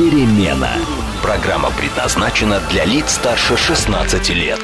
перемена». 0.00 0.70
Программа 1.22 1.70
предназначена 1.72 2.58
для 2.70 2.86
лиц 2.86 3.10
старше 3.10 3.58
16 3.58 4.30
лет. 4.30 4.60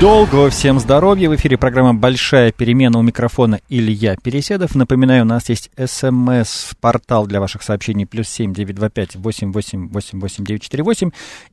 Долгого 0.00 0.48
всем 0.48 0.78
здоровья. 0.78 1.28
В 1.28 1.36
эфире 1.36 1.58
программа 1.58 1.92
«Большая 1.92 2.50
перемена» 2.52 2.98
у 2.98 3.02
микрофона 3.02 3.60
Илья 3.68 4.16
Переседов. 4.16 4.74
Напоминаю, 4.74 5.24
у 5.24 5.26
нас 5.26 5.50
есть 5.50 5.70
смс-портал 5.76 7.26
для 7.26 7.40
ваших 7.40 7.62
сообщений 7.62 8.06
плюс 8.06 8.28
семь 8.28 8.54
девять 8.54 8.76
два 8.76 8.88
пять 8.88 9.16
восемь 9.16 9.52
восемь 9.52 9.88
восемь 9.88 10.18
восемь 10.18 10.44
девять 10.44 10.62
четыре 10.62 10.82
восемь 10.82 11.10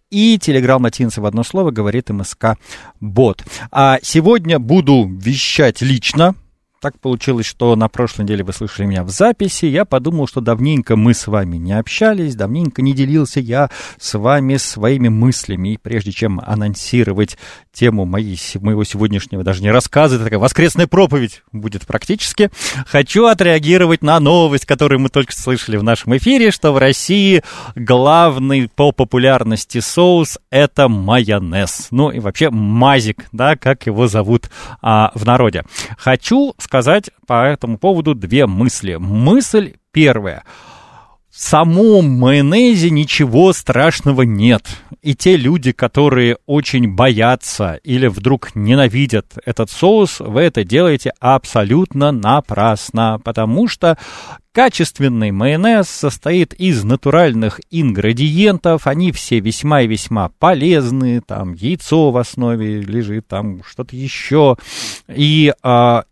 и 0.10 0.38
телеграм 0.38 0.82
латинца 0.82 1.22
в 1.22 1.26
одно 1.26 1.44
слово 1.44 1.72
говорит 1.72 2.10
МСК 2.10 2.58
Бот. 3.02 3.44
А 3.72 4.00
сегодня 4.02 4.60
буду 4.60 5.06
вещать 5.06 5.82
лично, 5.82 6.36
так 6.84 7.00
получилось, 7.00 7.46
что 7.46 7.78
на 7.78 7.88
прошлой 7.88 8.24
неделе 8.24 8.44
вы 8.44 8.52
слышали 8.52 8.86
меня 8.86 9.06
в 9.06 9.10
записи. 9.10 9.66
Я 9.68 9.86
подумал, 9.86 10.28
что 10.28 10.42
давненько 10.42 10.98
мы 10.98 11.14
с 11.14 11.28
вами 11.28 11.56
не 11.56 11.72
общались, 11.72 12.36
давненько 12.36 12.82
не 12.82 12.92
делился 12.92 13.40
я 13.40 13.70
с 13.98 14.18
вами 14.20 14.58
своими 14.58 15.08
мыслями. 15.08 15.76
И 15.76 15.78
прежде 15.78 16.12
чем 16.12 16.42
анонсировать 16.46 17.38
тему 17.72 18.04
моей, 18.04 18.38
моего 18.56 18.84
сегодняшнего, 18.84 19.46
даже 19.46 19.62
не 19.62 19.72
рассказа, 19.72 20.16
это 20.16 20.26
такая 20.26 20.40
воскресная 20.40 20.86
проповедь 20.86 21.42
будет 21.54 21.88
практически, 21.88 22.52
хочу 22.86 23.28
отреагировать 23.28 24.04
на 24.04 24.20
новость, 24.20 24.66
которую 24.66 25.00
мы 25.00 25.08
только 25.08 25.32
слышали 25.34 25.78
в 25.78 25.84
нашем 25.84 26.18
эфире, 26.18 26.52
что 26.52 26.74
в 26.74 26.78
России 26.78 27.44
главный 27.76 28.68
по 28.68 28.92
популярности 28.92 29.80
соус– 29.80 30.38
это 30.52 30.90
майонез. 30.90 31.88
Ну 31.92 32.12
и 32.12 32.20
вообще 32.20 32.50
мазик, 32.50 33.26
да, 33.32 33.56
как 33.56 33.86
его 33.86 34.08
зовут 34.08 34.50
а, 34.82 35.14
в 35.16 35.26
народе. 35.26 35.64
Хочу 35.98 36.54
сказать, 36.58 36.73
сказать 36.74 37.12
по 37.28 37.46
этому 37.46 37.78
поводу 37.78 38.16
две 38.16 38.48
мысли. 38.48 38.96
Мысль 38.96 39.76
первая. 39.92 40.44
В 41.30 41.40
самом 41.40 42.10
майонезе 42.10 42.90
ничего 42.90 43.54
страшного 43.54 44.24
нет. 44.24 44.66
И 45.04 45.14
те 45.14 45.38
люди, 45.38 45.72
которые 45.72 46.38
очень 46.48 46.92
боятся 46.92 47.80
или 47.84 48.08
вдруг 48.08 48.56
ненавидят 48.56 49.38
этот 49.46 49.70
соус, 49.70 50.20
вы 50.20 50.42
это 50.42 50.64
делаете 50.64 51.14
абсолютно 51.20 52.12
напрасно, 52.12 53.22
потому 53.24 53.68
что 53.68 54.00
качественный 54.52 55.30
майонез 55.30 55.90
состоит 55.90 56.56
из 56.56 56.84
натуральных 56.84 57.62
ингредиентов, 57.70 58.88
они 58.88 59.12
все 59.12 59.40
весьма 59.40 59.82
и 59.82 59.88
весьма 59.88 60.30
полезны, 60.40 61.22
там 61.22 61.54
яйцо 61.54 62.10
в 62.10 62.18
основе 62.18 62.82
лежит, 62.82 63.28
там 63.28 63.64
что-то 63.64 63.96
еще, 63.96 64.58
и 65.08 65.54
а, 65.62 66.06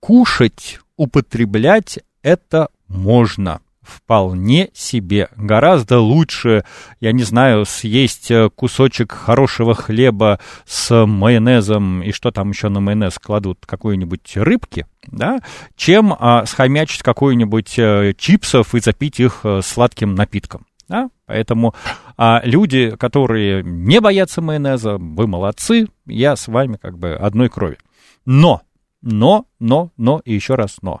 кушать, 0.00 0.80
употреблять 0.96 2.00
это 2.22 2.68
можно 2.88 3.60
вполне 3.88 4.68
себе. 4.74 5.28
Гораздо 5.36 5.98
лучше, 5.98 6.64
я 7.00 7.12
не 7.12 7.22
знаю, 7.22 7.64
съесть 7.64 8.30
э, 8.30 8.50
кусочек 8.54 9.12
хорошего 9.12 9.74
хлеба 9.74 10.40
с 10.66 11.06
майонезом 11.06 12.02
и 12.02 12.12
что 12.12 12.30
там 12.30 12.50
еще 12.50 12.68
на 12.68 12.80
майонез 12.80 13.18
кладут, 13.18 13.64
какой-нибудь 13.64 14.36
рыбки, 14.36 14.86
да, 15.06 15.40
чем 15.74 16.14
а, 16.18 16.44
схомячить 16.44 17.02
какой-нибудь 17.02 17.78
а, 17.78 18.12
чипсов 18.12 18.74
и 18.74 18.80
запить 18.80 19.20
их 19.20 19.40
а, 19.44 19.62
сладким 19.62 20.14
напитком. 20.14 20.66
Да? 20.88 21.10
Поэтому 21.26 21.74
а, 22.16 22.40
люди, 22.44 22.94
которые 22.98 23.62
не 23.62 24.00
боятся 24.00 24.42
майонеза, 24.42 24.96
вы 24.98 25.26
молодцы, 25.26 25.88
я 26.06 26.36
с 26.36 26.48
вами 26.48 26.78
как 26.80 26.98
бы 26.98 27.14
одной 27.14 27.48
крови. 27.48 27.78
Но 28.24 28.62
но, 29.02 29.46
но, 29.58 29.90
но 29.96 30.20
и 30.24 30.34
еще 30.34 30.54
раз 30.54 30.76
но. 30.82 31.00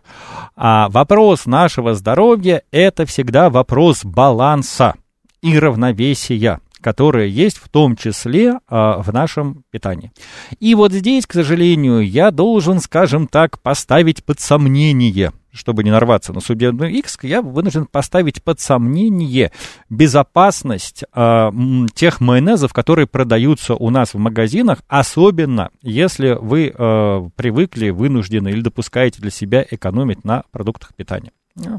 А 0.56 0.88
вопрос 0.88 1.46
нашего 1.46 1.94
здоровья– 1.94 2.62
это 2.70 3.06
всегда 3.06 3.50
вопрос 3.50 4.04
баланса 4.04 4.94
и 5.42 5.58
равновесия 5.58 6.60
которое 6.80 7.26
есть 7.26 7.58
в 7.58 7.68
том 7.68 7.96
числе 7.96 8.58
а, 8.68 9.00
в 9.02 9.12
нашем 9.12 9.64
питании. 9.70 10.12
И 10.60 10.74
вот 10.74 10.92
здесь, 10.92 11.26
к 11.26 11.32
сожалению, 11.32 12.00
я 12.00 12.30
должен, 12.30 12.80
скажем 12.80 13.26
так, 13.26 13.60
поставить 13.60 14.24
под 14.24 14.40
сомнение 14.40 15.32
чтобы 15.58 15.82
не 15.82 15.90
нарваться 15.90 16.32
на 16.32 16.40
судебную 16.40 16.92
X, 16.92 17.18
я 17.22 17.42
вынужден 17.42 17.86
поставить 17.86 18.42
под 18.42 18.60
сомнение 18.60 19.52
безопасность 19.90 21.04
э, 21.12 21.50
тех 21.94 22.20
майонезов, 22.20 22.72
которые 22.72 23.06
продаются 23.06 23.74
у 23.74 23.90
нас 23.90 24.14
в 24.14 24.18
магазинах, 24.18 24.78
особенно 24.88 25.70
если 25.82 26.38
вы 26.40 26.72
э, 26.72 27.28
привыкли, 27.36 27.90
вынуждены 27.90 28.48
или 28.50 28.60
допускаете 28.60 29.20
для 29.20 29.30
себя 29.30 29.66
экономить 29.68 30.24
на 30.24 30.44
продуктах 30.52 30.94
питания. 30.94 31.32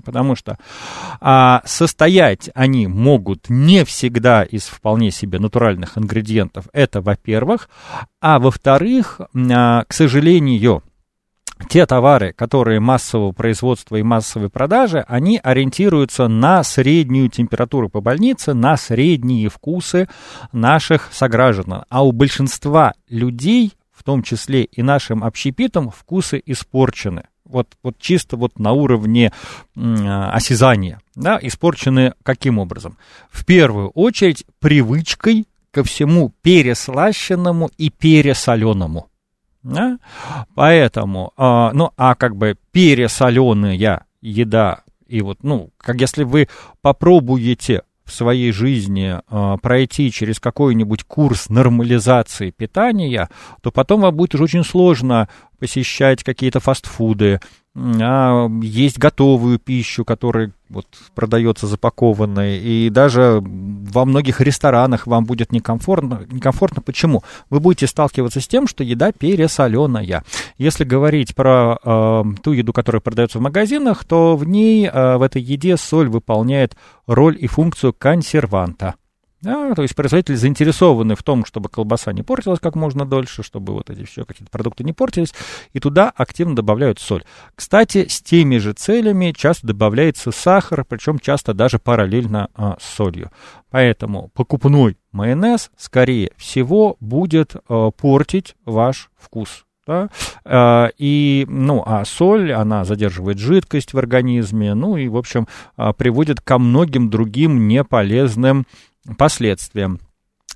Потому 0.06 0.36
что 0.36 0.58
а, 1.22 1.62
состоять 1.66 2.50
они 2.54 2.88
могут 2.88 3.50
не 3.50 3.86
всегда 3.86 4.44
из 4.44 4.64
вполне 4.64 5.12
себе 5.12 5.40
натуральных 5.40 5.98
ингредиентов. 5.98 6.66
Это 6.74 7.02
во-первых. 7.02 7.70
А 8.22 8.40
во-вторых, 8.40 9.22
а, 9.34 9.84
к 9.86 9.94
сожалению, 9.94 10.84
те 11.68 11.86
товары, 11.86 12.34
которые 12.34 12.80
массового 12.80 13.32
производства 13.32 13.98
и 13.98 14.04
массовой 14.04 14.50
продажи, 14.50 15.04
они 15.08 15.40
ориентируются 15.44 16.28
на 16.28 16.64
среднюю 16.64 17.30
температуру 17.30 17.90
по 17.90 18.02
больнице, 18.02 18.54
на 18.54 18.78
средние 18.78 19.50
вкусы 19.50 20.08
наших 20.54 21.10
сограждан. 21.12 21.84
А 21.90 22.04
у 22.04 22.12
большинства 22.12 22.94
людей, 23.10 23.74
том 24.10 24.24
числе 24.24 24.64
и 24.64 24.82
нашим 24.82 25.24
общепитом, 25.24 25.92
вкусы 25.92 26.42
испорчены. 26.44 27.26
Вот, 27.46 27.78
вот 27.84 28.00
чисто 28.00 28.38
вот 28.38 28.58
на 28.58 28.72
уровне 28.72 29.32
м, 29.76 30.32
осязания. 30.34 31.00
Да, 31.14 31.38
испорчены 31.40 32.16
каким 32.24 32.58
образом? 32.58 32.98
В 33.30 33.46
первую 33.46 33.90
очередь 33.90 34.46
привычкой 34.58 35.46
ко 35.70 35.84
всему 35.84 36.34
переслащенному 36.42 37.70
и 37.78 37.92
пересоленому. 37.92 39.10
Да? 39.62 40.00
Поэтому, 40.56 41.32
а, 41.38 41.72
ну, 41.74 41.92
а 41.96 42.16
как 42.16 42.36
бы 42.36 42.56
пересоленая 42.72 44.08
еда, 44.22 44.82
и 45.06 45.22
вот, 45.22 45.44
ну, 45.44 45.70
как 45.78 46.02
если 46.02 46.24
вы 46.24 46.48
попробуете 46.82 47.84
в 48.10 48.14
своей 48.14 48.52
жизни 48.52 49.16
э, 49.18 49.58
пройти 49.62 50.12
через 50.12 50.40
какой-нибудь 50.40 51.04
курс 51.04 51.50
нормализации 51.50 52.52
питания, 52.52 53.30
то 53.62 53.72
потом 53.72 54.02
вам 54.02 54.16
будет 54.16 54.36
уже 54.36 54.44
очень 54.46 54.64
сложно 54.64 55.30
посещать 55.60 56.24
какие-то 56.24 56.60
фастфуды, 56.60 57.40
а 58.02 58.50
есть 58.62 58.98
готовую 58.98 59.60
пищу, 59.60 60.04
которая 60.04 60.52
вот 60.70 60.86
продается 61.16 61.66
запакованной, 61.66 62.60
и 62.60 62.90
даже 62.90 63.42
во 63.42 64.06
многих 64.06 64.42
ресторанах 64.42 65.08
вам 65.08 65.26
будет 65.26 65.52
некомфортно. 65.52 66.26
некомфортно. 66.30 66.82
Почему? 66.82 67.24
Вы 67.50 67.60
будете 67.60 67.88
сталкиваться 67.88 68.42
с 68.42 68.48
тем, 68.48 68.68
что 68.68 68.84
еда 68.84 69.12
пересоленая. 69.12 70.24
Если 70.58 70.84
говорить 70.84 71.36
про 71.36 71.78
э, 71.84 72.24
ту 72.44 72.52
еду, 72.52 72.74
которая 72.74 73.02
продается 73.02 73.40
в 73.40 73.42
магазинах, 73.42 74.04
то 74.04 74.36
в 74.36 74.46
ней, 74.46 74.88
э, 74.88 75.18
в 75.18 75.22
этой 75.22 75.42
еде 75.42 75.78
соль 75.78 76.10
выполняет 76.10 76.76
роль 77.08 77.38
и 77.40 77.48
функцию 77.48 77.94
консерванта. 77.94 78.96
Да, 79.42 79.74
то 79.74 79.84
есть 79.84 79.96
производители 79.96 80.36
заинтересованы 80.36 81.16
в 81.16 81.24
том, 81.24 81.46
чтобы 81.46 81.70
колбаса 81.70 82.12
не 82.12 82.24
портилась 82.24 82.60
как 82.60 82.76
можно 82.76 83.06
дольше, 83.06 83.42
чтобы 83.42 83.74
вот 83.74 83.90
эти 83.90 84.04
все 84.04 84.26
какие-то 84.26 84.52
продукты 84.52 84.84
не 84.84 84.92
портились, 84.92 85.34
и 85.72 85.80
туда 85.80 86.12
активно 86.14 86.56
добавляют 86.56 87.00
соль. 87.00 87.24
Кстати, 87.56 88.08
с 88.08 88.22
теми 88.22 88.58
же 88.58 88.74
целями 88.74 89.34
часто 89.36 89.68
добавляется 89.68 90.32
сахар, 90.32 90.84
причем 90.84 91.20
часто 91.20 91.54
даже 91.54 91.80
параллельно 91.80 92.50
а, 92.54 92.78
с 92.82 92.96
солью. 92.96 93.32
Поэтому 93.70 94.30
покупной 94.34 94.98
майонез, 95.14 95.72
скорее 95.78 96.32
всего, 96.36 96.98
будет 97.00 97.56
а, 97.70 97.92
портить 97.92 98.56
ваш 98.66 99.10
вкус. 99.18 99.66
Да? 99.90 100.10
А, 100.46 100.92
и, 101.00 101.48
ну, 101.50 101.82
а 101.84 102.06
соль, 102.06 102.52
она 102.52 102.86
задерживает 102.86 103.40
жидкость 103.40 103.94
в 103.94 103.98
организме, 103.98 104.76
ну 104.76 104.98
и, 104.98 105.08
в 105.08 105.18
общем, 105.18 105.48
а, 105.78 105.94
приводит 105.94 106.42
ко 106.42 106.60
многим 106.60 107.10
другим 107.10 107.68
неполезным 107.68 108.68
последствиям. 109.18 110.00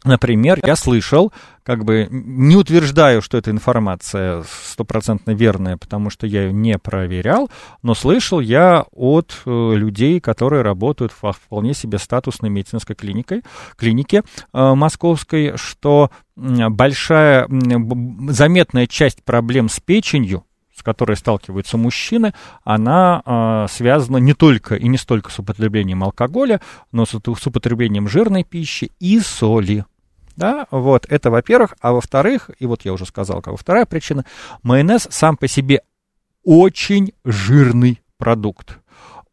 Например, 0.03 0.59
я 0.65 0.75
слышал, 0.75 1.31
как 1.63 1.85
бы 1.85 2.07
не 2.11 2.57
утверждаю, 2.57 3.21
что 3.21 3.37
эта 3.37 3.51
информация 3.51 4.43
стопроцентно 4.65 5.31
верная, 5.31 5.77
потому 5.77 6.09
что 6.09 6.27
я 6.27 6.43
ее 6.43 6.53
не 6.53 6.77
проверял, 6.77 7.49
но 7.83 7.95
слышал 7.95 8.41
я 8.41 8.85
от 8.91 9.41
э, 9.45 9.73
людей, 9.75 10.19
которые 10.19 10.61
работают 10.61 11.13
в 11.13 11.31
вполне 11.31 11.73
себе 11.73 11.99
статусной 11.99 12.49
медицинской 12.49 12.97
клиникой, 12.97 13.43
клинике 13.77 14.23
э, 14.53 14.73
московской, 14.73 15.53
что 15.55 16.11
большая, 16.35 17.47
заметная 18.29 18.87
часть 18.87 19.23
проблем 19.23 19.69
с 19.69 19.79
печенью, 19.79 20.43
с 20.75 20.81
которой 20.83 21.15
сталкиваются 21.15 21.77
мужчины, 21.77 22.33
она 22.63 23.21
э, 23.25 23.67
связана 23.69 24.17
не 24.17 24.33
только 24.33 24.75
и 24.75 24.87
не 24.87 24.97
столько 24.97 25.31
с 25.31 25.39
употреблением 25.39 26.03
алкоголя, 26.03 26.61
но 26.91 27.05
с, 27.05 27.11
с 27.11 27.47
употреблением 27.47 28.07
жирной 28.07 28.43
пищи 28.43 28.91
и 28.99 29.19
соли. 29.19 29.85
Да, 30.35 30.65
вот 30.71 31.05
это 31.09 31.29
во-первых. 31.29 31.75
А 31.79 31.91
во-вторых, 31.91 32.49
и 32.57 32.65
вот 32.65 32.85
я 32.85 32.93
уже 32.93 33.05
сказал, 33.05 33.41
как 33.41 33.57
вторая 33.57 33.85
причина, 33.85 34.25
майонез 34.63 35.07
сам 35.11 35.37
по 35.37 35.47
себе 35.47 35.81
очень 36.43 37.13
жирный 37.23 38.01
продукт 38.17 38.79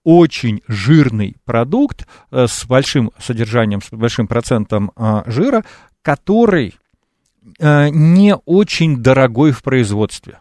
очень 0.02 0.62
жирный 0.66 1.36
продукт 1.44 2.06
э, 2.30 2.46
с 2.46 2.64
большим 2.64 3.12
содержанием, 3.18 3.82
с 3.82 3.90
большим 3.90 4.26
процентом 4.26 4.92
э, 4.96 5.22
жира, 5.26 5.64
который 6.02 6.74
э, 7.58 7.88
не 7.90 8.34
очень 8.34 9.02
дорогой 9.02 9.52
в 9.52 9.62
производстве. 9.62 10.38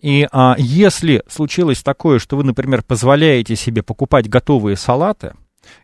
И 0.00 0.26
а, 0.32 0.54
если 0.58 1.22
случилось 1.28 1.82
такое, 1.82 2.18
что 2.18 2.36
вы, 2.36 2.44
например, 2.44 2.82
позволяете 2.82 3.56
себе 3.56 3.82
покупать 3.82 4.28
готовые 4.28 4.76
салаты, 4.76 5.34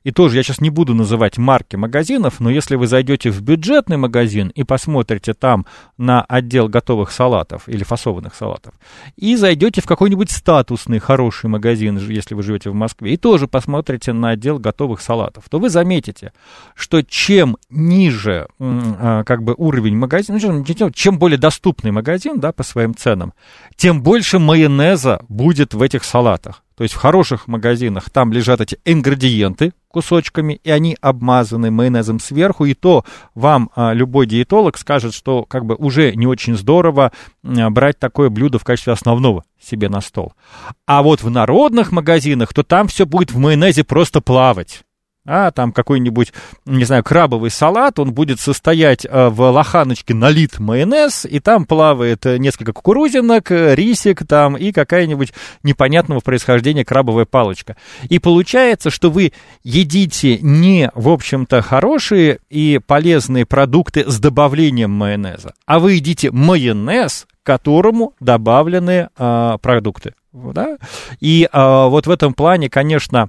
и 0.05 0.11
тоже 0.11 0.37
я 0.37 0.43
сейчас 0.43 0.61
не 0.61 0.71
буду 0.71 0.95
называть 0.95 1.39
марки 1.39 1.77
магазинов, 1.77 2.41
но 2.41 2.51
если 2.51 2.77
вы 2.77 2.87
зайдете 2.87 3.31
в 3.31 3.41
бюджетный 3.43 3.97
магазин 3.97 4.49
и 4.49 4.65
посмотрите 4.65 5.35
там 5.35 5.67
на 5.99 6.23
отдел 6.23 6.69
готовых 6.69 7.11
салатов 7.11 7.69
или 7.69 7.85
фасованных 7.85 8.35
салатов, 8.35 8.75
и 9.17 9.37
зайдете 9.37 9.81
в 9.81 9.87
какой-нибудь 9.87 10.31
статусный 10.31 10.99
хороший 10.99 11.49
магазин, 11.49 11.99
если 11.99 12.35
вы 12.35 12.43
живете 12.43 12.71
в 12.71 12.75
Москве, 12.75 13.15
и 13.15 13.17
тоже 13.17 13.49
посмотрите 13.49 14.13
на 14.13 14.31
отдел 14.31 14.59
готовых 14.59 15.01
салатов, 15.01 15.45
то 15.49 15.59
вы 15.59 15.71
заметите, 15.71 16.33
что 16.75 17.03
чем 17.03 17.57
ниже 17.71 18.49
а, 18.59 19.25
как 19.25 19.43
бы 19.43 19.55
уровень 19.57 19.97
магазина, 19.97 20.39
ну, 20.43 20.91
чем 20.93 21.19
более 21.19 21.39
доступный 21.39 21.91
магазин 21.91 22.41
да, 22.41 22.53
по 22.53 22.63
своим 22.63 22.95
ценам, 22.95 23.33
тем 23.77 24.03
больше 24.03 24.39
майонеза 24.39 25.21
будет 25.29 25.75
в 25.75 25.83
этих 25.83 26.05
салатах. 26.05 26.63
То 26.83 26.85
есть 26.85 26.97
в 26.97 26.99
хороших 26.99 27.47
магазинах 27.47 28.11
там 28.11 28.33
лежат 28.33 28.61
эти 28.61 28.77
ингредиенты 28.85 29.73
кусочками, 29.87 30.55
и 30.65 30.71
они 30.73 30.97
обмазаны 31.01 31.71
майонезом 31.71 32.19
сверху, 32.19 32.65
и 32.65 32.75
то 32.75 33.05
вам 33.37 33.71
а, 33.77 33.93
любой 33.93 34.27
диетолог 34.27 34.77
скажет, 34.77 35.15
что 35.15 35.45
как 35.45 35.65
бы 35.65 35.77
уже 35.77 36.13
не 36.17 36.27
очень 36.27 36.57
здорово 36.57 37.13
а, 37.45 37.71
брать 37.71 38.01
такое 38.01 38.31
блюдо 38.31 38.59
в 38.59 38.65
качестве 38.65 38.95
основного 38.95 39.45
себе 39.63 39.89
на 39.89 40.01
стол. 40.01 40.33
А 40.85 41.05
вот 41.05 41.23
в 41.23 41.31
народных 41.31 41.93
магазинах, 41.93 42.53
то 42.53 42.65
там 42.65 42.89
все 42.89 43.07
будет 43.07 43.31
в 43.31 43.39
майонезе 43.39 43.85
просто 43.85 44.21
плавать 44.21 44.83
а 45.25 45.51
там 45.53 45.73
какой-нибудь, 45.73 46.33
не 46.67 46.85
знаю, 46.85 47.05
крабовый 47.05 47.51
салат, 47.51 47.99
он 47.99 48.13
будет 48.13 48.41
состоять 48.41 49.05
э, 49.05 49.29
в 49.29 49.41
лоханочке 49.51 50.15
налит 50.15 50.59
майонез, 50.59 51.25
и 51.25 51.39
там 51.39 51.65
плавает 51.65 52.27
э, 52.27 52.39
несколько 52.39 52.73
кукурузинок, 52.73 53.51
э, 53.53 53.75
рисик 53.75 54.27
там 54.27 54.57
и 54.57 54.73
какая-нибудь 54.73 55.33
непонятного 55.63 56.21
происхождения 56.21 56.85
крабовая 56.85 57.25
палочка. 57.25 57.77
И 58.09 58.19
получается, 58.19 58.91
что 58.91 59.11
вы 59.11 59.33
едите 59.63 60.39
не, 60.39 60.91
в 60.95 61.09
общем-то, 61.09 61.63
хорошие 61.63 62.41
и 62.51 62.81
полезные 62.85 63.47
продукты 63.47 64.05
с 64.11 64.19
добавлением 64.19 64.91
майонеза, 64.91 65.55
а 65.67 65.79
вы 65.79 65.95
едите 65.95 66.33
майонез, 66.33 67.27
к 67.43 67.47
которому 67.47 68.15
добавлены 68.19 69.09
э, 69.17 69.59
продукты. 69.63 70.15
Да? 70.33 70.79
И 71.21 71.49
э, 71.53 71.87
вот 71.89 72.07
в 72.07 72.11
этом 72.11 72.35
плане, 72.35 72.71
конечно, 72.71 73.29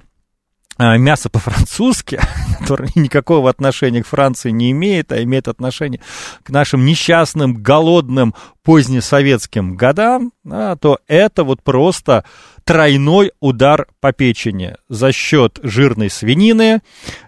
мясо 0.78 1.28
по-французски, 1.30 2.20
которое 2.60 2.90
никакого 2.94 3.50
отношения 3.50 4.02
к 4.02 4.06
Франции 4.06 4.50
не 4.50 4.70
имеет, 4.72 5.12
а 5.12 5.22
имеет 5.22 5.48
отношение 5.48 6.00
к 6.42 6.50
нашим 6.50 6.84
несчастным, 6.84 7.54
голодным, 7.54 8.34
позднесоветским 8.62 9.76
годам, 9.76 10.32
да, 10.42 10.74
то 10.76 10.98
это 11.06 11.44
вот 11.44 11.62
просто 11.62 12.24
тройной 12.64 13.32
удар 13.40 13.86
по 14.00 14.12
печени. 14.12 14.74
За 14.88 15.12
счет 15.12 15.60
жирной 15.62 16.08
свинины, 16.08 16.80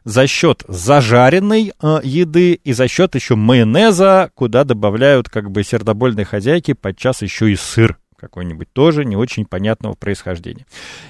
за 0.04 0.26
счет 0.26 0.64
зажаренной 0.66 1.72
э, 1.81 2.00
еды 2.02 2.54
и 2.54 2.72
за 2.72 2.88
счет 2.88 3.14
еще 3.14 3.37
майонеза, 3.37 4.31
куда 4.34 4.64
добавляют 4.64 5.28
как 5.28 5.50
бы 5.50 5.62
сердобольные 5.62 6.25
хозяйки, 6.25 6.72
подчас 6.72 7.20
еще 7.20 7.52
и 7.52 7.56
сыр 7.56 7.99
какой-нибудь 8.16 8.72
тоже 8.72 9.04
не 9.04 9.16
очень 9.16 9.46
понятного 9.46 9.94
происхождения. 9.94 10.66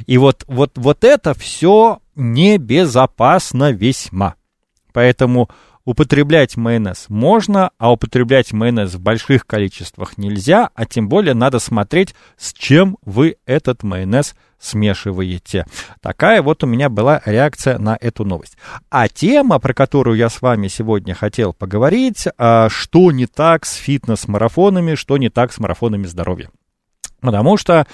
И 0.06 0.18
вот, 0.18 0.44
вот, 0.46 0.72
вот 0.76 1.04
это 1.04 1.34
все 1.34 2.00
небезопасно 2.14 3.72
весьма. 3.72 4.34
Поэтому 4.92 5.50
употреблять 5.84 6.56
майонез 6.56 7.06
можно, 7.08 7.70
а 7.78 7.92
употреблять 7.92 8.52
майонез 8.52 8.94
в 8.94 9.00
больших 9.00 9.46
количествах 9.46 10.18
нельзя, 10.18 10.68
а 10.74 10.84
тем 10.84 11.08
более 11.08 11.32
надо 11.32 11.58
смотреть, 11.58 12.14
с 12.36 12.52
чем 12.52 12.98
вы 13.02 13.36
этот 13.46 13.82
майонез 13.82 14.34
смешиваете. 14.58 15.64
Такая 16.02 16.42
вот 16.42 16.64
у 16.64 16.66
меня 16.66 16.88
была 16.88 17.22
реакция 17.24 17.78
на 17.78 17.96
эту 18.00 18.24
новость. 18.24 18.56
А 18.90 19.08
тема, 19.08 19.58
про 19.58 19.72
которую 19.74 20.16
я 20.16 20.28
с 20.28 20.42
вами 20.42 20.68
сегодня 20.68 21.14
хотел 21.14 21.52
поговорить, 21.52 22.24
а, 22.36 22.68
что 22.68 23.12
не 23.12 23.26
так 23.26 23.64
с 23.64 23.74
фитнес-марафонами, 23.74 24.94
что 24.94 25.16
не 25.18 25.28
так 25.28 25.52
с 25.52 25.58
марафонами 25.58 26.06
здоровья. 26.06 26.50
Потому 27.20 27.56
что 27.56 27.86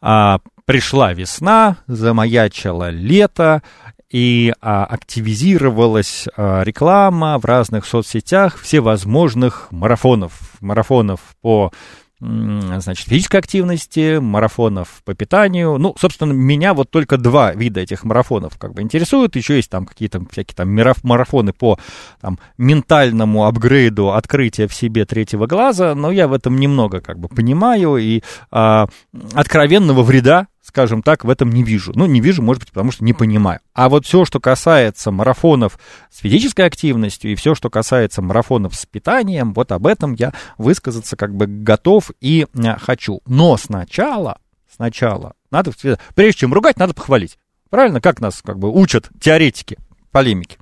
а, 0.00 0.40
пришла 0.64 1.12
весна, 1.12 1.76
замаячило 1.86 2.90
лето, 2.90 3.62
и 4.10 4.52
а, 4.60 4.84
активизировалась 4.84 6.26
а, 6.36 6.62
реклама 6.62 7.38
в 7.38 7.44
разных 7.44 7.86
соцсетях 7.86 8.58
всевозможных 8.58 9.68
марафонов. 9.70 10.32
Марафонов 10.60 11.20
по 11.40 11.72
значит, 12.20 13.08
физической 13.08 13.38
активности, 13.38 14.18
марафонов 14.18 15.02
по 15.04 15.14
питанию. 15.14 15.78
Ну, 15.78 15.94
собственно, 15.98 16.32
меня 16.32 16.74
вот 16.74 16.90
только 16.90 17.16
два 17.16 17.52
вида 17.52 17.80
этих 17.80 18.04
марафонов 18.04 18.58
как 18.58 18.74
бы 18.74 18.82
интересуют. 18.82 19.36
Еще 19.36 19.56
есть 19.56 19.70
там 19.70 19.86
какие-то 19.86 20.22
всякие 20.30 20.54
там 20.54 20.68
марафоны 21.02 21.52
по 21.52 21.78
там, 22.20 22.38
ментальному 22.58 23.46
апгрейду 23.46 24.12
открытия 24.12 24.66
в 24.66 24.74
себе 24.74 25.06
третьего 25.06 25.46
глаза, 25.46 25.94
но 25.94 26.10
я 26.10 26.28
в 26.28 26.32
этом 26.32 26.58
немного 26.58 27.00
как 27.00 27.18
бы 27.18 27.28
понимаю, 27.28 27.96
и 27.96 28.22
а, 28.50 28.88
откровенного 29.34 30.02
вреда 30.02 30.48
скажем 30.62 31.02
так, 31.02 31.24
в 31.24 31.30
этом 31.30 31.50
не 31.50 31.62
вижу. 31.62 31.92
Ну, 31.94 32.06
не 32.06 32.20
вижу, 32.20 32.42
может 32.42 32.62
быть, 32.62 32.70
потому 32.70 32.92
что 32.92 33.04
не 33.04 33.12
понимаю. 33.12 33.60
А 33.72 33.88
вот 33.88 34.06
все, 34.06 34.24
что 34.24 34.40
касается 34.40 35.10
марафонов 35.10 35.78
с 36.10 36.18
физической 36.18 36.66
активностью 36.66 37.32
и 37.32 37.34
все, 37.34 37.54
что 37.54 37.70
касается 37.70 38.22
марафонов 38.22 38.74
с 38.74 38.86
питанием, 38.86 39.52
вот 39.54 39.72
об 39.72 39.86
этом 39.86 40.14
я 40.14 40.32
высказаться 40.58 41.16
как 41.16 41.34
бы 41.34 41.46
готов 41.46 42.10
и 42.20 42.46
э, 42.52 42.76
хочу. 42.78 43.20
Но 43.26 43.56
сначала, 43.56 44.38
сначала, 44.70 45.34
надо, 45.50 45.72
прежде 46.14 46.40
чем 46.40 46.52
ругать, 46.54 46.78
надо 46.78 46.94
похвалить. 46.94 47.38
Правильно? 47.70 48.00
Как 48.00 48.20
нас 48.20 48.42
как 48.42 48.58
бы 48.58 48.70
учат 48.70 49.08
теоретики 49.20 49.78
полемики. 50.10 50.58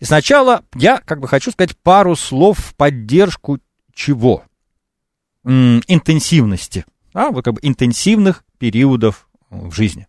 И 0.00 0.04
сначала 0.04 0.62
я 0.74 0.98
как 0.98 1.20
бы 1.20 1.28
хочу 1.28 1.50
сказать 1.50 1.76
пару 1.76 2.14
слов 2.16 2.58
в 2.58 2.74
поддержку 2.76 3.58
чего? 3.92 4.44
М-м, 5.44 5.82
интенсивности. 5.88 6.84
А, 7.12 7.30
вот 7.30 7.44
как 7.44 7.54
бы 7.54 7.60
интенсивных 7.62 8.44
периодов 8.58 9.28
в 9.50 9.72
жизни. 9.72 10.06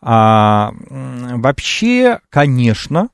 А, 0.00 0.72
вообще, 0.90 2.20
конечно, 2.30 3.08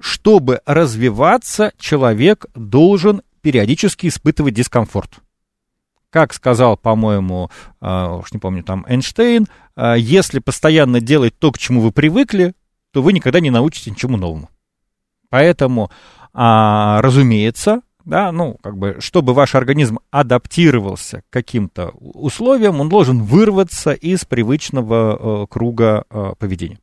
чтобы 0.00 0.60
развиваться, 0.66 1.72
человек 1.78 2.46
должен 2.54 3.22
периодически 3.40 4.08
испытывать 4.08 4.54
дискомфорт. 4.54 5.18
Как 6.10 6.34
сказал, 6.34 6.76
по-моему, 6.76 7.50
а, 7.80 8.16
уж 8.16 8.32
не 8.32 8.38
помню, 8.38 8.62
там 8.62 8.84
Эйнштейн, 8.86 9.46
а, 9.74 9.94
если 9.94 10.40
постоянно 10.40 11.00
делать 11.00 11.38
то, 11.38 11.50
к 11.52 11.58
чему 11.58 11.80
вы 11.80 11.92
привыкли, 11.92 12.54
то 12.92 13.00
вы 13.02 13.12
никогда 13.12 13.40
не 13.40 13.50
научитесь 13.50 13.92
ничему 13.92 14.16
новому. 14.16 14.50
Поэтому, 15.30 15.90
а, 16.34 17.00
разумеется, 17.00 17.80
да, 18.04 18.32
ну, 18.32 18.56
как 18.62 18.76
бы, 18.76 18.96
чтобы 19.00 19.34
ваш 19.34 19.54
организм 19.54 19.98
адаптировался 20.10 21.22
к 21.22 21.32
каким-то 21.32 21.92
условиям, 21.98 22.80
он 22.80 22.88
должен 22.88 23.22
вырваться 23.22 23.92
из 23.92 24.24
привычного 24.24 25.44
э, 25.44 25.46
круга 25.48 26.04
э, 26.10 26.32
поведения. 26.38 26.78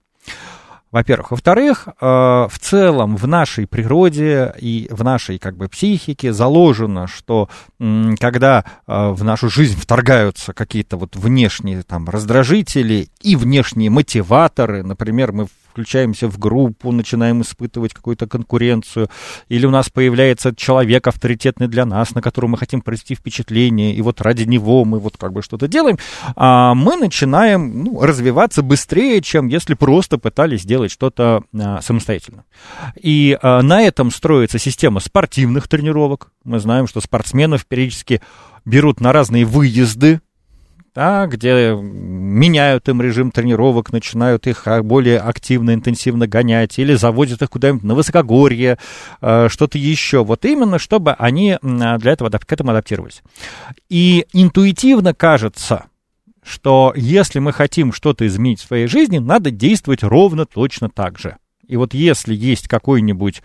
Во-первых. 0.91 1.31
Во-вторых, 1.31 1.87
э, 1.87 1.91
в 2.01 2.59
целом 2.59 3.15
в 3.15 3.27
нашей 3.27 3.67
природе 3.67 4.53
и 4.59 4.87
в 4.89 5.03
нашей 5.03 5.37
как 5.37 5.55
бы 5.55 5.67
психике 5.67 6.33
заложено, 6.33 7.05
что 7.05 7.47
э, 7.79 8.15
когда 8.19 8.65
э, 8.87 9.09
в 9.09 9.23
нашу 9.23 9.49
жизнь 9.49 9.79
вторгаются 9.79 10.51
какие-то 10.53 10.97
вот 10.97 11.15
внешние 11.15 11.83
там 11.83 12.09
раздражители 12.09 13.09
и 13.21 13.35
внешние 13.35 13.91
мотиваторы, 13.91 14.81
например, 14.81 15.31
мы 15.31 15.47
включаемся 15.69 16.27
в 16.27 16.37
группу, 16.37 16.91
начинаем 16.91 17.41
испытывать 17.41 17.93
какую-то 17.93 18.27
конкуренцию, 18.27 19.09
или 19.47 19.65
у 19.65 19.71
нас 19.71 19.89
появляется 19.89 20.55
человек 20.55 21.07
авторитетный 21.07 21.67
для 21.67 21.85
нас, 21.85 22.15
на 22.15 22.21
которого 22.21 22.51
мы 22.51 22.57
хотим 22.57 22.81
произвести 22.81 23.15
впечатление, 23.15 23.93
и 23.93 24.01
вот 24.01 24.21
ради 24.21 24.43
него 24.43 24.85
мы 24.85 24.99
вот 24.99 25.17
как 25.17 25.33
бы 25.33 25.41
что-то 25.41 25.67
делаем, 25.67 25.97
а 26.35 26.73
мы 26.73 26.95
начинаем 26.95 27.83
ну, 27.83 28.01
развиваться 28.01 28.61
быстрее, 28.61 29.21
чем 29.21 29.47
если 29.47 29.73
просто 29.73 30.17
пытались 30.17 30.61
сделать 30.61 30.91
что-то 30.91 31.43
а, 31.53 31.81
самостоятельно. 31.81 32.45
И 33.01 33.37
а, 33.41 33.61
на 33.61 33.81
этом 33.81 34.11
строится 34.11 34.59
система 34.59 34.99
спортивных 34.99 35.67
тренировок. 35.67 36.31
Мы 36.43 36.59
знаем, 36.59 36.87
что 36.87 37.01
спортсменов 37.01 37.65
периодически 37.65 38.21
берут 38.65 39.01
на 39.01 39.13
разные 39.13 39.45
выезды, 39.45 40.21
да, 40.99 41.27
где 41.27 41.77
меняют 41.79 42.89
им 42.89 43.01
режим 43.01 43.31
тренировок, 43.31 43.93
начинают 43.93 44.47
их 44.47 44.67
а, 44.67 44.83
более 44.83 45.19
активно, 45.19 45.73
интенсивно 45.73 46.27
гонять, 46.27 46.77
или 46.77 46.93
заводят 46.93 47.41
их 47.41 47.49
куда-нибудь 47.49 47.83
на 47.83 47.95
высокогорье, 47.95 48.77
э, 49.21 49.47
что-то 49.47 49.77
еще. 49.77 50.25
Вот 50.25 50.43
именно, 50.43 50.77
чтобы 50.77 51.13
они 51.13 51.57
для 51.61 52.11
этого 52.11 52.29
к 52.29 52.51
этому 52.51 52.71
адаптировались. 52.71 53.21
И 53.87 54.25
интуитивно 54.33 55.13
кажется, 55.13 55.85
что 56.43 56.91
если 56.97 57.39
мы 57.39 57.53
хотим 57.53 57.93
что-то 57.93 58.27
изменить 58.27 58.59
в 58.59 58.67
своей 58.67 58.87
жизни, 58.87 59.19
надо 59.19 59.51
действовать 59.51 60.03
ровно 60.03 60.45
точно 60.45 60.89
так 60.89 61.17
же. 61.17 61.37
И 61.69 61.77
вот 61.77 61.93
если 61.93 62.33
есть 62.33 62.67
какой-нибудь, 62.67 63.43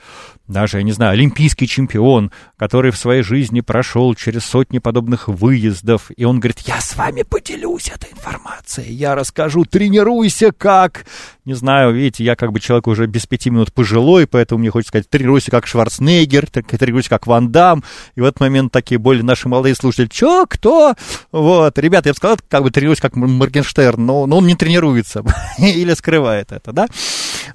даже, 0.48 0.78
я 0.78 0.82
не 0.82 0.92
знаю, 0.92 1.12
олимпийский 1.12 1.68
чемпион, 1.68 2.32
который 2.56 2.90
в 2.90 2.96
своей 2.96 3.22
жизни 3.22 3.60
прошел 3.60 4.14
через 4.14 4.46
сотни 4.46 4.78
подобных 4.78 5.28
выездов, 5.28 6.10
и 6.16 6.24
он 6.24 6.40
говорит, 6.40 6.60
я 6.60 6.80
с 6.80 6.96
вами 6.96 7.22
поделюсь 7.22 7.88
этой 7.88 8.10
информацией, 8.10 8.94
я 8.94 9.14
расскажу, 9.14 9.66
тренируйся 9.66 10.52
как, 10.52 11.04
не 11.44 11.52
знаю, 11.52 11.94
видите, 11.94 12.24
я 12.24 12.34
как 12.34 12.52
бы 12.52 12.60
человек 12.60 12.86
уже 12.86 13.06
без 13.06 13.26
пяти 13.26 13.50
минут 13.50 13.74
пожилой, 13.74 14.26
поэтому 14.26 14.60
мне 14.60 14.70
хочется 14.70 14.88
сказать, 14.88 15.10
тренируйся 15.10 15.50
как 15.50 15.66
Шварценеггер, 15.66 16.46
тренируйся 16.46 17.10
как 17.10 17.26
Ван 17.26 17.52
Дам, 17.52 17.84
и 18.14 18.22
в 18.22 18.24
этот 18.24 18.40
момент 18.40 18.72
такие 18.72 18.98
более 18.98 19.22
наши 19.22 19.50
молодые 19.50 19.74
слушатели, 19.74 20.06
чё, 20.06 20.46
кто? 20.48 20.94
Вот, 21.30 21.78
ребята, 21.78 22.08
я 22.08 22.14
бы 22.14 22.16
сказал, 22.16 22.38
как 22.48 22.62
бы 22.62 22.70
тренируюсь 22.70 23.00
как 23.00 23.16
Моргенштерн, 23.16 24.02
но, 24.04 24.24
но 24.24 24.38
он 24.38 24.46
не 24.46 24.54
тренируется 24.54 25.22
или 25.58 25.92
скрывает 25.92 26.52
это, 26.52 26.72
да? 26.72 26.86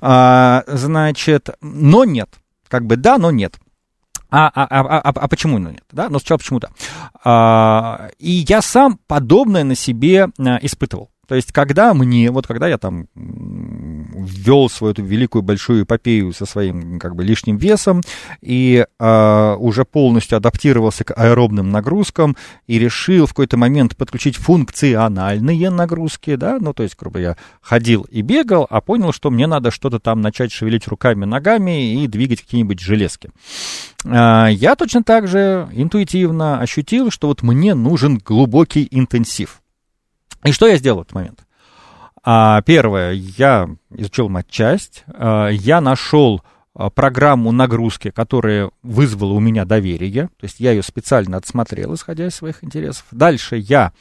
А, 0.02 0.64
значит, 0.68 1.50
но 1.62 2.06
нет. 2.06 2.30
Как 2.68 2.86
бы 2.86 2.96
да, 2.96 3.18
но 3.18 3.32
нет. 3.32 3.58
А, 4.32 4.48
а, 4.54 4.68
а, 4.70 5.00
а, 5.00 5.10
а 5.10 5.28
почему 5.28 5.58
нет? 5.58 5.84
Да? 5.92 6.10
Но 6.10 6.20
сначала 6.20 6.38
почему-то. 6.38 6.72
А, 7.24 8.10
и 8.20 8.46
я 8.48 8.62
сам 8.62 9.00
подобное 9.08 9.64
на 9.64 9.76
себе 9.76 10.30
а, 10.38 10.60
испытывал. 10.62 11.10
То 11.28 11.36
есть, 11.36 11.52
когда 11.52 11.94
мне, 11.94 12.32
вот 12.32 12.48
когда 12.48 12.68
я 12.68 12.78
там 12.78 13.08
ввел 14.26 14.70
свою 14.70 14.94
эту 14.94 15.04
великую 15.04 15.42
большую 15.42 15.84
эпопею 15.84 16.34
со 16.34 16.46
своим 16.46 17.00
как 17.00 17.16
бы 17.16 17.24
лишним 17.24 17.58
весом 17.58 18.02
и 18.42 18.86
э, 19.00 19.56
уже 19.60 19.86
полностью 19.86 20.38
адаптировался 20.38 21.04
к 21.04 21.14
аэробным 21.16 21.70
нагрузкам 21.70 22.36
и 22.68 22.80
решил 22.80 23.26
в 23.26 23.30
какой-то 23.30 23.58
момент 23.58 23.96
подключить 23.96 24.38
функциональные 24.38 25.70
нагрузки, 25.70 26.36
да, 26.36 26.58
ну, 26.60 26.74
то 26.74 26.84
есть, 26.84 26.96
грубо 26.98 27.20
я 27.20 27.38
ходил 27.62 28.04
и 28.04 28.22
бегал, 28.22 28.68
а 28.70 28.82
понял, 28.82 29.12
что 29.12 29.30
мне 29.30 29.48
надо 29.48 29.72
что-то 29.72 30.00
там 30.00 30.22
начать 30.22 30.52
шевелить 30.52 30.88
руками, 30.88 31.26
ногами 31.26 32.04
и 32.04 32.08
двигать 32.08 32.42
какие-нибудь 32.42 32.80
железки. 32.80 33.30
Э, 34.06 34.48
я 34.52 34.76
точно 34.76 35.04
так 35.04 35.28
же 35.28 35.68
интуитивно 35.74 36.60
ощутил, 36.60 37.12
что 37.12 37.28
вот 37.28 37.44
мне 37.44 37.74
нужен 37.74 38.18
глубокий 38.18 38.88
интенсив. 38.92 39.62
И 40.44 40.52
что 40.52 40.68
я 40.68 40.78
сделал 40.78 41.00
в 41.00 41.02
этот 41.02 41.14
момент? 41.14 41.40
А, 42.24 42.62
первое, 42.64 43.14
я 43.14 43.70
изучил 43.92 44.30
матчасть, 44.30 45.04
а, 45.08 45.48
я 45.48 45.82
нашел 45.82 46.42
а, 46.76 46.90
программу 46.90 47.52
нагрузки, 47.52 48.12
которая 48.12 48.72
вызвала 48.84 49.34
у 49.34 49.40
меня 49.40 49.66
доверие, 49.66 50.28
то 50.38 50.44
есть 50.44 50.60
я 50.60 50.72
ее 50.72 50.84
специально 50.84 51.38
отсмотрел, 51.38 51.94
исходя 51.94 52.28
из 52.28 52.36
своих 52.36 52.64
интересов. 52.64 53.06
Дальше 53.12 53.58
я 53.58 53.94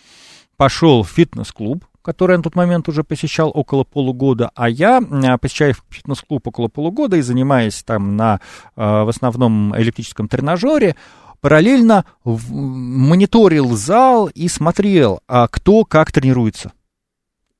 пошел 0.56 1.04
в 1.04 1.08
фитнес-клуб, 1.08 1.84
который 2.02 2.32
я 2.32 2.36
на 2.38 2.42
тот 2.42 2.56
момент 2.56 2.88
уже 2.88 3.04
посещал 3.04 3.50
около 3.54 3.84
полугода, 3.84 4.50
а 4.54 4.68
я, 4.68 5.00
посещая 5.40 5.76
фитнес-клуб 5.90 6.46
около 6.48 6.68
полугода 6.68 7.16
и 7.16 7.22
занимаясь 7.22 7.82
там 7.82 8.16
на, 8.16 8.40
в 8.74 9.08
основном, 9.08 9.74
эллиптическом 9.74 10.26
тренажере, 10.26 10.96
параллельно 11.40 12.06
мониторил 12.24 13.76
зал 13.76 14.28
и 14.28 14.48
смотрел, 14.48 15.20
а 15.28 15.48
кто 15.48 15.84
как 15.84 16.10
тренируется. 16.10 16.72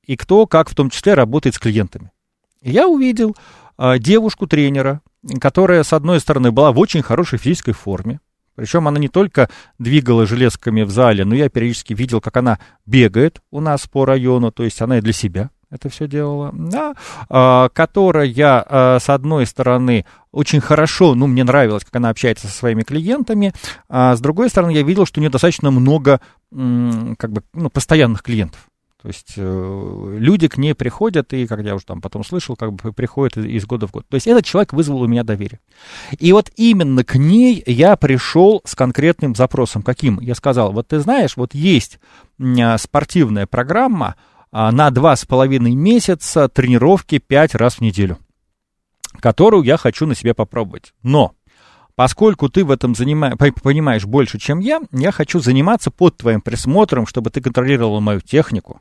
И 0.09 0.17
кто 0.17 0.47
как 0.47 0.71
в 0.71 0.73
том 0.73 0.89
числе 0.89 1.13
работает 1.13 1.53
с 1.53 1.59
клиентами. 1.59 2.09
Я 2.63 2.87
увидел 2.87 3.35
а, 3.77 3.99
девушку-тренера, 3.99 5.01
которая, 5.39 5.83
с 5.83 5.93
одной 5.93 6.19
стороны, 6.19 6.51
была 6.51 6.71
в 6.71 6.79
очень 6.79 7.03
хорошей 7.03 7.37
физической 7.37 7.73
форме. 7.73 8.19
Причем 8.55 8.87
она 8.87 8.97
не 8.97 9.07
только 9.07 9.51
двигала 9.77 10.25
железками 10.25 10.81
в 10.81 10.89
зале, 10.89 11.25
но 11.25 11.35
я 11.35 11.47
периодически 11.47 11.93
видел, 11.93 12.21
как 12.21 12.37
она 12.37 12.57
бегает 12.87 13.39
у 13.51 13.61
нас 13.61 13.85
по 13.85 14.03
району, 14.03 14.51
то 14.51 14.63
есть 14.63 14.81
она 14.81 14.97
и 14.97 15.01
для 15.01 15.13
себя 15.13 15.51
это 15.69 15.89
все 15.89 16.07
делала, 16.07 16.49
да, 16.55 16.95
а, 17.29 17.69
которая, 17.69 18.33
а, 18.67 18.97
с 18.99 19.09
одной 19.09 19.45
стороны, 19.45 20.05
очень 20.31 20.59
хорошо, 20.59 21.13
ну, 21.13 21.27
мне 21.27 21.43
нравилось, 21.43 21.85
как 21.85 21.95
она 21.97 22.09
общается 22.09 22.47
со 22.47 22.53
своими 22.53 22.81
клиентами, 22.81 23.53
а 23.87 24.15
с 24.15 24.21
другой 24.21 24.49
стороны, 24.49 24.71
я 24.71 24.81
видел, 24.81 25.05
что 25.05 25.19
у 25.19 25.21
нее 25.21 25.29
достаточно 25.29 25.69
много, 25.69 26.19
как 26.49 27.31
бы, 27.31 27.43
ну, 27.53 27.69
постоянных 27.69 28.23
клиентов. 28.23 28.69
То 29.01 29.07
есть 29.07 29.35
э, 29.37 30.15
люди 30.19 30.49
к 30.49 30.57
ней 30.57 30.75
приходят, 30.75 31.31
и, 31.33 31.47
как 31.47 31.61
я 31.61 31.75
уже 31.75 31.85
там 31.85 32.01
потом 32.01 32.25
слышал, 32.25 32.57
как 32.57 32.73
бы 32.73 32.91
приходят 32.91 33.37
из 33.37 33.65
года 33.65 33.87
в 33.87 33.91
год. 33.91 34.05
То 34.09 34.15
есть 34.15 34.27
этот 34.27 34.43
человек 34.43 34.73
вызвал 34.73 35.01
у 35.01 35.07
меня 35.07 35.23
доверие. 35.23 35.61
И 36.19 36.33
вот 36.33 36.51
именно 36.57 37.05
к 37.05 37.15
ней 37.15 37.63
я 37.65 37.95
пришел 37.95 38.61
с 38.65 38.75
конкретным 38.75 39.35
запросом. 39.35 39.83
Каким? 39.83 40.19
Я 40.19 40.35
сказал, 40.35 40.73
вот 40.73 40.89
ты 40.89 40.99
знаешь, 40.99 41.37
вот 41.37 41.53
есть 41.53 41.99
спортивная 42.77 43.47
программа, 43.47 44.15
а, 44.51 44.71
на 44.71 44.89
два 44.89 45.15
с 45.15 45.25
половиной 45.25 45.75
месяца 45.75 46.49
тренировки 46.49 47.19
пять 47.19 47.53
раз 47.53 47.75
в 47.75 47.81
неделю, 47.81 48.17
которую 49.21 49.63
я 49.63 49.77
хочу 49.77 50.07
на 50.07 50.15
себе 50.15 50.33
попробовать. 50.33 50.93
Но 51.03 51.35
поскольку 51.99 52.47
ты 52.47 52.63
в 52.63 52.71
этом 52.71 52.95
занима... 52.95 53.35
понимаешь 53.35 54.05
больше, 54.05 54.39
чем 54.39 54.59
я, 54.59 54.79
я 54.93 55.11
хочу 55.11 55.41
заниматься 55.41 55.91
под 55.91 56.15
твоим 56.15 56.39
присмотром, 56.39 57.05
чтобы 57.05 57.29
ты 57.29 57.41
контролировала 57.41 57.99
мою 57.99 58.21
технику, 58.21 58.79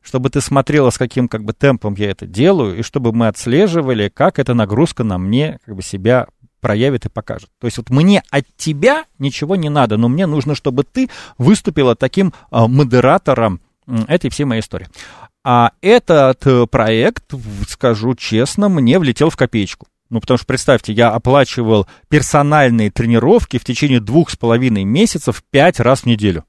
чтобы 0.00 0.30
ты 0.30 0.40
смотрела, 0.40 0.90
с 0.90 0.96
каким 0.96 1.26
как 1.26 1.42
бы 1.42 1.54
темпом 1.54 1.96
я 1.98 2.12
это 2.12 2.24
делаю, 2.24 2.78
и 2.78 2.82
чтобы 2.82 3.12
мы 3.12 3.26
отслеживали, 3.26 4.08
как 4.08 4.38
эта 4.38 4.54
нагрузка 4.54 5.02
на 5.02 5.18
мне 5.18 5.58
как 5.66 5.74
бы 5.74 5.82
себя 5.82 6.28
проявит 6.60 7.04
и 7.04 7.08
покажет. 7.08 7.50
То 7.60 7.66
есть 7.66 7.78
вот 7.78 7.90
мне 7.90 8.22
от 8.30 8.44
тебя 8.56 9.06
ничего 9.18 9.56
не 9.56 9.68
надо, 9.68 9.96
но 9.96 10.08
мне 10.08 10.26
нужно, 10.26 10.54
чтобы 10.54 10.84
ты 10.84 11.10
выступила 11.38 11.96
таким 11.96 12.32
а, 12.52 12.68
модератором 12.68 13.60
этой 14.06 14.30
всей 14.30 14.44
моей 14.44 14.60
истории. 14.60 14.86
А 15.42 15.72
этот 15.80 16.46
э, 16.46 16.68
проект, 16.68 17.34
скажу 17.66 18.14
честно, 18.14 18.68
мне 18.68 19.00
влетел 19.00 19.30
в 19.30 19.36
копеечку. 19.36 19.88
Ну, 20.12 20.20
потому 20.20 20.36
что, 20.36 20.46
представьте, 20.46 20.92
я 20.92 21.08
оплачивал 21.10 21.86
персональные 22.10 22.90
тренировки 22.90 23.56
в 23.56 23.64
течение 23.64 23.98
двух 23.98 24.28
с 24.28 24.36
половиной 24.36 24.84
месяцев 24.84 25.42
пять 25.50 25.80
раз 25.80 26.00
в 26.02 26.06
неделю. 26.06 26.44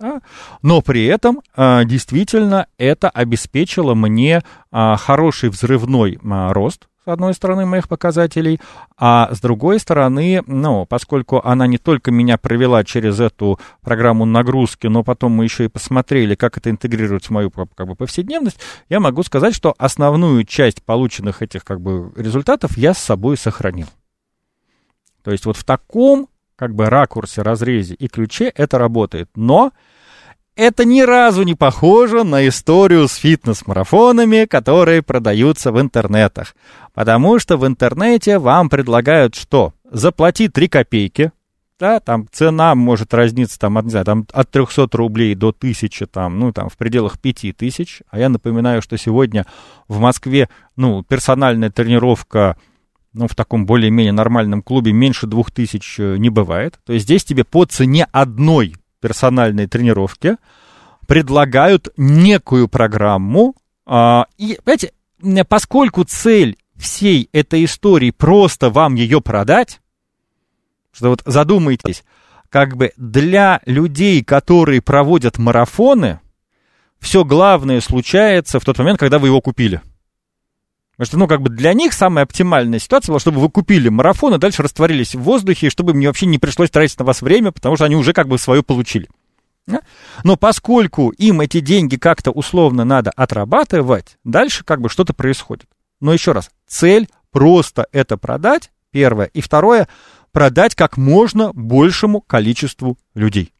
А? 0.00 0.20
Но 0.62 0.80
при 0.80 1.04
этом 1.04 1.42
а, 1.54 1.84
действительно 1.84 2.68
это 2.78 3.10
обеспечило 3.10 3.92
мне 3.92 4.42
а, 4.70 4.96
хороший 4.96 5.50
взрывной 5.50 6.18
а, 6.24 6.54
рост 6.54 6.88
с 7.06 7.08
одной 7.08 7.34
стороны, 7.34 7.66
моих 7.66 7.88
показателей, 7.88 8.60
а 8.98 9.32
с 9.32 9.40
другой 9.40 9.78
стороны, 9.78 10.42
ну, 10.48 10.86
поскольку 10.86 11.40
она 11.44 11.68
не 11.68 11.78
только 11.78 12.10
меня 12.10 12.36
провела 12.36 12.82
через 12.82 13.20
эту 13.20 13.60
программу 13.80 14.24
нагрузки, 14.24 14.88
но 14.88 15.04
потом 15.04 15.30
мы 15.30 15.44
еще 15.44 15.66
и 15.66 15.68
посмотрели, 15.68 16.34
как 16.34 16.58
это 16.58 16.68
интегрируется 16.68 17.28
в 17.28 17.30
мою 17.30 17.52
как 17.52 17.86
бы, 17.86 17.94
повседневность, 17.94 18.58
я 18.88 18.98
могу 18.98 19.22
сказать, 19.22 19.54
что 19.54 19.72
основную 19.78 20.42
часть 20.42 20.82
полученных 20.82 21.42
этих 21.42 21.64
как 21.64 21.80
бы 21.80 22.12
результатов 22.16 22.76
я 22.76 22.92
с 22.92 22.98
собой 22.98 23.36
сохранил. 23.36 23.86
То 25.22 25.30
есть 25.30 25.46
вот 25.46 25.56
в 25.56 25.62
таком 25.62 26.28
как 26.56 26.74
бы 26.74 26.86
ракурсе, 26.86 27.42
разрезе 27.42 27.94
и 27.94 28.08
ключе 28.08 28.46
это 28.48 28.78
работает. 28.78 29.30
Но 29.36 29.72
это 30.56 30.84
ни 30.84 31.02
разу 31.02 31.42
не 31.42 31.54
похоже 31.54 32.24
на 32.24 32.48
историю 32.48 33.08
с 33.08 33.14
фитнес-марафонами, 33.16 34.46
которые 34.46 35.02
продаются 35.02 35.70
в 35.70 35.80
интернетах. 35.80 36.56
Потому 36.94 37.38
что 37.38 37.58
в 37.58 37.66
интернете 37.66 38.38
вам 38.38 38.68
предлагают 38.68 39.34
что? 39.34 39.74
Заплати 39.90 40.48
3 40.48 40.68
копейки, 40.68 41.30
да, 41.78 42.00
там 42.00 42.26
цена 42.32 42.74
может 42.74 43.12
разниться 43.12 43.58
там, 43.58 43.76
от, 43.76 43.84
не 43.84 43.90
знаю, 43.90 44.06
там, 44.06 44.26
от 44.32 44.50
300 44.50 44.88
рублей 44.92 45.34
до 45.34 45.48
1000, 45.48 46.06
там, 46.06 46.38
ну, 46.38 46.52
там, 46.52 46.70
в 46.70 46.76
пределах 46.76 47.18
5000. 47.18 48.02
А 48.08 48.18
я 48.18 48.30
напоминаю, 48.30 48.80
что 48.80 48.96
сегодня 48.96 49.44
в 49.86 49.98
Москве, 50.00 50.48
ну, 50.74 51.02
персональная 51.02 51.70
тренировка, 51.70 52.56
ну, 53.12 53.28
в 53.28 53.34
таком 53.34 53.66
более-менее 53.66 54.12
нормальном 54.12 54.62
клубе 54.62 54.92
меньше 54.92 55.26
2000 55.26 56.00
э, 56.00 56.16
не 56.16 56.30
бывает. 56.30 56.80
То 56.86 56.94
есть 56.94 57.04
здесь 57.04 57.24
тебе 57.24 57.44
по 57.44 57.66
цене 57.66 58.08
одной 58.10 58.74
персональной 59.06 59.68
тренировки 59.68 60.36
предлагают 61.06 61.90
некую 61.96 62.66
программу. 62.66 63.54
А, 63.86 64.26
и, 64.36 64.58
понимаете, 64.64 65.44
поскольку 65.48 66.02
цель 66.02 66.56
всей 66.74 67.28
этой 67.32 67.64
истории 67.66 68.10
просто 68.10 68.68
вам 68.68 68.96
ее 68.96 69.20
продать, 69.20 69.80
что 70.90 71.10
вот 71.10 71.22
задумайтесь, 71.24 72.02
как 72.48 72.76
бы 72.76 72.90
для 72.96 73.60
людей, 73.64 74.24
которые 74.24 74.82
проводят 74.82 75.38
марафоны, 75.38 76.18
все 76.98 77.24
главное 77.24 77.80
случается 77.80 78.58
в 78.58 78.64
тот 78.64 78.76
момент, 78.78 78.98
когда 78.98 79.20
вы 79.20 79.28
его 79.28 79.40
купили. 79.40 79.82
Потому 80.96 81.06
что, 81.06 81.18
ну, 81.18 81.28
как 81.28 81.42
бы 81.42 81.50
для 81.50 81.74
них 81.74 81.92
самая 81.92 82.24
оптимальная 82.24 82.78
ситуация 82.78 83.12
была, 83.12 83.20
чтобы 83.20 83.40
вы 83.40 83.50
купили 83.50 83.90
марафон 83.90 84.34
и 84.34 84.38
дальше 84.38 84.62
растворились 84.62 85.14
в 85.14 85.20
воздухе, 85.20 85.66
и 85.66 85.70
чтобы 85.70 85.92
мне 85.92 86.06
вообще 86.06 86.24
не 86.26 86.38
пришлось 86.38 86.70
тратить 86.70 86.98
на 86.98 87.04
вас 87.04 87.20
время, 87.20 87.52
потому 87.52 87.76
что 87.76 87.84
они 87.84 87.96
уже 87.96 88.14
как 88.14 88.28
бы 88.28 88.38
свое 88.38 88.62
получили. 88.62 89.08
Но 90.24 90.36
поскольку 90.36 91.10
им 91.10 91.40
эти 91.40 91.60
деньги 91.60 91.96
как-то 91.96 92.30
условно 92.30 92.84
надо 92.84 93.10
отрабатывать, 93.10 94.16
дальше 94.24 94.64
как 94.64 94.80
бы 94.80 94.88
что-то 94.88 95.12
происходит. 95.12 95.66
Но 96.00 96.12
еще 96.12 96.32
раз, 96.32 96.50
цель 96.66 97.08
просто 97.30 97.86
это 97.92 98.16
продать, 98.16 98.70
первое. 98.90 99.26
И 99.26 99.40
второе, 99.40 99.88
продать 100.32 100.74
как 100.74 100.96
можно 100.96 101.52
большему 101.52 102.20
количеству 102.20 102.96
людей. 103.14 103.52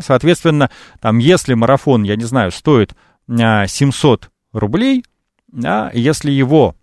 Соответственно, 0.00 0.70
там, 1.00 1.18
если 1.18 1.54
марафон, 1.54 2.04
я 2.04 2.16
не 2.16 2.24
знаю, 2.24 2.50
стоит 2.50 2.94
700 3.28 4.24
а, 4.24 4.58
рублей, 4.58 5.04
да, 5.54 5.90
если 5.94 6.32
его 6.32 6.74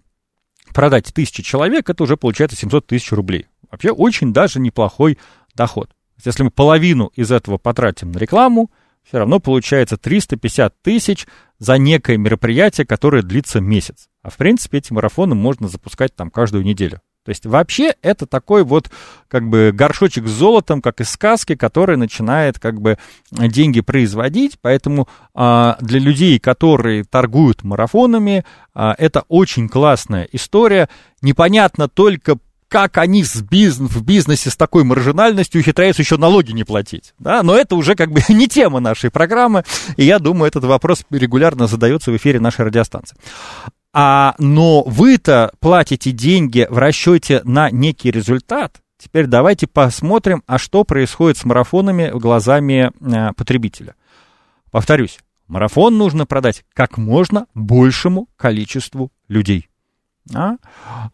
продать 0.74 1.14
тысячи 1.14 1.44
человек, 1.44 1.90
это 1.90 2.04
уже 2.04 2.16
получается 2.16 2.56
700 2.56 2.88
тысяч 2.88 3.12
рублей. 3.12 3.48
Вообще 3.70 3.92
очень 3.92 4.32
даже 4.32 4.60
неплохой 4.60 5.18
доход. 5.56 5.92
Если 6.24 6.44
мы 6.44 6.52
половину 6.52 7.12
из 7.16 7.32
этого 7.32 7.58
потратим 7.58 8.12
на 8.12 8.18
рекламу, 8.18 8.72
все 9.04 9.18
равно 9.18 9.40
получается 9.40 9.98
350 9.98 10.82
тысяч 10.82 11.28
за 11.60 11.78
некое 11.78 12.18
мероприятие, 12.18 12.88
которое 12.88 13.24
длится 13.24 13.60
месяц. 13.60 14.08
А 14.22 14.30
в 14.30 14.38
принципе 14.38 14.78
эти 14.78 14.94
марафоны 14.94 15.36
можно 15.36 15.68
запускать 15.68 16.16
там 16.16 16.30
каждую 16.30 16.64
неделю. 16.64 17.02
То 17.24 17.30
есть 17.30 17.46
вообще 17.46 17.94
это 18.02 18.26
такой 18.26 18.64
вот 18.64 18.90
как 19.28 19.48
бы 19.48 19.72
горшочек 19.74 20.28
с 20.28 20.32
золотом, 20.32 20.82
как 20.82 21.02
из 21.02 21.10
сказки, 21.10 21.56
который 21.56 21.96
начинает 21.96 22.58
как 22.58 22.82
бы 22.82 22.98
деньги 23.32 23.82
производить. 23.82 24.58
Поэтому 24.62 25.08
а, 25.36 25.78
для 25.82 26.00
людей, 26.00 26.40
которые 26.40 27.04
торгуют 27.04 27.64
марафонами, 27.64 28.44
а, 28.74 28.96
это 28.98 29.24
очень 29.28 29.70
классная 29.70 30.28
история. 30.32 30.90
Непонятно 31.22 31.88
только 31.88 32.38
как 32.72 32.98
они 32.98 33.26
с 33.26 33.42
бизнес, 33.42 33.92
в 33.92 34.04
бизнесе 34.04 34.50
с 34.50 34.56
такой 34.56 34.86
маржинальностью 34.86 35.60
ухитряются 35.60 36.04
еще 36.04 36.16
налоги 36.16 36.54
не 36.54 36.64
платить. 36.64 37.14
Да? 37.20 37.44
Но 37.44 37.54
это 37.54 37.76
уже 37.76 37.96
как 37.96 38.12
бы 38.12 38.22
не 38.30 38.48
тема 38.48 38.80
нашей 38.80 39.12
программы, 39.12 39.66
и 39.98 40.06
я 40.06 40.20
думаю, 40.20 40.48
этот 40.48 40.64
вопрос 40.64 41.04
регулярно 41.10 41.68
задается 41.68 42.12
в 42.12 42.16
эфире 42.16 42.40
нашей 42.40 42.66
радиостанции. 42.66 43.18
А, 43.94 44.36
но 44.38 44.84
вы-то 44.84 45.52
платите 45.60 46.12
деньги 46.12 46.66
в 46.70 46.78
расчете 46.78 47.42
на 47.44 47.70
некий 47.70 48.12
результат. 48.12 48.82
Теперь 48.98 49.26
давайте 49.26 49.68
посмотрим, 49.68 50.44
а 50.46 50.58
что 50.58 50.84
происходит 50.84 51.38
с 51.38 51.46
марафонами 51.46 52.12
глазами 52.14 52.92
э, 53.02 53.34
потребителя. 53.34 53.96
Повторюсь, 54.70 55.20
марафон 55.48 55.98
нужно 55.98 56.26
продать 56.26 56.64
как 56.74 56.98
можно 56.98 57.48
большему 57.54 58.30
количеству 58.38 59.12
людей. 59.28 59.71
А? 60.34 60.56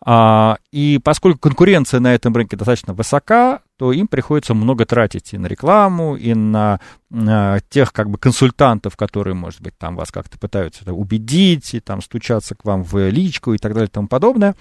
А, 0.01 0.57
и 0.71 0.99
поскольку 1.01 1.39
конкуренция 1.39 1.99
на 1.99 2.13
этом 2.13 2.35
рынке 2.35 2.57
достаточно 2.57 2.93
высока, 2.93 3.61
то 3.77 3.91
им 3.93 4.07
приходится 4.07 4.53
много 4.53 4.85
тратить 4.85 5.33
и 5.33 5.37
на 5.37 5.47
рекламу, 5.47 6.15
и 6.15 6.33
на, 6.33 6.81
на 7.09 7.59
тех 7.69 7.93
как 7.93 8.09
бы 8.09 8.17
консультантов, 8.17 8.97
которые, 8.97 9.33
может 9.33 9.61
быть, 9.61 9.77
там 9.77 9.95
вас 9.95 10.11
как-то 10.11 10.37
пытаются 10.37 10.83
да, 10.83 10.93
убедить, 10.93 11.73
и 11.73 11.79
там 11.79 12.01
стучаться 12.01 12.55
к 12.55 12.65
вам 12.65 12.83
в 12.83 13.09
личку 13.09 13.53
и 13.53 13.57
так 13.57 13.73
далее 13.73 13.87
и 13.87 13.91
тому 13.91 14.07
подобное. 14.07 14.55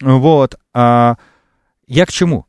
Вот. 0.00 0.54
А, 0.72 1.16
я 1.86 2.06
к 2.06 2.12
чему? 2.12 2.46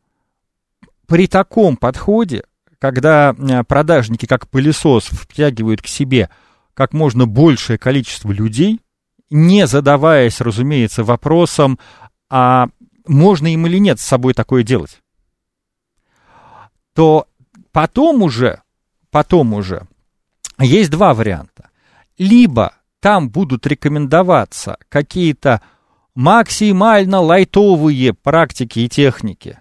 При 1.07 1.27
таком 1.27 1.77
подходе, 1.77 2.43
когда 2.77 3.29
а, 3.29 3.63
продажники 3.63 4.27
как 4.27 4.47
пылесос 4.47 5.05
втягивают 5.05 5.81
к 5.81 5.87
себе 5.87 6.29
как 6.75 6.93
можно 6.93 7.25
большее 7.25 7.77
количество 7.77 8.31
людей, 8.31 8.79
не 9.29 9.67
задаваясь, 9.67 10.41
разумеется, 10.41 11.03
вопросом, 11.03 11.79
а 12.29 12.67
можно 13.07 13.51
им 13.51 13.65
или 13.67 13.77
нет 13.77 13.99
с 13.99 14.05
собой 14.05 14.33
такое 14.33 14.63
делать, 14.63 15.01
то 16.93 17.27
потом 17.71 18.23
уже, 18.23 18.61
потом 19.11 19.53
уже 19.53 19.87
есть 20.59 20.89
два 20.89 21.13
варианта. 21.13 21.69
Либо 22.17 22.73
там 22.99 23.29
будут 23.29 23.65
рекомендоваться 23.65 24.77
какие-то 24.89 25.61
максимально 26.15 27.21
лайтовые 27.21 28.13
практики 28.13 28.79
и 28.79 28.89
техники, 28.89 29.59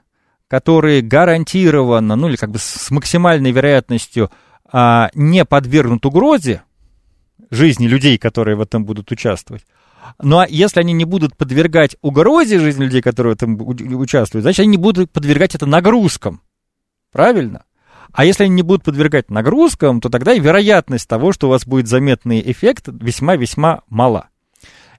которые 0.48 1.02
гарантированно, 1.02 2.16
ну 2.16 2.28
или 2.28 2.36
как 2.36 2.50
бы 2.50 2.58
с 2.58 2.90
максимальной 2.90 3.52
вероятностью 3.52 4.30
а, 4.70 5.10
не 5.14 5.44
подвергнут 5.44 6.04
угрозе, 6.04 6.62
жизни 7.50 7.86
людей, 7.86 8.18
которые 8.18 8.56
в 8.56 8.60
этом 8.60 8.84
будут 8.84 9.10
участвовать. 9.10 9.64
Ну 10.22 10.38
а 10.38 10.46
если 10.48 10.80
они 10.80 10.92
не 10.92 11.04
будут 11.04 11.36
подвергать 11.36 11.96
угрозе 12.00 12.58
жизни 12.58 12.84
людей, 12.84 13.02
которые 13.02 13.34
в 13.34 13.36
этом 13.36 13.60
участвуют, 14.00 14.42
значит, 14.42 14.60
они 14.60 14.70
не 14.70 14.76
будут 14.76 15.10
подвергать 15.10 15.54
это 15.54 15.66
нагрузкам. 15.66 16.40
Правильно? 17.12 17.64
А 18.12 18.24
если 18.24 18.44
они 18.44 18.54
не 18.54 18.62
будут 18.62 18.84
подвергать 18.84 19.30
нагрузкам, 19.30 20.00
то 20.00 20.08
тогда 20.08 20.32
и 20.32 20.40
вероятность 20.40 21.08
того, 21.08 21.32
что 21.32 21.46
у 21.46 21.50
вас 21.50 21.66
будет 21.66 21.88
заметный 21.88 22.42
эффект, 22.50 22.88
весьма-весьма 22.88 23.82
мала. 23.88 24.28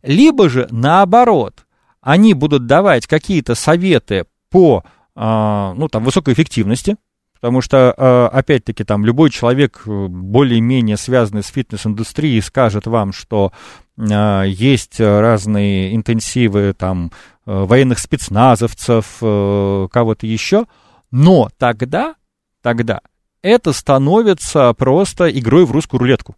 Либо 0.04 0.49
же 0.49 0.67
наоборот, 0.69 1.65
они 2.02 2.34
будут 2.34 2.65
давать 2.67 3.08
какие-то 3.08 3.56
советы 3.56 4.25
по 4.49 4.84
а, 5.15 5.73
ну, 5.75 5.88
там, 5.89 6.04
высокой 6.04 6.34
эффективности, 6.34 6.95
Потому 7.39 7.62
что, 7.62 7.93
э, 7.95 8.25
опять-таки, 8.38 8.84
там 8.84 9.06
любой 9.06 9.30
человек, 9.30 9.84
э, 9.86 10.08
более-менее 10.08 10.97
связанный 10.97 11.41
с 11.41 11.47
фитнес-индустрией, 11.47 12.41
скажет 12.41 12.86
вам, 12.86 13.13
что 13.13 13.54
э, 13.97 14.43
есть 14.47 14.99
разные 14.99 15.95
интенсивы 15.95 16.73
там 16.73 17.12
военных 17.45 17.97
спецназовцев, 17.97 19.17
кого-то 19.19 20.28
еще, 20.28 20.67
но 21.10 21.49
тогда, 21.58 22.13
тогда 22.62 23.02
это 23.41 23.73
становится 23.73 24.71
просто 24.73 25.30
игрой 25.30 25.65
в 25.65 25.71
русскую 25.71 25.99
рулетку. 25.99 26.36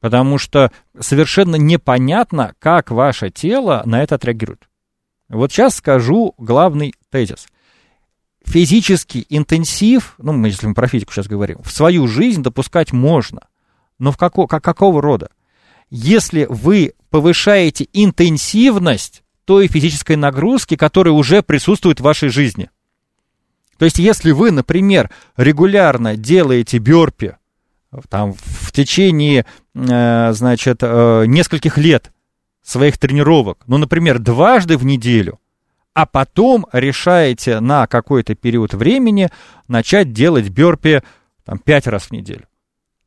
Потому 0.00 0.38
что 0.38 0.72
совершенно 0.98 1.54
непонятно, 1.54 2.54
как 2.58 2.90
ваше 2.90 3.30
тело 3.30 3.82
на 3.84 4.02
это 4.02 4.16
отреагирует. 4.16 4.68
Вот 5.28 5.52
сейчас 5.52 5.76
скажу 5.76 6.34
главный 6.36 6.92
тезис 7.10 7.46
физический 8.46 9.26
интенсив, 9.28 10.14
ну, 10.18 10.32
мы, 10.32 10.48
если 10.48 10.66
мы 10.66 10.74
про 10.74 10.88
физику 10.88 11.12
сейчас 11.12 11.26
говорим, 11.26 11.58
в 11.62 11.70
свою 11.70 12.06
жизнь 12.06 12.42
допускать 12.42 12.92
можно. 12.92 13.40
Но 13.98 14.12
в 14.12 14.16
како, 14.16 14.46
как, 14.46 14.62
какого 14.62 15.02
рода? 15.02 15.30
Если 15.90 16.46
вы 16.48 16.94
повышаете 17.10 17.88
интенсивность 17.92 19.22
той 19.44 19.68
физической 19.68 20.16
нагрузки, 20.16 20.76
которая 20.76 21.14
уже 21.14 21.42
присутствует 21.42 22.00
в 22.00 22.02
вашей 22.02 22.30
жизни. 22.30 22.68
То 23.78 23.84
есть, 23.84 23.98
если 23.98 24.32
вы, 24.32 24.50
например, 24.50 25.10
регулярно 25.36 26.16
делаете 26.16 26.78
бёрпи 26.78 27.36
там, 28.08 28.34
в 28.34 28.72
течение, 28.72 29.46
э, 29.74 30.32
значит, 30.32 30.78
э, 30.82 31.24
нескольких 31.26 31.78
лет 31.78 32.10
своих 32.62 32.98
тренировок, 32.98 33.62
ну, 33.66 33.78
например, 33.78 34.18
дважды 34.18 34.76
в 34.76 34.84
неделю– 34.84 35.38
а 35.96 36.04
потом 36.04 36.66
решаете 36.72 37.58
на 37.60 37.86
какой-то 37.86 38.34
период 38.34 38.74
времени 38.74 39.30
начать 39.66 40.12
делать 40.12 40.50
бёрпи 40.50 41.00
там, 41.42 41.58
5 41.58 41.86
раз 41.86 42.02
в 42.04 42.10
неделю. 42.10 42.42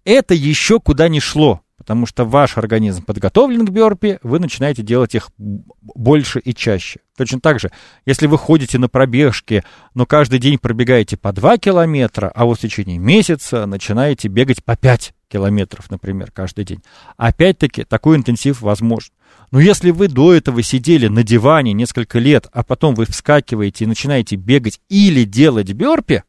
Это 0.05 0.33
еще 0.33 0.79
куда 0.79 1.07
не 1.07 1.19
шло, 1.19 1.61
потому 1.77 2.07
что 2.07 2.25
ваш 2.25 2.57
организм 2.57 3.03
подготовлен 3.03 3.63
к 3.63 3.69
бёрпи, 3.69 4.17
вы 4.23 4.39
начинаете 4.39 4.81
делать 4.81 5.13
их 5.13 5.29
больше 5.37 6.39
и 6.39 6.55
чаще. 6.55 7.01
Точно 7.15 7.39
так 7.39 7.59
же, 7.59 7.69
если 8.07 8.25
вы 8.25 8.39
ходите 8.39 8.79
на 8.79 8.89
пробежки, 8.89 9.63
но 9.93 10.07
каждый 10.07 10.39
день 10.39 10.57
пробегаете 10.57 11.15
по 11.15 11.31
2 11.31 11.59
километра, 11.59 12.31
а 12.33 12.45
вот 12.45 12.57
в 12.57 12.61
течение 12.61 12.97
месяца 12.97 13.67
начинаете 13.67 14.29
бегать 14.29 14.63
по 14.63 14.75
5 14.75 15.13
километров, 15.27 15.91
например, 15.91 16.31
каждый 16.31 16.65
день. 16.65 16.81
Опять-таки, 17.17 17.83
такой 17.83 18.17
интенсив 18.17 18.61
возможен. 18.61 19.13
Но 19.51 19.59
если 19.59 19.89
вы 19.91 20.07
до 20.07 20.33
этого 20.33 20.61
сидели 20.61 21.07
на 21.07 21.23
диване 21.23 21.73
несколько 21.73 22.19
лет, 22.19 22.47
а 22.53 22.63
потом 22.63 22.93
вы 22.93 23.05
вскакиваете 23.05 23.85
и 23.85 23.87
начинаете 23.87 24.35
бегать 24.35 24.79
или 24.89 25.23
делать 25.23 25.71
бёрпи, 25.73 26.23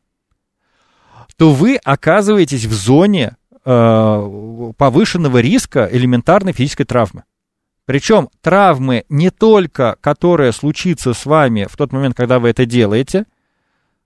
то 1.36 1.52
вы 1.52 1.76
оказываетесь 1.76 2.64
в 2.64 2.72
зоне 2.72 3.36
э, 3.64 4.72
повышенного 4.76 5.38
риска 5.38 5.88
элементарной 5.90 6.52
физической 6.52 6.84
травмы. 6.84 7.24
Причем 7.84 8.28
травмы 8.40 9.04
не 9.08 9.30
только, 9.30 9.96
которая 10.00 10.52
случится 10.52 11.12
с 11.12 11.26
вами 11.26 11.66
в 11.68 11.76
тот 11.76 11.92
момент, 11.92 12.16
когда 12.16 12.38
вы 12.38 12.50
это 12.50 12.64
делаете, 12.64 13.26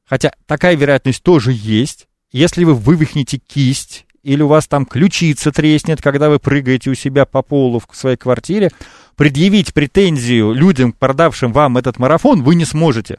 хотя 0.04 0.32
такая 0.46 0.74
вероятность 0.74 1.22
тоже 1.22 1.52
есть. 1.52 2.08
Если 2.32 2.64
вы 2.64 2.74
вывихнете 2.74 3.38
кисть 3.38 4.06
или 4.24 4.42
у 4.42 4.48
вас 4.48 4.66
там 4.66 4.86
ключица 4.86 5.52
треснет, 5.52 6.02
когда 6.02 6.30
вы 6.30 6.38
прыгаете 6.38 6.90
у 6.90 6.94
себя 6.94 7.26
по 7.26 7.42
полу 7.42 7.80
в 7.80 7.96
своей 7.96 8.16
квартире, 8.16 8.70
предъявить 9.16 9.74
претензию 9.74 10.52
людям, 10.52 10.92
продавшим 10.92 11.52
вам 11.52 11.76
этот 11.76 11.98
марафон, 11.98 12.42
вы 12.42 12.54
не 12.54 12.64
сможете. 12.64 13.18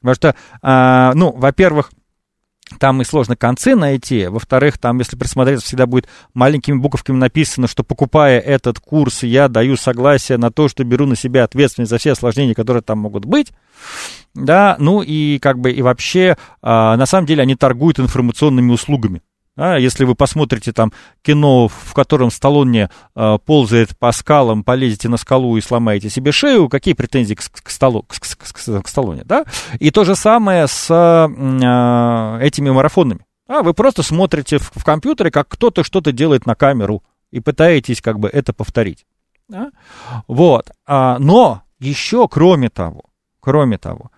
Потому 0.00 0.14
что, 0.14 0.36
а, 0.62 1.12
ну, 1.14 1.32
во-первых, 1.32 1.90
там 2.78 3.00
и 3.00 3.04
сложно 3.04 3.36
концы 3.36 3.74
найти. 3.76 4.26
Во-вторых, 4.26 4.78
там, 4.78 4.98
если 4.98 5.16
присмотреться, 5.16 5.66
всегда 5.66 5.86
будет 5.86 6.08
маленькими 6.34 6.76
буковками 6.76 7.16
написано, 7.16 7.68
что 7.68 7.84
покупая 7.84 8.40
этот 8.40 8.80
курс, 8.80 9.22
я 9.22 9.48
даю 9.48 9.76
согласие 9.76 10.36
на 10.36 10.50
то, 10.50 10.68
что 10.68 10.84
беру 10.84 11.06
на 11.06 11.16
себя 11.16 11.44
ответственность 11.44 11.90
за 11.90 11.98
все 11.98 12.12
осложнения, 12.12 12.54
которые 12.54 12.82
там 12.82 12.98
могут 12.98 13.24
быть. 13.24 13.52
Да, 14.34 14.76
ну 14.78 15.00
и 15.00 15.38
как 15.38 15.58
бы 15.60 15.70
и 15.70 15.80
вообще, 15.80 16.36
а, 16.60 16.96
на 16.96 17.06
самом 17.06 17.26
деле 17.26 17.42
они 17.42 17.54
торгуют 17.54 18.00
информационными 18.00 18.72
услугами. 18.72 19.22
А, 19.56 19.76
если 19.78 20.04
вы 20.04 20.14
посмотрите 20.14 20.72
там 20.72 20.92
кино, 21.22 21.68
в 21.68 21.94
котором 21.94 22.30
Сталлоне 22.30 22.90
э, 23.14 23.38
ползает 23.44 23.96
по 23.98 24.12
скалам, 24.12 24.62
полезете 24.62 25.08
на 25.08 25.16
скалу 25.16 25.56
и 25.56 25.62
сломаете 25.62 26.10
себе 26.10 26.30
шею, 26.30 26.68
какие 26.68 26.94
претензии 26.94 27.34
к, 27.34 27.40
к, 27.40 27.70
столу, 27.70 28.02
к, 28.02 28.20
к, 28.20 28.52
к, 28.52 28.82
к 28.82 28.88
Сталлоне, 28.88 29.22
да? 29.24 29.44
И 29.78 29.90
то 29.90 30.04
же 30.04 30.14
самое 30.14 30.66
с 30.68 30.90
э, 30.90 32.46
этими 32.46 32.70
марафонами. 32.70 33.24
А 33.48 33.62
вы 33.62 33.72
просто 33.74 34.02
смотрите 34.02 34.58
в, 34.58 34.72
в 34.74 34.84
компьютере, 34.84 35.30
как 35.30 35.48
кто-то 35.48 35.84
что-то 35.84 36.12
делает 36.12 36.46
на 36.46 36.54
камеру 36.54 37.02
и 37.30 37.40
пытаетесь 37.40 38.02
как 38.02 38.18
бы 38.18 38.28
это 38.28 38.52
повторить. 38.52 39.06
Да? 39.48 39.70
Вот. 40.26 40.70
А, 40.86 41.18
но 41.18 41.62
еще, 41.78 42.28
кроме 42.28 42.68
того, 42.68 43.04
кроме 43.40 43.78
того, 43.78 44.10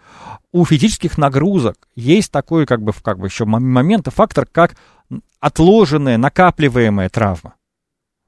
у 0.53 0.65
физических 0.65 1.19
нагрузок 1.19 1.77
есть 1.95 2.33
такой 2.33 2.65
как 2.65 2.83
бы, 2.83 2.93
как 3.03 3.19
бы 3.19 3.27
еще 3.27 3.45
момент, 3.45 4.09
фактор, 4.11 4.47
как 4.47 4.77
отложенная, 5.41 6.19
накапливаемая 6.19 7.09
травма. 7.09 7.55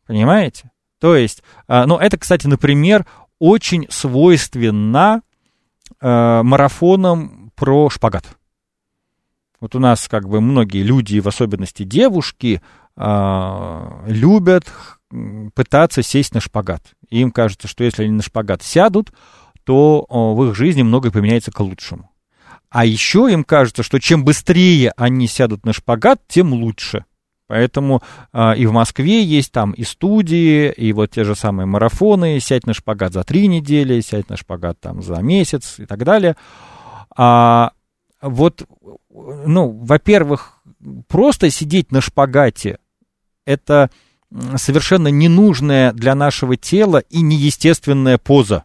Понимаете? 0.07 0.71
То 1.01 1.17
есть, 1.17 1.43
а, 1.67 1.87
ну, 1.87 1.97
это, 1.97 2.19
кстати, 2.19 2.47
например, 2.47 3.07
очень 3.39 3.87
свойственно 3.89 5.23
э, 6.01 6.43
марафонам 6.43 7.53
про 7.55 7.89
шпагат. 7.89 8.37
Вот 9.61 9.75
у 9.75 9.79
нас 9.79 10.09
как 10.09 10.29
бы 10.29 10.41
многие 10.41 10.83
люди, 10.83 11.21
в 11.21 11.29
особенности 11.29 11.85
девушки, 11.85 12.61
э, 12.97 14.05
любят 14.07 14.71
пытаться 15.55 16.03
сесть 16.03 16.35
на 16.35 16.41
шпагат. 16.41 16.83
Им 17.09 17.33
кажется, 17.33 17.67
что 17.67 17.83
если 17.83 18.05
они 18.05 18.13
на 18.13 18.23
шпагат 18.23 18.63
сядут, 18.63 19.13
то 19.65 20.07
в 20.09 20.45
их 20.45 20.55
жизни 20.55 20.83
многое 20.83 21.11
поменяется 21.11 21.51
к 21.51 21.61
лучшему. 21.61 22.10
А 22.71 22.85
еще 22.85 23.29
им 23.31 23.45
кажется, 23.45 23.83
что 23.83 23.99
чем 23.99 24.25
быстрее 24.25 24.93
они 24.97 25.27
сядут 25.27 25.67
на 25.67 25.73
шпагат, 25.73 26.21
тем 26.29 26.53
лучше. 26.53 27.05
Поэтому 27.49 28.01
э, 28.33 28.57
и 28.59 28.67
в 28.67 28.73
Москве 28.73 29.25
есть 29.25 29.51
там 29.51 29.73
и 29.73 29.83
студии, 29.83 30.71
и 30.71 30.93
вот 30.93 31.11
те 31.11 31.25
же 31.25 31.35
самые 31.35 31.67
марафоны, 31.67 32.39
сядь 32.39 32.67
на 32.67 32.75
шпагат 32.75 33.13
за 33.13 33.25
три 33.25 33.49
недели, 33.49 34.01
сядь 34.01 34.29
на 34.29 34.37
шпагат 34.37 34.79
там 34.79 35.03
за 35.03 35.17
месяц 35.17 35.81
и 35.81 35.85
так 35.85 36.05
далее. 36.05 36.37
А 37.17 37.73
вот, 38.23 38.63
ну, 39.11 39.71
во-первых, 39.71 40.63
просто 41.09 41.51
сидеть 41.51 41.91
на 41.91 42.01
шпагате 42.01 42.79
это 43.47 43.91
совершенно 44.57 45.09
ненужная 45.09 45.93
для 45.93 46.15
нашего 46.15 46.57
тела 46.57 46.99
и 47.11 47.21
неестественная 47.21 48.17
поза. 48.17 48.65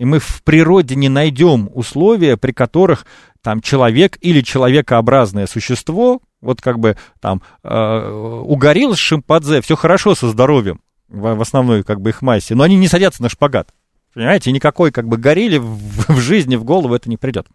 И 0.00 0.06
мы 0.06 0.18
в 0.18 0.42
природе 0.44 0.96
не 0.96 1.10
найдем 1.10 1.68
условия, 1.74 2.38
при 2.38 2.52
которых 2.52 3.04
там 3.42 3.60
человек 3.60 4.16
или 4.22 4.40
человекообразное 4.40 5.46
существо, 5.46 6.22
вот 6.40 6.62
как 6.62 6.78
бы 6.78 6.96
там 7.20 7.42
э, 7.62 8.10
угорел 8.42 8.94
с 8.94 8.98
шимпанзе, 8.98 9.60
все 9.60 9.76
хорошо 9.76 10.14
со 10.14 10.30
здоровьем 10.30 10.80
в, 11.08 11.34
в 11.34 11.40
основной 11.42 11.82
как 11.82 12.00
бы 12.00 12.08
их 12.08 12.22
массе, 12.22 12.54
но 12.54 12.64
они 12.64 12.76
не 12.76 12.88
садятся 12.88 13.22
на 13.22 13.28
шпагат. 13.28 13.74
Понимаете, 14.14 14.52
никакой 14.52 14.90
как 14.90 15.06
бы 15.06 15.18
горели 15.18 15.58
в, 15.58 16.08
в 16.08 16.18
жизни, 16.18 16.56
в 16.56 16.64
голову 16.64 16.94
это 16.94 17.10
не 17.10 17.18
придет. 17.18 17.46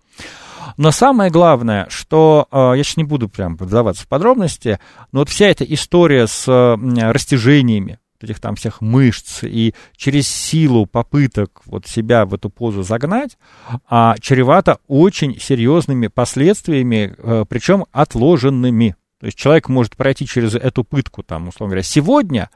Но 0.78 0.92
самое 0.92 1.32
главное, 1.32 1.88
что 1.90 2.48
э, 2.52 2.74
я 2.78 2.84
сейчас 2.84 2.98
не 2.98 3.06
буду 3.06 3.28
прям 3.28 3.56
вдаваться 3.56 4.04
в 4.04 4.08
подробности, 4.08 4.80
но 5.12 5.22
вот 5.22 5.30
вся 5.30 5.48
эта 5.48 5.64
история 5.64 6.28
с 6.28 6.46
растяжениями, 6.48 7.98
этих 8.24 8.40
там 8.40 8.56
всех 8.56 8.82
мышц 8.82 9.44
и 9.44 9.74
через 9.96 10.28
силу 10.28 10.86
попыток 10.86 11.62
вот 11.66 11.86
себя 11.88 12.26
в 12.26 12.34
эту 12.34 12.50
позу 12.50 12.84
загнать, 12.84 13.38
а, 13.88 14.16
чревато 14.20 14.80
очень 14.88 15.40
серьезными 15.40 16.08
последствиями, 16.08 17.16
э, 17.18 17.46
причем 17.48 17.86
отложенными. 17.92 18.96
То 19.20 19.26
есть 19.28 19.38
человек 19.38 19.70
может 19.70 19.96
пройти 19.96 20.26
через 20.26 20.56
эту 20.56 20.84
пытку, 20.84 21.24
там, 21.24 21.48
условно 21.48 21.72
говоря, 21.72 21.84
сегодня, 21.84 22.50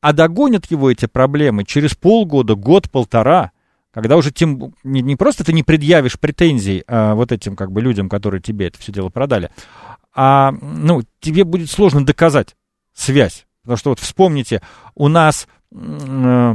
а 0.00 0.12
догонят 0.12 0.70
его 0.70 0.90
эти 0.90 1.06
проблемы 1.06 1.64
через 1.64 1.94
полгода, 1.94 2.54
год-полтора, 2.54 3.52
когда 3.92 4.16
уже 4.16 4.30
тем 4.30 4.74
не, 4.84 5.00
не 5.00 5.16
просто 5.16 5.42
ты 5.42 5.52
не 5.52 5.62
предъявишь 5.62 6.18
претензий 6.18 6.84
а, 6.86 7.14
вот 7.14 7.32
этим 7.32 7.56
как 7.56 7.72
бы 7.72 7.80
людям, 7.80 8.08
которые 8.08 8.40
тебе 8.42 8.68
это 8.68 8.78
все 8.78 8.92
дело 8.92 9.08
продали, 9.08 9.50
а 10.14 10.52
ну, 10.60 11.02
тебе 11.20 11.44
будет 11.44 11.70
сложно 11.70 12.04
доказать 12.04 12.56
связь. 12.94 13.45
Потому 13.66 13.78
что 13.78 13.90
вот 13.90 13.98
вспомните, 13.98 14.62
у 14.94 15.08
нас 15.08 15.48
э, 15.72 16.54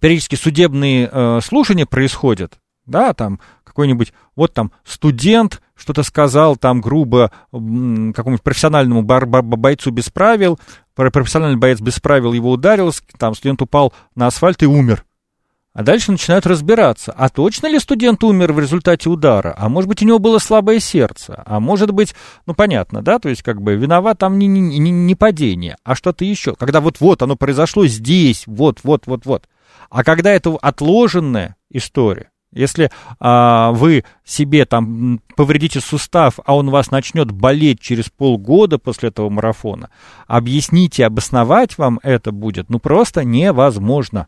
периодически 0.00 0.34
судебные 0.34 1.08
э, 1.10 1.40
слушания 1.42 1.86
происходят, 1.86 2.58
да, 2.84 3.14
там 3.14 3.40
какой-нибудь, 3.64 4.12
вот 4.36 4.52
там 4.52 4.72
студент 4.84 5.62
что-то 5.74 6.02
сказал 6.02 6.56
там 6.56 6.80
грубо 6.80 7.30
какому-нибудь 7.50 8.42
профессиональному 8.42 9.02
бойцу 9.02 9.90
без 9.90 10.10
правил, 10.10 10.58
профессиональный 10.94 11.58
боец 11.58 11.80
без 11.80 11.98
правил 12.00 12.32
его 12.32 12.50
ударил, 12.50 12.92
там 13.18 13.34
студент 13.34 13.62
упал 13.62 13.94
на 14.14 14.26
асфальт 14.26 14.62
и 14.62 14.66
умер. 14.66 15.04
А 15.78 15.84
дальше 15.84 16.10
начинают 16.10 16.44
разбираться, 16.44 17.14
а 17.16 17.28
точно 17.28 17.68
ли 17.68 17.78
студент 17.78 18.24
умер 18.24 18.52
в 18.52 18.58
результате 18.58 19.08
удара? 19.08 19.54
А 19.56 19.68
может 19.68 19.86
быть, 19.86 20.02
у 20.02 20.04
него 20.04 20.18
было 20.18 20.38
слабое 20.38 20.80
сердце? 20.80 21.40
А 21.46 21.60
может 21.60 21.92
быть, 21.92 22.16
ну 22.46 22.54
понятно, 22.54 23.00
да, 23.00 23.20
то 23.20 23.28
есть 23.28 23.44
как 23.44 23.62
бы 23.62 23.76
виноват 23.76 24.18
там 24.18 24.40
не, 24.40 24.48
не, 24.48 24.60
не, 24.60 24.90
не 24.90 25.14
падение, 25.14 25.76
а 25.84 25.94
что-то 25.94 26.24
еще. 26.24 26.56
Когда 26.56 26.80
вот-вот 26.80 27.22
оно 27.22 27.36
произошло 27.36 27.86
здесь, 27.86 28.42
вот-вот-вот-вот. 28.48 29.48
А 29.88 30.02
когда 30.02 30.32
это 30.32 30.58
отложенная 30.60 31.54
история, 31.70 32.30
если 32.50 32.90
а, 33.20 33.70
вы 33.70 34.02
себе 34.24 34.64
там 34.64 35.20
повредите 35.36 35.78
сустав, 35.78 36.40
а 36.44 36.56
он 36.56 36.70
вас 36.70 36.90
начнет 36.90 37.30
болеть 37.30 37.80
через 37.80 38.06
полгода 38.08 38.78
после 38.78 39.10
этого 39.10 39.30
марафона, 39.30 39.90
объясните, 40.26 41.06
обосновать 41.06 41.78
вам 41.78 42.00
это 42.02 42.32
будет, 42.32 42.68
ну 42.68 42.80
просто 42.80 43.22
невозможно. 43.22 44.26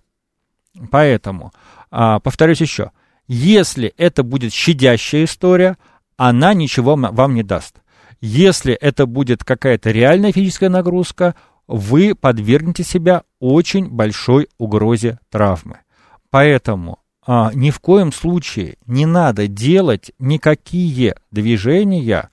Поэтому, 0.90 1.52
а, 1.90 2.20
повторюсь 2.20 2.60
еще, 2.60 2.92
если 3.28 3.92
это 3.96 4.22
будет 4.22 4.52
щадящая 4.52 5.24
история, 5.24 5.76
она 6.16 6.54
ничего 6.54 6.96
вам 6.96 7.34
не 7.34 7.42
даст. 7.42 7.76
Если 8.20 8.74
это 8.74 9.06
будет 9.06 9.44
какая-то 9.44 9.90
реальная 9.90 10.32
физическая 10.32 10.68
нагрузка, 10.68 11.34
вы 11.66 12.14
подвергнете 12.14 12.82
себя 12.82 13.22
очень 13.38 13.88
большой 13.88 14.48
угрозе 14.58 15.18
травмы. 15.30 15.78
Поэтому 16.30 16.98
а, 17.26 17.52
ни 17.54 17.70
в 17.70 17.80
коем 17.80 18.12
случае 18.12 18.76
не 18.86 19.06
надо 19.06 19.46
делать 19.46 20.12
никакие 20.18 21.16
движения, 21.30 22.30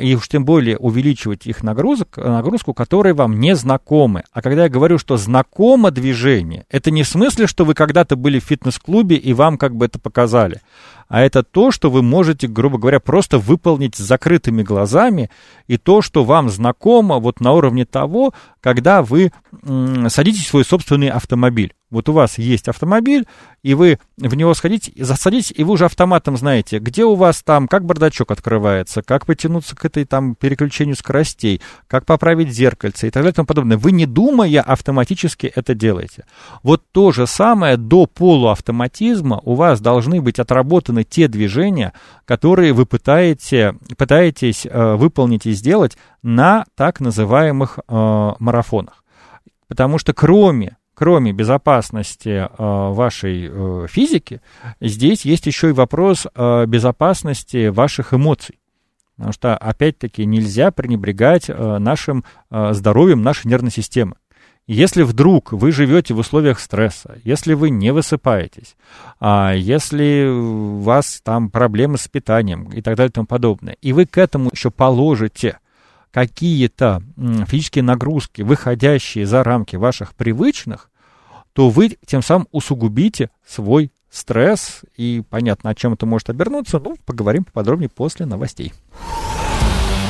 и 0.00 0.16
уж 0.16 0.28
тем 0.28 0.44
более 0.44 0.76
увеличивать 0.78 1.46
их 1.46 1.62
нагрузок, 1.62 2.16
нагрузку, 2.16 2.74
которые 2.74 3.14
вам 3.14 3.38
не 3.38 3.54
знакомы. 3.54 4.24
А 4.32 4.42
когда 4.42 4.64
я 4.64 4.68
говорю, 4.68 4.98
что 4.98 5.16
знакомо 5.16 5.92
движение, 5.92 6.66
это 6.70 6.90
не 6.90 7.04
в 7.04 7.08
смысле, 7.08 7.46
что 7.46 7.64
вы 7.64 7.74
когда-то 7.74 8.16
были 8.16 8.40
в 8.40 8.44
фитнес-клубе 8.44 9.16
и 9.16 9.32
вам 9.32 9.58
как 9.58 9.76
бы 9.76 9.84
это 9.84 10.00
показали, 10.00 10.60
а 11.08 11.20
это 11.20 11.44
то, 11.44 11.70
что 11.70 11.88
вы 11.88 12.02
можете, 12.02 12.48
грубо 12.48 12.78
говоря, 12.78 12.98
просто 12.98 13.38
выполнить 13.38 13.94
с 13.94 13.98
закрытыми 13.98 14.64
глазами, 14.64 15.30
и 15.68 15.76
то, 15.76 16.02
что 16.02 16.24
вам 16.24 16.50
знакомо 16.50 17.18
вот 17.18 17.40
на 17.40 17.52
уровне 17.52 17.84
того, 17.84 18.34
когда 18.60 19.02
вы 19.02 19.30
м, 19.62 20.10
садитесь 20.10 20.46
в 20.46 20.48
свой 20.48 20.64
собственный 20.64 21.10
автомобиль. 21.10 21.75
Вот 21.96 22.10
у 22.10 22.12
вас 22.12 22.36
есть 22.36 22.68
автомобиль, 22.68 23.26
и 23.62 23.72
вы 23.72 23.98
в 24.18 24.34
него 24.34 24.52
сходите, 24.52 24.92
засадитесь, 25.02 25.50
и 25.56 25.64
вы 25.64 25.72
уже 25.72 25.86
автоматом 25.86 26.36
знаете, 26.36 26.78
где 26.78 27.06
у 27.06 27.14
вас 27.14 27.42
там, 27.42 27.66
как 27.68 27.86
бардачок 27.86 28.30
открывается, 28.30 29.00
как 29.00 29.24
потянуться 29.24 29.74
к 29.74 29.82
этой 29.86 30.04
там 30.04 30.34
переключению 30.34 30.94
скоростей, 30.94 31.62
как 31.88 32.04
поправить 32.04 32.52
зеркальце 32.52 33.08
и 33.08 33.10
так 33.10 33.22
далее 33.22 33.32
и 33.32 33.34
тому 33.34 33.46
подобное. 33.46 33.78
Вы 33.78 33.92
не 33.92 34.04
думая 34.04 34.60
автоматически 34.60 35.46
это 35.46 35.74
делаете. 35.74 36.26
Вот 36.62 36.82
то 36.92 37.12
же 37.12 37.26
самое 37.26 37.78
до 37.78 38.04
полуавтоматизма 38.04 39.40
у 39.42 39.54
вас 39.54 39.80
должны 39.80 40.20
быть 40.20 40.38
отработаны 40.38 41.02
те 41.02 41.28
движения, 41.28 41.94
которые 42.26 42.74
вы 42.74 42.84
пытаете, 42.84 43.74
пытаетесь 43.96 44.66
э, 44.66 44.96
выполнить 44.96 45.46
и 45.46 45.52
сделать 45.52 45.96
на 46.22 46.66
так 46.74 47.00
называемых 47.00 47.78
э, 47.78 48.32
марафонах. 48.38 49.02
Потому 49.66 49.96
что 49.96 50.12
кроме 50.12 50.76
кроме 50.96 51.32
безопасности 51.32 52.48
э, 52.48 52.48
вашей 52.58 53.48
э, 53.50 53.86
физики, 53.88 54.40
здесь 54.80 55.26
есть 55.26 55.46
еще 55.46 55.68
и 55.68 55.72
вопрос 55.72 56.26
э, 56.34 56.64
безопасности 56.66 57.68
ваших 57.68 58.14
эмоций. 58.14 58.58
Потому 59.16 59.32
что, 59.32 59.56
опять-таки, 59.56 60.26
нельзя 60.26 60.70
пренебрегать 60.70 61.48
нашим 61.48 62.22
здоровьем 62.50 63.22
нашей 63.22 63.46
нервной 63.46 63.70
системы. 63.70 64.16
Если 64.66 65.04
вдруг 65.04 65.52
вы 65.52 65.72
живете 65.72 66.12
в 66.12 66.18
условиях 66.18 66.60
стресса, 66.60 67.18
если 67.24 67.54
вы 67.54 67.70
не 67.70 67.94
высыпаетесь, 67.94 68.76
а 69.18 69.54
если 69.54 70.28
у 70.28 70.80
вас 70.80 71.22
там 71.24 71.48
проблемы 71.48 71.96
с 71.96 72.08
питанием 72.08 72.68
и 72.70 72.82
так 72.82 72.96
далее 72.96 73.08
и 73.08 73.12
тому 73.12 73.26
подобное, 73.26 73.78
и 73.80 73.94
вы 73.94 74.04
к 74.04 74.18
этому 74.18 74.50
еще 74.52 74.70
положите 74.70 75.60
какие-то 76.16 77.02
физические 77.46 77.84
нагрузки, 77.84 78.40
выходящие 78.40 79.26
за 79.26 79.44
рамки 79.44 79.76
ваших 79.76 80.14
привычных, 80.14 80.90
то 81.52 81.68
вы 81.68 81.98
тем 82.06 82.22
самым 82.22 82.48
усугубите 82.52 83.28
свой 83.46 83.92
стресс, 84.10 84.80
и 84.96 85.22
понятно, 85.28 85.68
о 85.68 85.74
чем 85.74 85.92
это 85.92 86.06
может 86.06 86.30
обернуться, 86.30 86.80
ну, 86.82 86.96
поговорим 87.04 87.44
поподробнее 87.44 87.90
после 87.90 88.24
новостей. 88.24 88.72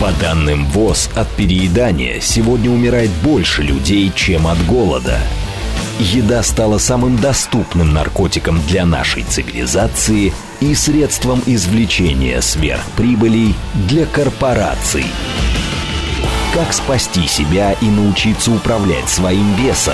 По 0.00 0.12
данным 0.20 0.66
ВОЗ, 0.66 1.10
от 1.16 1.28
переедания 1.34 2.20
сегодня 2.20 2.70
умирает 2.70 3.10
больше 3.24 3.62
людей, 3.62 4.12
чем 4.14 4.46
от 4.46 4.64
голода. 4.64 5.18
Еда 5.98 6.44
стала 6.44 6.78
самым 6.78 7.16
доступным 7.16 7.92
наркотиком 7.92 8.60
для 8.68 8.86
нашей 8.86 9.24
цивилизации 9.24 10.32
и 10.60 10.72
средством 10.76 11.42
извлечения 11.46 12.40
сверхприбылей 12.42 13.56
для 13.88 14.06
корпораций. 14.06 15.06
Как 16.56 16.72
спасти 16.72 17.26
себя 17.26 17.72
и 17.82 17.90
научиться 17.90 18.50
управлять 18.50 19.10
своим 19.10 19.52
весом? 19.56 19.92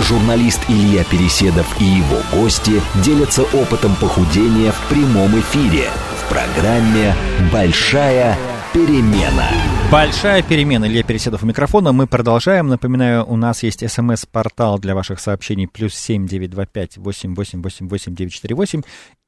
Журналист 0.00 0.60
Илья 0.68 1.02
Переседов 1.02 1.66
и 1.80 1.84
его 1.84 2.18
гости 2.32 2.80
делятся 3.04 3.42
опытом 3.42 3.96
похудения 3.96 4.70
в 4.70 4.88
прямом 4.88 5.36
эфире 5.40 5.88
в 6.16 6.28
программе 6.28 7.16
«Большая 7.52 8.38
перемена». 8.72 9.48
Большая 9.90 10.42
перемена. 10.44 10.84
Илья 10.84 11.02
Переседов 11.02 11.42
у 11.42 11.46
микрофона. 11.46 11.90
Мы 11.90 12.06
продолжаем. 12.06 12.68
Напоминаю, 12.68 13.24
у 13.26 13.36
нас 13.36 13.64
есть 13.64 13.82
смс-портал 13.90 14.78
для 14.78 14.94
ваших 14.94 15.18
сообщений 15.18 15.66
плюс 15.66 15.94
семь 15.94 16.28
девять 16.28 16.50
два 16.50 16.64
пять 16.64 16.96
восемь 16.96 17.34
восемь 17.34 17.60
восемь 17.60 17.88
восемь 17.88 18.14
девять 18.14 18.32
четыре 18.32 18.54
восемь 18.54 18.82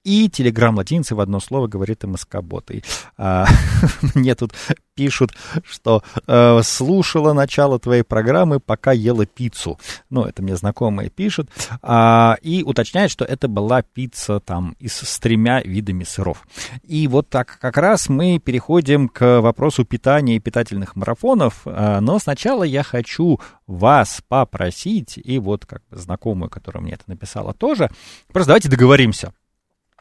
и 0.06 0.28
телеграм 0.28 0.76
латинцы 0.76 1.16
в 1.16 1.20
одно 1.20 1.40
слово 1.40 1.66
говорит 1.66 2.04
МСК-бот. 2.04 2.70
А, 3.18 3.44
мне 4.14 4.36
тут 4.36 4.52
пишут, 4.94 5.32
что 5.64 6.04
э, 6.28 6.60
слушала 6.62 7.32
начало 7.32 7.80
твоей 7.80 8.04
программы, 8.04 8.60
пока 8.60 8.92
ела 8.92 9.26
пиццу. 9.26 9.80
Ну, 10.08 10.22
это 10.22 10.42
мне 10.44 10.54
знакомые 10.54 11.10
пишут. 11.10 11.50
А, 11.82 12.36
и 12.40 12.62
уточняют, 12.62 13.10
что 13.10 13.24
это 13.24 13.48
была 13.48 13.82
пицца 13.82 14.38
там 14.38 14.76
из, 14.78 14.92
с 14.92 15.18
тремя 15.18 15.60
видами 15.60 16.04
сыров. 16.04 16.46
И 16.84 17.08
вот 17.08 17.28
так 17.28 17.58
как 17.60 17.76
раз 17.76 18.08
мы 18.08 18.38
переходим 18.38 19.08
к 19.08 19.40
вопросу 19.40 19.84
питания 19.84 20.36
и 20.36 20.40
питательных 20.40 20.94
марафонов. 20.94 21.62
А, 21.64 22.00
но 22.00 22.20
сначала 22.20 22.62
я 22.62 22.84
хочу 22.84 23.40
вас 23.66 24.22
попросить, 24.28 25.18
и 25.18 25.40
вот 25.40 25.66
как 25.66 25.82
знакомую, 25.90 26.48
которая 26.48 26.84
мне 26.84 26.92
это 26.92 27.04
написала 27.08 27.52
тоже, 27.52 27.90
просто 28.32 28.50
давайте 28.50 28.68
договоримся. 28.68 29.32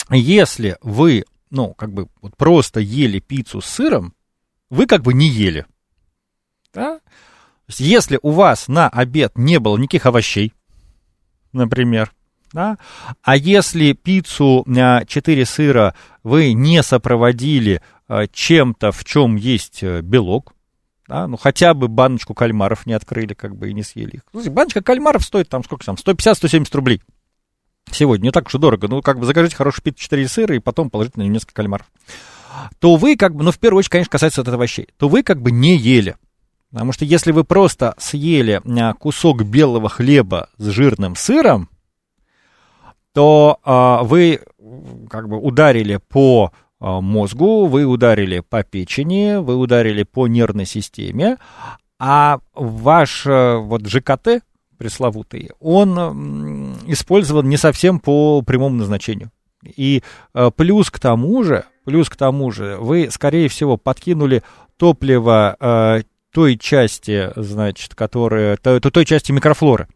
Если 0.10 0.78
вы, 0.82 1.26
ну, 1.50 1.74
как 1.74 1.94
бы 1.94 2.08
вот 2.22 2.36
просто 2.38 2.80
ели 2.80 3.20
пиццу 3.20 3.62
с 3.62 3.66
сыром, 3.66 4.14
вы 4.70 4.86
как 4.86 5.02
бы 5.02 5.14
не 5.14 5.28
ели. 5.28 5.66
Да? 6.74 7.00
Если 7.68 8.20
у 8.22 8.32
вас 8.32 8.68
на 8.68 8.90
обед 8.90 9.38
не 9.38 9.60
было 9.60 9.78
никаких 9.78 10.06
овощей, 10.06 10.54
например, 11.52 12.12
да, 12.54 12.78
а 13.22 13.36
если 13.36 13.94
пиццу 13.94 14.64
4 14.66 15.42
а, 15.42 15.46
сыра 15.46 15.96
вы 16.24 16.54
не 16.54 16.84
сопроводили 16.84 17.82
а, 18.08 18.28
чем-то, 18.28 18.92
в 18.92 19.04
чем 19.04 19.36
есть 19.36 19.82
э, 19.82 20.02
белок, 20.02 20.54
да, 21.08 21.28
ну 21.28 21.38
хотя 21.38 21.74
бы 21.74 21.88
баночку 21.88 22.34
кальмаров 22.34 22.86
не 22.86 22.94
открыли, 22.94 23.34
как 23.34 23.56
бы 23.56 23.70
и 23.70 23.74
не 23.74 23.84
съели 23.84 24.22
их. 24.34 24.52
Баночка 24.52 24.82
кальмаров 24.82 25.24
стоит 25.24 25.50
там 25.50 25.64
сколько 25.64 25.86
там, 25.86 25.96
150-170 25.96 26.68
рублей. 26.74 27.02
Сегодня 27.92 28.26
не 28.26 28.32
так 28.32 28.48
уж 28.48 28.56
и 28.56 28.58
дорого. 28.58 28.88
Ну, 28.88 29.02
как 29.02 29.20
бы 29.20 29.26
закажите 29.26 29.56
хороший 29.56 29.82
пит 29.82 29.98
4 29.98 30.28
сыра 30.28 30.56
и 30.56 30.60
потом 30.60 30.90
положите 30.90 31.20
на 31.20 31.24
него 31.24 31.34
несколько 31.34 31.54
кальмаров. 31.54 31.88
То 32.80 32.96
вы 32.96 33.16
как 33.16 33.36
бы, 33.36 33.44
ну, 33.44 33.52
в 33.52 33.60
первую 33.60 33.80
очередь, 33.80 33.92
конечно, 33.92 34.12
касается 34.12 34.42
этого 34.42 34.56
овощей, 34.56 34.88
то 34.98 35.08
вы 35.08 35.24
как 35.24 35.42
бы 35.42 35.52
не 35.52 35.76
ели. 35.78 36.16
Потому 36.72 36.92
что 36.92 37.06
если 37.06 37.32
вы 37.32 37.44
просто 37.44 37.96
съели 37.98 38.62
а, 38.66 38.94
кусок 38.94 39.44
белого 39.44 39.88
хлеба 39.88 40.50
с 40.58 40.68
жирным 40.68 41.16
сыром, 41.16 41.70
то 43.14 43.60
а, 43.64 44.04
вы 44.04 44.42
как 45.10 45.30
бы 45.30 45.38
ударили 45.38 45.98
по 45.98 46.52
а, 46.80 47.00
мозгу, 47.00 47.68
вы 47.68 47.86
ударили 47.86 48.42
по 48.42 48.64
печени, 48.64 49.38
вы 49.38 49.56
ударили 49.56 50.04
по 50.04 50.28
нервной 50.28 50.66
системе, 50.66 51.38
а 51.98 52.40
ваш 52.54 53.26
а, 53.26 53.58
вот 53.60 53.88
ЖКТ, 53.88 54.44
пресловутый, 54.78 55.52
он 55.60 56.76
использован 56.88 57.48
не 57.50 57.58
совсем 57.58 58.00
по 58.00 58.42
прямому 58.42 58.78
назначению. 58.78 59.32
И 59.64 60.04
э, 60.34 60.52
плюс 60.56 60.92
к 60.92 61.00
тому 61.00 61.44
же, 61.44 61.66
плюс 61.86 62.10
к 62.10 62.16
тому 62.16 62.52
же, 62.52 62.78
вы, 62.80 63.10
скорее 63.12 63.50
всего, 63.50 63.78
подкинули 63.78 64.44
топливо 64.78 65.56
э, 65.60 66.04
той 66.32 66.58
части, 66.58 67.32
значит, 67.36 67.96
которая, 67.96 68.58
той, 68.58 68.80
той 68.80 69.06
части 69.06 69.32
микрофлоры, 69.32 69.88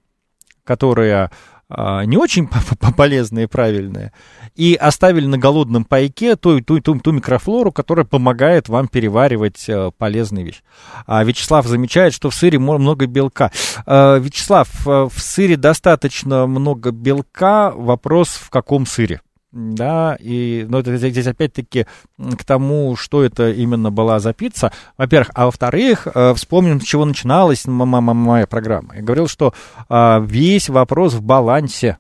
которая 0.63 1.31
не 1.69 2.17
очень 2.17 2.49
полезные 2.97 3.45
и 3.45 3.47
правильные, 3.47 4.12
и 4.55 4.75
оставили 4.75 5.25
на 5.25 5.38
голодном 5.38 5.86
пайке 5.86 6.36
ту, 6.36 6.62
ту, 6.62 6.79
ту, 6.82 6.99
ту 6.99 7.12
микрофлору, 7.12 7.71
которая 7.71 8.05
помогает 8.05 8.69
вам 8.69 8.88
переваривать 8.88 9.69
э, 9.69 9.91
полезные 9.97 10.45
вещи. 10.45 10.62
А 11.05 11.23
Вячеслав 11.23 11.65
замечает, 11.67 12.13
что 12.13 12.29
в 12.29 12.36
сыре 12.36 12.60
много 12.60 13.05
белка. 13.05 13.51
А, 13.86 14.17
Вячеслав, 14.17 14.67
э, 14.88 15.10
в 15.12 15.19
сыре 15.19 15.58
достаточно 15.58 16.47
много 16.47 16.91
белка, 16.91 17.71
вопрос 17.71 18.29
в 18.29 18.49
каком 18.49 18.86
сыре? 18.86 19.21
Да, 19.51 20.15
и, 20.19 20.67
но 20.69 20.79
это 20.79 20.95
здесь 20.97 21.25
опять-таки 21.25 21.88
к 22.17 22.43
тому, 22.43 22.95
что 22.95 23.23
это 23.23 23.49
именно 23.51 23.89
была 23.91 24.19
за 24.19 24.33
пицца, 24.33 24.71
во-первых, 24.97 25.31
а 25.33 25.45
во-вторых, 25.45 26.07
э, 26.13 26.35
вспомним, 26.35 26.79
с 26.79 26.83
чего 26.83 27.05
начиналась 27.05 27.65
моя 27.65 28.45
программа. 28.45 28.95
Я 28.95 29.01
говорил, 29.01 29.27
что 29.27 29.55
а, 29.88 30.19
весь 30.19 30.69
вопрос 30.69 31.15
в 31.15 31.23
балансе, 31.23 31.97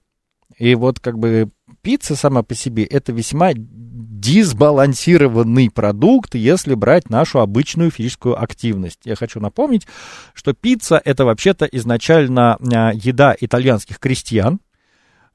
и 0.57 0.75
вот 0.75 0.99
как 0.99 1.17
бы 1.17 1.49
пицца 1.81 2.15
сама 2.15 2.43
по 2.43 2.53
себе 2.53 2.83
это 2.83 3.11
весьма 3.11 3.53
дисбалансированный 3.55 5.71
продукт, 5.71 6.35
если 6.35 6.75
брать 6.75 7.09
нашу 7.09 7.39
обычную 7.39 7.89
физическую 7.89 8.39
активность. 8.41 8.99
Я 9.05 9.15
хочу 9.15 9.39
напомнить, 9.39 9.87
что 10.33 10.53
пицца 10.53 11.01
это 11.03 11.25
вообще-то 11.25 11.65
изначально 11.65 12.57
а, 12.57 12.91
еда 12.93 13.35
итальянских 13.39 13.97
крестьян, 13.97 14.59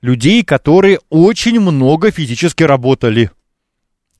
людей, 0.04 0.44
которые 0.44 0.98
очень 1.08 1.58
много 1.60 2.10
физически 2.10 2.62
работали. 2.62 3.30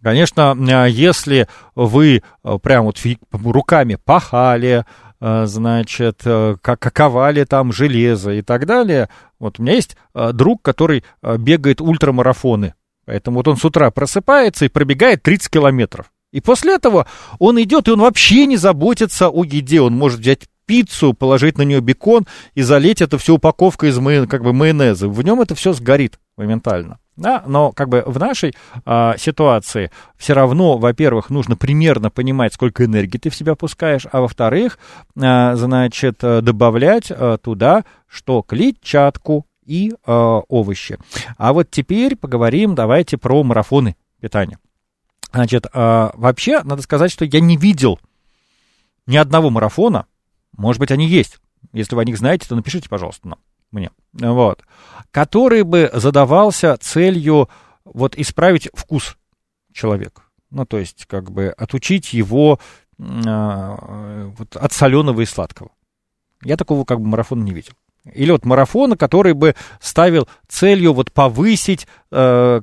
Конечно, 0.03 0.53
а, 0.53 0.87
если 0.87 1.47
вы 1.75 2.23
а, 2.43 2.57
прям 2.59 2.87
вот 2.87 2.99
руками 3.31 3.99
пахали, 4.03 4.87
а, 5.21 5.45
значит, 5.45 6.23
как 6.25 6.81
ковали 6.81 7.45
там 7.45 7.71
железо 7.71 8.33
и 8.33 8.41
так 8.41 8.65
далее. 8.65 9.11
Вот 9.39 9.59
у 9.59 9.63
меня 9.63 9.75
есть 9.75 9.99
друг, 10.33 10.63
который 10.63 11.05
бегает 11.23 11.83
ультрамарафоны. 11.83 12.73
Поэтому 13.05 13.39
вот 13.39 13.49
он 13.49 13.59
с 13.59 13.65
утра 13.67 13.91
просыпается 13.91 14.65
и 14.65 14.69
пробегает 14.69 15.23
30 15.23 15.51
километров. 15.51 16.11
И 16.33 16.41
после 16.41 16.77
этого 16.77 17.07
он 17.39 17.61
идет, 17.61 17.89
и 17.89 17.91
он 17.91 18.01
вообще 18.01 18.47
не 18.47 18.57
заботится 18.57 19.29
о 19.29 19.45
еде. 19.45 19.83
Он 19.83 19.95
может 19.95 20.21
взять 20.21 20.49
пиццу, 20.67 21.15
положить 21.15 21.59
на 21.59 21.63
нее 21.63 21.81
бекон 21.81 22.27
и 22.55 22.63
залить 22.63 23.03
это 23.03 23.19
все 23.19 23.35
упаковкой 23.35 23.91
из 23.91 23.99
майон, 23.99 24.27
как 24.27 24.43
бы 24.43 24.53
майонеза. 24.53 25.09
В 25.09 25.23
нем 25.23 25.41
это 25.41 25.55
все 25.55 25.73
сгорит 25.73 26.19
моментально. 26.37 26.99
Да, 27.17 27.45
но 27.47 27.71
как 27.71 27.89
бы 27.89 28.03
в 28.05 28.19
нашей 28.19 28.55
а, 28.85 29.17
ситуации 29.17 29.93
все 30.17 30.33
равно, 30.33 30.79
во-первых, 30.79 31.31
нужно 31.31 31.57
примерно 31.57 32.11
понимать, 32.11 32.55
сколько 32.55 32.85
энергии 32.85 33.19
ты 33.19 33.31
в 33.31 33.37
себя 33.37 33.55
пускаешь, 33.55 34.07
а 34.11 34.21
во-вторых, 34.21 34.79
а, 35.17 35.55
значит, 35.55 36.19
добавлять 36.19 37.13
а, 37.13 37.39
туда, 37.39 37.85
что 38.09 38.43
клетчатку 38.43 39.47
и 39.65 39.93
а, 40.05 40.41
овощи. 40.49 40.99
А 41.39 41.53
вот 41.53 41.71
теперь 41.71 42.17
поговорим, 42.17 42.75
давайте 42.75 43.17
про 43.17 43.45
марафоны 43.45 43.97
питания. 44.21 44.59
Значит, 45.33 45.67
а, 45.73 46.13
вообще, 46.15 46.63
надо 46.63 46.83
сказать, 46.83 47.11
что 47.11 47.25
я 47.25 47.41
не 47.41 47.57
видел 47.57 47.99
ни 49.07 49.17
одного 49.17 49.51
марафона, 49.51 50.07
может 50.57 50.81
быть, 50.81 50.91
они 50.91 51.07
есть. 51.07 51.39
Если 51.73 51.95
вы 51.95 52.03
о 52.03 52.05
них 52.05 52.19
знаете, 52.19 52.49
то 52.49 52.57
напишите, 52.57 52.89
пожалуйста, 52.89 53.29
нам, 53.29 53.39
мне. 53.71 53.91
Вот. 54.13 54.63
Который 55.11 55.63
бы 55.63 55.91
задавался 55.93 56.77
целью 56.79 57.49
вот 57.85 58.17
исправить 58.17 58.69
вкус 58.75 59.17
человека. 59.73 60.23
Ну, 60.51 60.65
то 60.65 60.79
есть, 60.79 61.07
как 61.07 61.31
бы 61.33 61.49
отучить 61.49 62.13
его 62.13 62.61
э, 62.99 64.31
вот, 64.39 64.57
от 64.57 64.73
соленого 64.73 65.21
и 65.21 65.27
сладкого. 65.27 65.71
Я 66.43 66.57
такого 66.57 66.85
как 66.85 67.01
бы 67.01 67.07
марафона 67.07 67.43
не 67.43 67.53
видел. 67.53 67.73
Или 68.13 68.31
вот 68.31 68.45
марафона, 68.45 68.97
который 68.97 69.33
бы 69.33 69.55
ставил 69.81 70.29
целью 70.47 70.93
вот 70.93 71.11
повысить 71.11 71.89
э, 72.11 72.61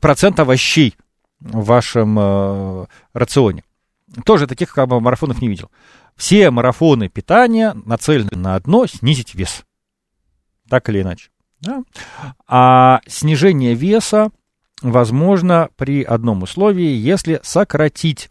процент 0.00 0.38
овощей 0.38 0.94
в 1.40 1.64
вашем 1.64 2.18
э, 2.18 2.86
рационе. 3.14 3.64
Тоже 4.24 4.46
таких 4.46 4.72
как 4.72 4.88
бы, 4.88 5.00
марафонов 5.00 5.40
не 5.40 5.48
видел. 5.48 5.70
Все 6.16 6.50
марафоны 6.50 7.08
питания 7.08 7.74
нацелены 7.86 8.36
на 8.36 8.54
одно– 8.54 8.86
снизить 8.88 9.34
вес. 9.34 9.64
Так 10.68 10.88
или 10.88 11.02
иначе. 11.02 11.30
Да? 11.60 11.82
А 12.46 13.00
снижение 13.06 13.74
веса 13.74 14.30
возможно 14.82 15.70
при 15.76 16.02
одном 16.02 16.42
условии, 16.42 16.90
если 16.94 17.40
сократить 17.42 18.30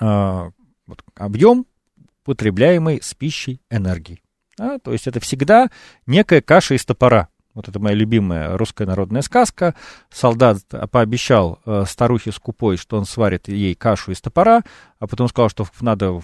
э, 0.00 0.50
вот, 0.86 1.04
объем 1.14 1.66
потребляемой 2.24 3.00
с 3.02 3.14
пищей 3.14 3.60
энергии. 3.70 4.22
Да? 4.56 4.78
То 4.78 4.92
есть 4.92 5.06
это 5.06 5.20
всегда 5.20 5.70
некая 6.06 6.40
каша 6.40 6.74
из 6.74 6.84
топора. 6.84 7.28
Вот 7.54 7.68
это 7.68 7.78
моя 7.78 7.94
любимая 7.94 8.56
русская 8.56 8.86
народная 8.86 9.22
сказка. 9.22 9.74
Солдат 10.10 10.58
пообещал 10.90 11.58
э, 11.66 11.84
старухе 11.86 12.32
скупой, 12.32 12.76
что 12.76 12.96
он 12.96 13.04
сварит 13.04 13.48
ей 13.48 13.74
кашу 13.74 14.12
из 14.12 14.20
топора, 14.20 14.62
а 14.98 15.06
потом 15.06 15.28
сказал, 15.28 15.50
что 15.50 15.66
надо 15.80 16.20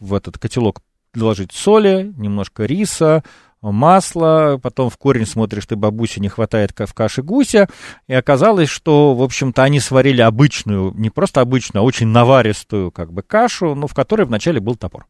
в, 0.00 0.14
этот 0.14 0.38
котелок 0.38 0.80
доложить 1.12 1.52
соли, 1.52 2.12
немножко 2.16 2.64
риса, 2.64 3.22
масло, 3.62 4.58
потом 4.62 4.88
в 4.88 4.96
корень 4.96 5.26
смотришь, 5.26 5.66
ты 5.66 5.76
бабуся 5.76 6.20
не 6.20 6.28
хватает 6.28 6.72
в 6.74 6.94
каше 6.94 7.22
гуся, 7.22 7.68
и 8.06 8.14
оказалось, 8.14 8.70
что, 8.70 9.14
в 9.14 9.22
общем-то, 9.22 9.62
они 9.62 9.80
сварили 9.80 10.22
обычную, 10.22 10.94
не 10.94 11.10
просто 11.10 11.40
обычную, 11.40 11.82
а 11.82 11.84
очень 11.84 12.06
наваристую, 12.06 12.90
как 12.90 13.12
бы, 13.12 13.22
кашу, 13.22 13.74
но 13.74 13.86
в 13.86 13.94
которой 13.94 14.24
вначале 14.24 14.60
был 14.60 14.76
топор. 14.76 15.06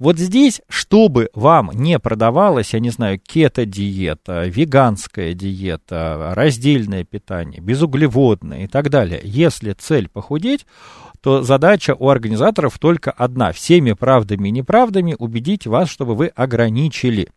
Вот 0.00 0.18
здесь, 0.18 0.62
чтобы 0.70 1.28
вам 1.34 1.70
не 1.74 1.98
продавалось, 1.98 2.72
я 2.72 2.80
не 2.80 2.88
знаю, 2.88 3.20
кето-диета, 3.20 4.46
веганская 4.46 5.34
диета, 5.34 6.32
раздельное 6.34 7.04
питание, 7.04 7.60
безуглеводное 7.60 8.64
и 8.64 8.66
так 8.66 8.88
далее, 8.88 9.20
если 9.22 9.74
цель 9.74 10.08
похудеть, 10.08 10.64
то 11.20 11.42
задача 11.42 11.94
у 11.94 12.08
организаторов 12.08 12.78
только 12.78 13.10
одна. 13.10 13.52
Всеми 13.52 13.92
правдами 13.92 14.48
и 14.48 14.52
неправдами 14.52 15.14
убедить 15.18 15.66
вас, 15.66 15.90
чтобы 15.90 16.14
вы 16.14 16.28
ограничили 16.28 17.28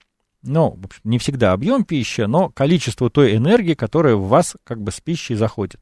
ну, 0.41 0.77
не 1.03 1.19
всегда 1.19 1.51
объем 1.53 1.83
пищи, 1.83 2.21
но 2.21 2.49
количество 2.49 3.09
той 3.09 3.35
энергии, 3.35 3.73
которая 3.73 4.15
в 4.15 4.27
вас 4.27 4.55
как 4.63 4.81
бы 4.81 4.91
с 4.91 4.99
пищей 5.01 5.35
заходит. 5.35 5.79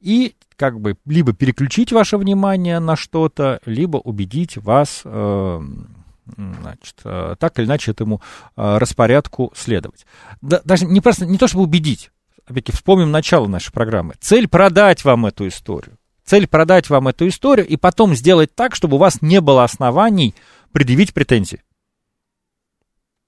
И 0.00 0.34
как 0.56 0.80
бы 0.80 0.96
либо 1.06 1.32
переключить 1.32 1.92
ваше 1.92 2.16
внимание 2.16 2.80
на 2.80 2.96
что-то, 2.96 3.60
либо 3.64 3.96
убедить 3.98 4.56
вас, 4.56 5.02
э, 5.04 5.60
значит, 6.26 6.96
э, 7.04 7.36
так 7.38 7.58
или 7.58 7.66
иначе 7.66 7.90
этому 7.90 8.20
э, 8.56 8.78
распорядку 8.78 9.52
следовать. 9.56 10.06
Да, 10.40 10.60
даже 10.64 10.86
не 10.86 11.00
просто, 11.00 11.26
не 11.26 11.38
то 11.38 11.48
чтобы 11.48 11.64
убедить, 11.64 12.10
опять-таки 12.46 12.76
вспомним 12.76 13.10
начало 13.10 13.46
нашей 13.46 13.72
программы. 13.72 14.14
Цель 14.20 14.48
продать 14.48 15.04
вам 15.04 15.26
эту 15.26 15.48
историю. 15.48 15.98
Цель 16.24 16.46
продать 16.46 16.88
вам 16.88 17.08
эту 17.08 17.26
историю 17.28 17.66
и 17.66 17.76
потом 17.76 18.14
сделать 18.14 18.54
так, 18.54 18.74
чтобы 18.74 18.96
у 18.96 19.00
вас 19.00 19.22
не 19.22 19.40
было 19.40 19.64
оснований 19.64 20.34
предъявить 20.72 21.12
претензии. 21.12 21.62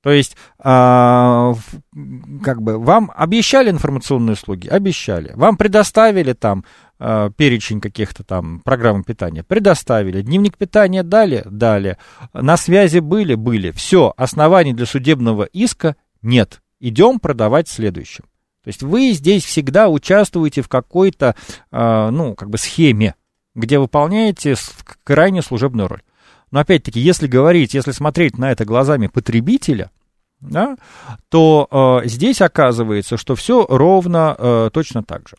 То 0.04 0.11
есть, 0.11 0.37
а, 0.59 1.54
как 2.42 2.61
бы, 2.61 2.78
вам 2.78 3.11
обещали 3.16 3.70
информационные 3.70 4.35
услуги? 4.35 4.68
Обещали. 4.68 5.33
Вам 5.35 5.57
предоставили 5.57 6.35
там 6.35 6.66
а, 6.98 7.30
перечень 7.30 7.80
каких-то 7.80 8.24
там 8.24 8.61
программ 8.61 9.04
питания? 9.04 9.42
Предоставили. 9.42 10.22
Дневник 10.22 10.57
питания 10.57 11.02
дали? 11.02 11.42
Дали. 11.44 11.98
На 12.33 12.57
связи 12.57 12.98
были? 12.98 13.35
Были. 13.35 13.70
Все, 13.70 14.12
оснований 14.16 14.72
для 14.72 14.87
судебного 14.87 15.44
иска 15.44 15.96
нет. 16.22 16.61
Идем 16.80 17.18
продавать 17.18 17.68
следующим. 17.68 18.24
То 18.62 18.68
есть 18.68 18.83
вы 18.83 19.12
здесь 19.12 19.44
всегда 19.44 19.88
участвуете 19.88 20.62
в 20.62 20.68
какой-то, 20.68 21.37
а, 21.70 22.11
ну, 22.11 22.35
как 22.35 22.50
бы 22.50 22.59
схеме, 22.59 23.14
где 23.54 23.78
выполняете 23.78 24.54
крайне 25.04 25.42
служебную 25.42 25.88
роль. 25.88 26.02
Но 26.50 26.61
опять-таки, 26.61 27.00
если 27.00 27.26
говорить, 27.26 27.74
если 27.74 27.90
смотреть 27.90 28.38
на 28.38 28.52
это 28.52 28.64
глазами 28.64 29.09
потребителя, 29.09 29.90
да, 30.40 30.76
то 31.28 32.00
э, 32.04 32.09
здесь 32.09 32.40
оказывается, 32.40 33.16
что 33.16 33.35
все 33.35 33.66
ровно 33.68 34.37
э, 34.38 34.70
точно 34.72 35.02
так 35.02 35.28
же. 35.28 35.37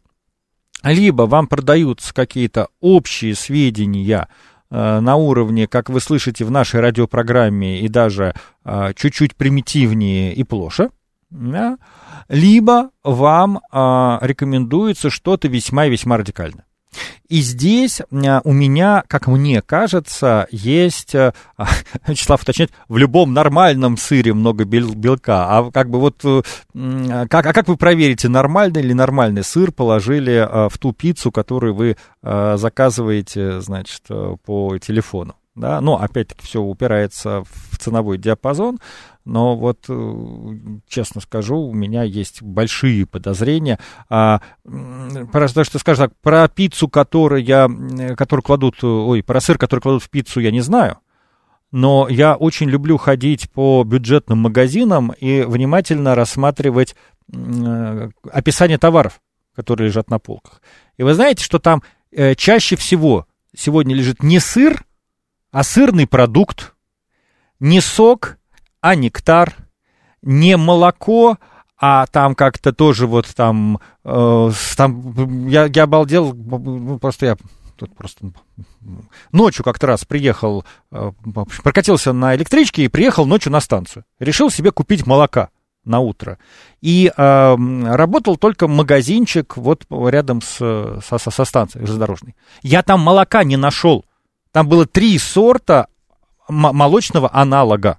Либо 0.85 1.23
вам 1.23 1.47
продаются 1.47 2.13
какие-то 2.13 2.67
общие 2.79 3.33
сведения 3.33 4.27
э, 4.69 4.99
на 4.99 5.15
уровне, 5.15 5.67
как 5.67 5.89
вы 5.89 5.99
слышите 5.99 6.45
в 6.45 6.51
нашей 6.51 6.79
радиопрограмме, 6.79 7.81
и 7.81 7.87
даже 7.87 8.35
э, 8.63 8.93
чуть-чуть 8.95 9.35
примитивнее 9.35 10.33
и 10.35 10.43
плоше, 10.43 10.91
да, 11.31 11.79
либо 12.29 12.91
вам 13.03 13.57
э, 13.57 14.17
рекомендуется 14.21 15.09
что-то 15.09 15.47
весьма-весьма 15.47 16.17
радикальное. 16.17 16.64
И 17.27 17.41
здесь 17.41 18.01
а, 18.01 18.41
у 18.43 18.53
меня, 18.53 19.03
как 19.07 19.27
мне 19.27 19.61
кажется, 19.61 20.47
есть, 20.51 21.15
э, 21.15 21.33
Вячеслав 22.07 22.43
уточняет, 22.43 22.71
в 22.87 22.97
любом 22.97 23.33
нормальном 23.33 23.97
сыре 23.97 24.33
много 24.33 24.65
белка. 24.65 25.47
А 25.49 25.71
как 25.71 25.89
бы 25.89 25.99
вот, 25.99 26.23
э, 26.23 26.41
как, 27.27 27.45
а 27.45 27.53
как 27.53 27.67
вы 27.67 27.77
проверите, 27.77 28.29
нормальный 28.29 28.81
или 28.81 28.93
нормальный 28.93 29.43
сыр 29.43 29.71
положили 29.71 30.33
э, 30.33 30.69
в 30.69 30.77
ту 30.77 30.93
пиццу, 30.93 31.31
которую 31.31 31.73
вы 31.73 31.97
заказываете, 32.21 33.61
значит, 33.61 34.01
по 34.45 34.77
телефону? 34.79 35.35
Да, 35.55 35.79
но 35.79 36.01
опять-таки 36.01 36.45
все 36.45 36.61
упирается 36.61 37.43
в 37.43 37.77
ценовой 37.77 38.17
диапазон 38.17 38.79
но 39.25 39.55
вот, 39.55 39.85
э, 39.89 40.13
честно 40.87 41.19
скажу, 41.19 41.57
у 41.57 41.73
меня 41.73 42.03
есть 42.03 42.43
большие 42.43 43.07
подозрения. 43.07 43.79
А, 44.07 44.39
про 45.31 45.47
то, 45.47 45.63
что 45.63 45.79
скажешь 45.79 45.97
так, 45.97 46.13
про 46.21 46.47
пиццу, 46.47 46.87
которую, 46.87 47.43
я, 47.43 47.67
которую 48.15 48.43
кладут, 48.43 48.83
ой, 48.83 49.23
про 49.23 49.41
сыр, 49.41 49.57
который 49.57 49.79
кладут 49.79 50.03
в 50.03 50.09
пиццу, 50.11 50.39
я 50.41 50.51
не 50.51 50.61
знаю. 50.61 50.99
Но 51.71 52.07
я 52.07 52.35
очень 52.35 52.69
люблю 52.69 52.97
ходить 52.97 53.49
по 53.51 53.83
бюджетным 53.83 54.37
магазинам 54.37 55.11
и 55.11 55.41
внимательно 55.41 56.13
рассматривать 56.13 56.95
э, 57.33 58.09
описание 58.31 58.77
товаров, 58.77 59.21
которые 59.55 59.87
лежат 59.87 60.11
на 60.11 60.19
полках. 60.19 60.61
И 60.97 61.03
вы 61.03 61.15
знаете, 61.15 61.43
что 61.43 61.57
там 61.57 61.81
э, 62.11 62.35
чаще 62.35 62.75
всего 62.75 63.25
сегодня 63.55 63.95
лежит 63.95 64.21
не 64.21 64.39
сыр, 64.39 64.85
а 65.51 65.63
сырный 65.63 66.05
продукт, 66.05 66.75
не 67.59 67.81
сок, 67.81 68.37
а 68.85 68.93
нектар, 68.93 69.55
не 70.21 70.57
молоко, 70.57 71.39
а 71.75 72.05
там 72.05 72.35
как-то 72.35 72.71
тоже 72.71 73.07
вот 73.07 73.25
там, 73.35 73.79
э, 74.03 74.51
там 74.77 75.47
я, 75.47 75.65
я 75.73 75.83
обалдел, 75.83 76.35
ну, 76.35 76.99
просто 76.99 77.25
я 77.25 77.37
тут 77.77 77.95
просто 77.95 78.27
ночью 79.31 79.65
как-то 79.65 79.87
раз 79.87 80.05
приехал, 80.05 80.65
э, 80.91 81.11
прокатился 81.63 82.13
на 82.13 82.35
электричке 82.35 82.83
и 82.83 82.87
приехал 82.87 83.25
ночью 83.25 83.51
на 83.51 83.59
станцию. 83.59 84.05
Решил 84.19 84.51
себе 84.51 84.69
купить 84.71 85.07
молока 85.07 85.49
на 85.83 85.99
утро. 85.99 86.37
И 86.79 87.11
э, 87.11 87.55
работал 87.87 88.37
только 88.37 88.67
магазинчик 88.67 89.57
вот 89.57 89.87
рядом 89.89 90.43
с, 90.43 90.57
со, 91.03 91.17
со 91.17 91.43
станцией 91.43 91.87
железнодорожной. 91.87 92.35
Я 92.61 92.83
там 92.83 92.99
молока 92.99 93.43
не 93.43 93.57
нашел. 93.57 94.05
Там 94.51 94.69
было 94.69 94.85
три 94.85 95.17
сорта 95.17 95.87
молочного 96.47 97.31
аналога. 97.33 97.97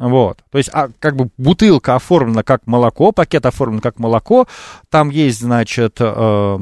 Вот. 0.00 0.42
То 0.50 0.56
есть, 0.56 0.70
а, 0.72 0.88
как 0.98 1.14
бы 1.14 1.28
бутылка 1.36 1.94
оформлена 1.94 2.42
как 2.42 2.66
молоко, 2.66 3.12
пакет 3.12 3.44
оформлен 3.44 3.80
как 3.80 3.98
молоко. 3.98 4.48
Там 4.88 5.10
есть, 5.10 5.40
значит, 5.40 5.96
э, 6.00 6.58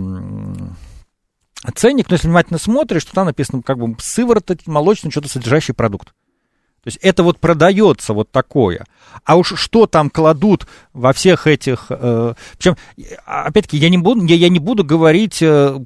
ценник, 1.76 2.10
но 2.10 2.14
если 2.14 2.26
внимательно 2.26 2.58
смотришь, 2.58 3.04
то 3.04 3.12
там 3.12 3.26
написано 3.26 3.62
как 3.62 3.78
бы 3.78 3.94
сывороток, 4.00 4.66
молочный, 4.66 5.12
что-то 5.12 5.28
содержащий 5.28 5.72
продукт. 5.72 6.08
То 6.08 6.88
есть 6.88 6.98
это 7.00 7.22
вот 7.22 7.38
продается 7.38 8.12
вот 8.12 8.28
такое. 8.32 8.84
А 9.24 9.36
уж 9.36 9.54
что 9.54 9.86
там 9.86 10.10
кладут 10.10 10.66
во 10.92 11.12
всех 11.12 11.46
этих... 11.46 11.86
Э, 11.90 12.34
причем, 12.56 12.76
опять-таки, 13.24 13.76
я 13.76 13.88
не 13.88 13.98
буду, 13.98 14.24
я, 14.24 14.34
я 14.34 14.48
не 14.48 14.58
буду 14.58 14.82
говорить 14.82 15.40
э, 15.42 15.78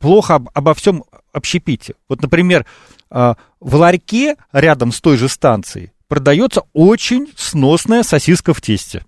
плохо 0.00 0.36
об, 0.36 0.48
обо 0.54 0.72
всем 0.72 1.04
общепите. 1.34 1.96
Вот, 2.08 2.22
например, 2.22 2.64
э, 3.10 3.34
в 3.60 3.74
ларьке 3.74 4.36
рядом 4.52 4.90
с 4.90 5.02
той 5.02 5.18
же 5.18 5.28
станцией 5.28 5.90
продается 6.08 6.62
очень 6.72 7.32
сносная 7.36 8.02
сосиска 8.02 8.54
в 8.54 8.60
тесте. 8.60 9.04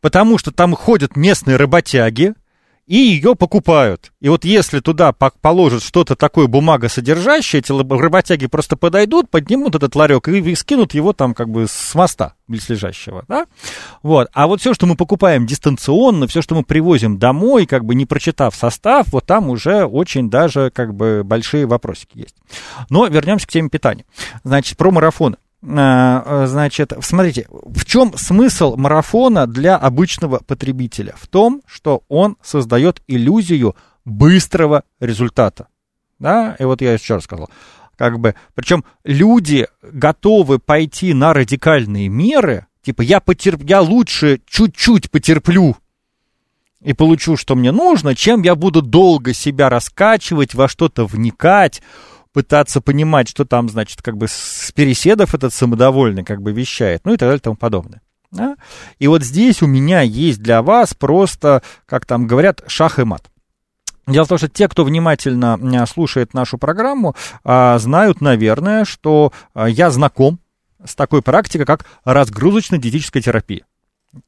Потому 0.00 0.38
что 0.38 0.50
там 0.50 0.74
ходят 0.74 1.16
местные 1.16 1.56
работяги, 1.56 2.34
и 2.86 2.96
ее 2.96 3.36
покупают. 3.36 4.12
И 4.20 4.28
вот 4.28 4.44
если 4.44 4.80
туда 4.80 5.12
положат 5.12 5.82
что-то 5.82 6.16
такое 6.16 6.48
бумагосодержащее, 6.48 7.60
эти 7.60 7.72
работяги 7.72 8.46
просто 8.46 8.76
подойдут, 8.76 9.30
поднимут 9.30 9.76
этот 9.76 9.94
ларек 9.94 10.26
и 10.28 10.54
скинут 10.56 10.92
его 10.92 11.12
там 11.12 11.32
как 11.32 11.48
бы 11.48 11.66
с 11.68 11.94
моста 11.94 12.34
близлежащего, 12.48 13.24
да? 13.28 13.46
Вот. 14.02 14.28
А 14.32 14.48
вот 14.48 14.60
все, 14.60 14.74
что 14.74 14.86
мы 14.86 14.96
покупаем 14.96 15.46
дистанционно, 15.46 16.26
все, 16.26 16.42
что 16.42 16.56
мы 16.56 16.64
привозим 16.64 17.18
домой, 17.18 17.66
как 17.66 17.84
бы 17.84 17.94
не 17.94 18.04
прочитав 18.04 18.54
состав, 18.54 19.06
вот 19.12 19.24
там 19.26 19.48
уже 19.48 19.84
очень 19.84 20.28
даже 20.28 20.70
как 20.74 20.92
бы 20.94 21.22
большие 21.24 21.66
вопросики 21.66 22.18
есть. 22.18 22.36
Но 22.90 23.06
вернемся 23.06 23.46
к 23.46 23.50
теме 23.50 23.68
питания. 23.68 24.04
Значит, 24.42 24.76
про 24.76 24.90
марафоны. 24.90 25.36
А, 25.64 26.46
значит, 26.46 26.92
смотрите, 27.00 27.46
в 27.50 27.84
чем 27.84 28.16
смысл 28.16 28.76
марафона 28.76 29.46
для 29.46 29.76
обычного 29.76 30.38
потребителя? 30.38 31.14
В 31.16 31.28
том, 31.28 31.62
что 31.66 32.02
он 32.08 32.36
создает 32.42 33.00
иллюзию 33.06 33.76
быстрого 34.04 34.82
результата. 34.98 35.68
Да, 36.18 36.56
и 36.58 36.64
вот 36.64 36.80
я 36.82 36.92
еще 36.92 37.14
раз 37.14 37.24
сказал, 37.24 37.48
как 37.96 38.18
бы, 38.18 38.34
причем 38.54 38.84
люди 39.04 39.68
готовы 39.82 40.58
пойти 40.58 41.14
на 41.14 41.32
радикальные 41.32 42.08
меры, 42.08 42.66
типа 42.82 43.02
я 43.02 43.20
потерп, 43.20 43.62
я 43.62 43.80
лучше 43.80 44.40
чуть-чуть 44.46 45.10
потерплю 45.10 45.76
и 46.80 46.92
получу, 46.92 47.36
что 47.36 47.54
мне 47.54 47.70
нужно, 47.70 48.14
чем 48.14 48.42
я 48.42 48.56
буду 48.56 48.82
долго 48.82 49.32
себя 49.32 49.68
раскачивать, 49.68 50.54
во 50.54 50.68
что-то 50.68 51.06
вникать, 51.06 51.82
пытаться 52.32 52.80
понимать, 52.80 53.28
что 53.28 53.44
там, 53.44 53.68
значит, 53.68 54.02
как 54.02 54.16
бы 54.16 54.26
с 54.28 54.72
переседов 54.74 55.34
этот 55.34 55.52
самодовольный 55.52 56.24
как 56.24 56.42
бы 56.42 56.52
вещает, 56.52 57.02
ну 57.04 57.12
и 57.12 57.16
так 57.16 57.28
далее 57.28 57.38
и 57.38 57.42
тому 57.42 57.56
подобное. 57.56 58.02
Да? 58.30 58.56
И 58.98 59.06
вот 59.08 59.22
здесь 59.22 59.62
у 59.62 59.66
меня 59.66 60.00
есть 60.00 60.42
для 60.42 60.62
вас 60.62 60.94
просто, 60.94 61.62
как 61.86 62.06
там 62.06 62.26
говорят, 62.26 62.62
шах 62.66 62.98
и 62.98 63.04
мат. 63.04 63.30
Дело 64.06 64.24
в 64.24 64.28
том, 64.28 64.38
что 64.38 64.48
те, 64.48 64.68
кто 64.68 64.84
внимательно 64.84 65.86
слушает 65.86 66.34
нашу 66.34 66.58
программу, 66.58 67.14
а, 67.44 67.78
знают, 67.78 68.20
наверное, 68.20 68.84
что 68.84 69.32
а, 69.54 69.68
я 69.68 69.90
знаком 69.90 70.40
с 70.84 70.96
такой 70.96 71.22
практикой, 71.22 71.66
как 71.66 71.86
разгрузочно-диетическая 72.04 73.22
терапия. 73.22 73.64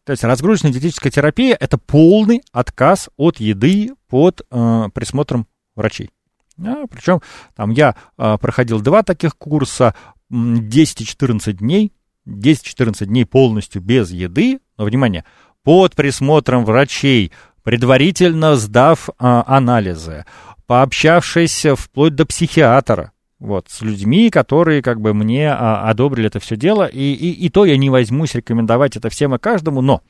То 0.05 0.13
есть 0.13 0.23
разгрузочно-диетическая 0.23 1.11
терапия– 1.11 1.57
это 1.61 1.79
полный 1.79 2.43
отказ 2.53 3.11
от 3.17 3.39
еды 3.41 3.91
под 4.09 4.43
э, 4.51 4.89
присмотром 4.95 5.47
врачей. 5.75 6.11
А, 6.59 6.87
причем 6.87 7.21
там 7.57 7.71
я 7.71 7.97
э, 8.17 8.39
проходил 8.39 8.81
два 8.81 9.03
таких 9.03 9.37
курса, 9.37 9.95
10-14 10.31 11.53
дней, 11.53 11.93
10-14 12.27 13.07
дней 13.07 13.25
полностью 13.25 13.83
без 13.83 14.11
еды, 14.11 14.61
но, 14.79 14.85
внимание, 14.85 15.25
под 15.63 15.95
присмотром 15.95 16.65
врачей, 16.65 17.33
предварительно 17.63 18.57
сдав 18.57 19.09
а, 19.19 19.45
анализы, 19.47 20.25
пообщавшись 20.67 21.67
вплоть 21.77 22.15
до 22.15 22.27
психиатра, 22.27 23.13
вот, 23.39 23.67
с 23.69 23.83
людьми, 23.83 24.31
которые 24.31 24.83
как 24.83 25.01
бы 25.01 25.13
мне 25.13 25.51
а, 25.51 25.89
одобрили 25.89 26.29
это 26.29 26.41
все 26.41 26.57
дело, 26.57 26.87
и, 26.87 27.13
и, 27.13 27.31
и 27.31 27.49
то 27.51 27.65
я 27.65 27.77
не 27.77 27.91
возьмусь 27.91 28.35
рекомендовать 28.35 28.97
это 28.97 29.09
всем 29.11 29.35
и 29.35 29.39
каждому, 29.39 29.81
но 29.81 30.03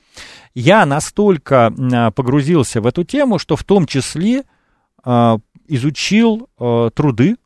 я 0.55 0.87
настолько 0.87 1.73
а, 1.93 2.11
погрузился 2.11 2.81
в 2.81 2.87
эту 2.87 3.05
тему, 3.05 3.39
что 3.39 3.57
в 3.57 3.65
том 3.65 3.87
числе 3.87 4.45
а, 5.03 5.39
изучил 5.67 6.49
а, 6.59 6.91
труды 6.91 7.37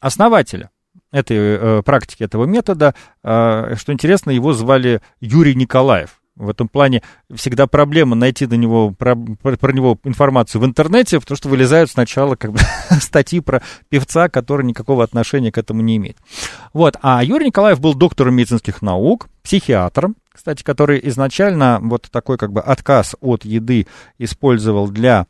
основателя 0.00 0.70
этой 1.12 1.36
э, 1.36 1.82
практики, 1.82 2.22
этого 2.22 2.44
метода. 2.44 2.94
Э, 3.22 3.74
что 3.76 3.92
интересно, 3.92 4.30
его 4.30 4.52
звали 4.52 5.00
Юрий 5.20 5.54
Николаев. 5.54 6.20
В 6.36 6.48
этом 6.48 6.68
плане 6.68 7.02
всегда 7.34 7.66
проблема 7.66 8.16
найти 8.16 8.46
до 8.46 8.56
него, 8.56 8.92
про, 8.92 9.14
про 9.14 9.72
него 9.72 9.98
информацию 10.04 10.62
в 10.62 10.64
интернете, 10.64 11.20
потому 11.20 11.36
что 11.36 11.48
вылезают 11.50 11.90
сначала 11.90 12.34
как 12.36 12.52
бы 12.52 12.60
статьи 13.00 13.40
про 13.40 13.62
певца, 13.90 14.28
который 14.28 14.64
никакого 14.64 15.04
отношения 15.04 15.52
к 15.52 15.58
этому 15.58 15.82
не 15.82 15.96
имеет. 15.96 16.16
Вот. 16.72 16.96
А 17.02 17.22
Юрий 17.22 17.46
Николаев 17.46 17.80
был 17.80 17.94
доктором 17.94 18.36
медицинских 18.36 18.80
наук, 18.80 19.28
психиатром, 19.42 20.16
кстати, 20.32 20.62
который 20.62 21.00
изначально 21.08 21.78
вот 21.82 22.08
такой 22.10 22.38
как 22.38 22.52
бы 22.52 22.60
отказ 22.60 23.16
от 23.20 23.44
еды 23.44 23.86
использовал 24.18 24.88
для 24.88 25.26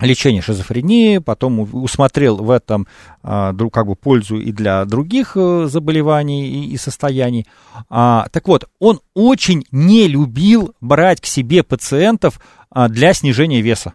лечения 0.00 0.42
шизофрении, 0.42 1.18
потом 1.18 1.60
усмотрел 1.60 2.36
в 2.36 2.50
этом 2.50 2.86
а, 3.22 3.54
как 3.72 3.86
бы 3.86 3.96
пользу 3.96 4.38
и 4.38 4.52
для 4.52 4.84
других 4.84 5.36
а, 5.36 5.66
заболеваний 5.66 6.48
и, 6.48 6.72
и 6.72 6.76
состояний. 6.76 7.46
А, 7.88 8.26
так 8.32 8.48
вот, 8.48 8.68
он 8.78 9.00
очень 9.14 9.64
не 9.70 10.08
любил 10.08 10.74
брать 10.80 11.20
к 11.20 11.26
себе 11.26 11.62
пациентов 11.62 12.40
а, 12.70 12.88
для 12.88 13.12
снижения 13.12 13.60
веса. 13.60 13.94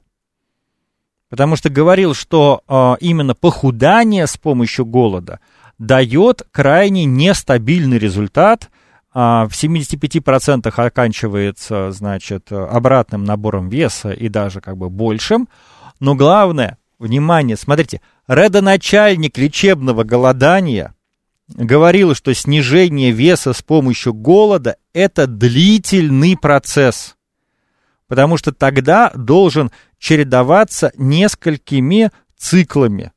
Потому 1.30 1.56
что 1.56 1.70
говорил, 1.70 2.14
что 2.14 2.62
а, 2.68 2.97
именно 2.99 3.34
похудание 3.34 4.28
с 4.28 4.38
помощью 4.38 4.86
голода 4.86 5.39
дает 5.80 6.43
крайне 6.51 7.06
нестабильный 7.06 7.97
результат– 7.97 8.70
в 9.16 9.51
75% 9.51 10.68
оканчивается, 10.76 11.93
значит, 11.93 12.51
обратным 12.51 13.24
набором 13.24 13.70
веса 13.70 14.12
и 14.12 14.28
даже 14.28 14.60
как 14.60 14.76
бы 14.76 14.89
большим. 14.89 15.47
Но 16.00 16.16
главное, 16.16 16.78
внимание, 17.00 17.58
смотрите, 17.58 18.02
родоначальник 18.28 19.38
лечебного 19.38 20.04
голодания 20.04 20.93
говорил, 21.48 22.16
что 22.16 22.34
снижение 22.34 23.12
веса 23.12 23.54
с 23.54 23.62
помощью 23.62 24.14
голода– 24.14 24.78
это 24.93 25.28
длительный 25.28 26.38
процесс, 26.38 27.16
потому 28.08 28.38
что 28.38 28.52
тогда 28.52 29.12
должен 29.16 29.72
чередоваться 30.00 30.91
несколькими 30.98 32.12
циклами 32.38 33.12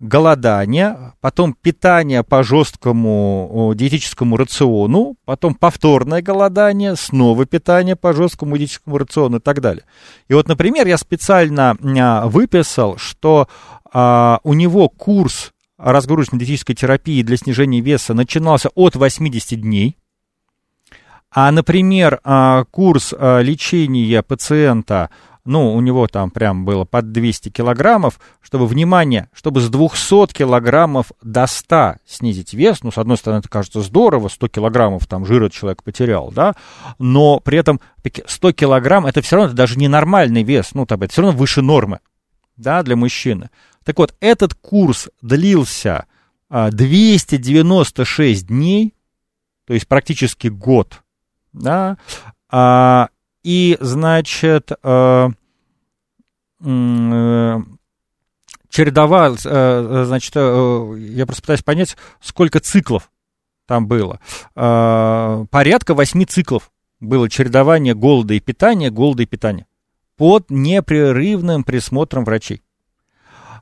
голодание, 0.00 1.14
потом 1.20 1.54
питание 1.54 2.22
по 2.22 2.42
жесткому 2.42 3.72
диетическому 3.74 4.36
рациону, 4.36 5.16
потом 5.24 5.54
повторное 5.54 6.22
голодание, 6.22 6.94
снова 6.94 7.46
питание 7.46 7.96
по 7.96 8.12
жесткому 8.12 8.56
диетическому 8.56 8.98
рациону 8.98 9.38
и 9.38 9.40
так 9.40 9.60
далее. 9.60 9.84
И 10.28 10.34
вот, 10.34 10.48
например, 10.48 10.86
я 10.86 10.98
специально 10.98 11.76
а, 11.82 12.26
выписал, 12.28 12.96
что 12.96 13.48
а, 13.92 14.40
у 14.44 14.54
него 14.54 14.88
курс 14.88 15.52
разгрузочной 15.78 16.38
диетической 16.38 16.74
терапии 16.74 17.22
для 17.22 17.36
снижения 17.36 17.80
веса 17.80 18.14
начинался 18.14 18.68
от 18.74 18.94
80 18.94 19.60
дней, 19.60 19.96
а, 21.30 21.50
например, 21.52 22.20
а, 22.24 22.64
курс 22.64 23.14
а, 23.16 23.40
лечения 23.40 24.22
пациента 24.22 25.10
ну, 25.48 25.74
у 25.74 25.80
него 25.80 26.06
там 26.08 26.30
прям 26.30 26.66
было 26.66 26.84
под 26.84 27.10
200 27.10 27.48
килограммов, 27.48 28.20
чтобы, 28.42 28.66
внимание, 28.66 29.30
чтобы 29.32 29.62
с 29.62 29.70
200 29.70 30.34
килограммов 30.34 31.10
до 31.22 31.46
100 31.46 31.96
снизить 32.06 32.52
вес, 32.52 32.82
ну, 32.82 32.90
с 32.90 32.98
одной 32.98 33.16
стороны, 33.16 33.40
это 33.40 33.48
кажется 33.48 33.80
здорово, 33.80 34.28
100 34.28 34.48
килограммов 34.48 35.06
там 35.06 35.24
жира 35.24 35.48
человек 35.48 35.82
потерял, 35.82 36.30
да, 36.30 36.54
но 36.98 37.40
при 37.40 37.56
этом 37.58 37.80
100 38.26 38.52
килограмм, 38.52 39.06
это 39.06 39.22
все 39.22 39.36
равно 39.36 39.48
это 39.48 39.56
даже 39.56 39.78
не 39.78 39.88
нормальный 39.88 40.42
вес, 40.42 40.74
ну, 40.74 40.84
там, 40.84 41.00
это 41.00 41.12
все 41.12 41.22
равно 41.22 41.38
выше 41.38 41.62
нормы, 41.62 42.00
да, 42.58 42.82
для 42.82 42.96
мужчины. 42.96 43.48
Так 43.84 43.96
вот, 43.96 44.14
этот 44.20 44.52
курс 44.52 45.08
длился 45.22 46.04
296 46.50 48.42
а, 48.42 48.46
дней, 48.46 48.94
то 49.66 49.72
есть 49.72 49.88
практически 49.88 50.48
год, 50.48 51.00
да, 51.54 51.96
а, 52.50 53.08
и, 53.42 53.76
значит, 53.80 54.70
э, 54.82 55.28
э, 56.60 57.56
чередовал, 58.68 59.36
э, 59.44 60.04
значит, 60.06 60.34
я 60.34 61.26
просто 61.26 61.42
пытаюсь 61.42 61.62
понять, 61.62 61.96
сколько 62.20 62.60
циклов 62.60 63.10
там 63.66 63.86
было. 63.86 64.18
Порядка 64.54 65.94
восьми 65.94 66.24
циклов 66.24 66.70
было 67.00 67.28
чередование 67.28 67.94
голода 67.94 68.34
и 68.34 68.40
питания, 68.40 68.90
голода 68.90 69.22
и 69.22 69.26
питания 69.26 69.66
под 70.16 70.50
непрерывным 70.50 71.64
присмотром 71.64 72.24
врачей. 72.24 72.62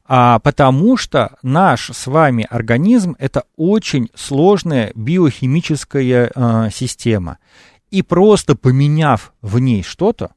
А 0.09 0.39
потому 0.39 0.97
что 0.97 1.37
наш 1.43 1.91
с 1.91 2.07
вами 2.07 2.47
организм 2.49 3.17
это 3.19 3.45
очень 3.57 4.11
сложная 4.15 4.93
биохимическая 4.95 6.31
э, 6.33 6.71
система. 6.73 7.39
И 7.91 8.03
просто 8.03 8.57
поменяв 8.57 9.33
в 9.43 9.59
ней 9.59 9.83
что-то, 9.83 10.33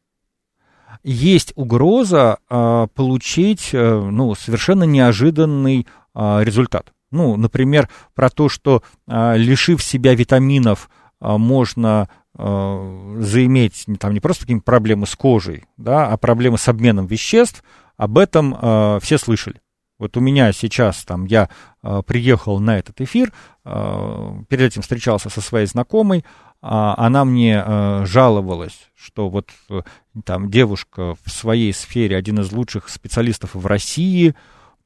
есть 1.03 1.53
угроза 1.55 2.39
э, 2.49 2.87
получить 2.93 3.69
э, 3.73 4.09
ну, 4.11 4.35
совершенно 4.35 4.83
неожиданный 4.83 5.87
э, 6.13 6.43
результат. 6.43 6.93
Ну, 7.11 7.37
например, 7.37 7.89
про 8.13 8.29
то, 8.29 8.49
что 8.49 8.83
э, 9.07 9.37
лишив 9.37 9.81
себя 9.81 10.13
витаминов, 10.13 10.89
э, 11.21 11.37
можно 11.37 12.09
э, 12.37 13.17
заиметь 13.19 13.85
там 13.99 14.13
не 14.13 14.19
просто 14.19 14.43
какие-то 14.43 14.63
проблемы 14.63 15.07
с 15.07 15.15
кожей, 15.15 15.65
да, 15.77 16.07
а 16.07 16.17
проблемы 16.17 16.57
с 16.57 16.67
обменом 16.67 17.07
веществ, 17.07 17.63
об 17.97 18.17
этом 18.17 18.55
э, 18.59 18.99
все 19.01 19.17
слышали. 19.17 19.61
Вот 19.97 20.15
у 20.15 20.21
меня 20.21 20.51
сейчас 20.53 21.03
там 21.03 21.25
я 21.25 21.49
э, 21.83 22.01
приехал 22.05 22.59
на 22.59 22.77
этот 22.77 23.01
эфир, 23.01 23.33
э, 23.65 24.43
перед 24.47 24.71
этим 24.71 24.81
встречался 24.81 25.29
со 25.29 25.41
своей 25.41 25.65
знакомой, 25.65 26.23
она 26.61 27.23
мне 27.23 27.63
э, 27.65 28.05
жаловалась, 28.05 28.89
что 28.95 29.29
вот 29.29 29.49
э, 29.69 29.81
там 30.25 30.51
девушка 30.51 31.15
в 31.23 31.31
своей 31.31 31.73
сфере 31.73 32.17
один 32.17 32.39
из 32.41 32.51
лучших 32.51 32.89
специалистов 32.89 33.51
в 33.53 33.65
России, 33.65 34.35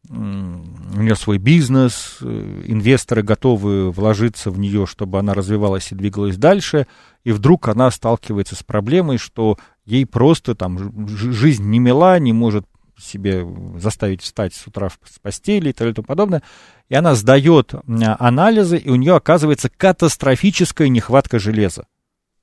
у 0.10 0.14
нее 0.14 1.16
свой 1.16 1.38
бизнес, 1.38 2.18
э, 2.22 2.64
инвесторы 2.68 3.24
готовы 3.24 3.90
вложиться 3.90 4.52
в 4.52 4.60
нее, 4.60 4.86
чтобы 4.86 5.18
она 5.18 5.34
развивалась 5.34 5.92
и 5.92 5.96
двигалась 5.96 6.38
дальше, 6.38 6.88
и 7.24 7.32
вдруг 7.32 7.70
она 7.70 7.90
сталкивается 7.90 8.56
с 8.56 8.64
проблемой, 8.64 9.18
что 9.18 9.58
ей 9.86 10.06
просто 10.06 10.56
там 10.56 11.08
жизнь 11.08 11.64
не 11.64 11.80
мила, 11.80 12.20
не 12.20 12.34
может 12.34 12.66
себе 13.00 13.46
заставить 13.78 14.22
встать 14.22 14.54
с 14.54 14.68
утра 14.68 14.90
с 14.90 15.20
постели 15.20 15.70
и 15.70 15.74
тому 15.74 15.94
подобное. 16.06 16.44
И 16.90 16.96
она 16.96 17.16
сдает 17.16 17.74
анализы, 18.20 18.78
и 18.78 18.90
у 18.90 18.96
нее 18.96 19.16
оказывается 19.16 19.70
катастрофическая 19.70 20.90
нехватка 20.90 21.40
железа. 21.40 21.86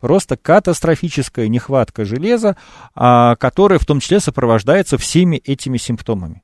Просто 0.01 0.37
катастрофическая 0.37 1.49
нехватка 1.49 2.05
железа, 2.05 2.57
а, 2.95 3.37
которая 3.37 3.79
в 3.79 3.85
том 3.85 4.01
числе 4.01 4.19
сопровождается 4.19 4.97
всеми 4.97 5.37
этими 5.37 5.77
симптомами. 5.77 6.43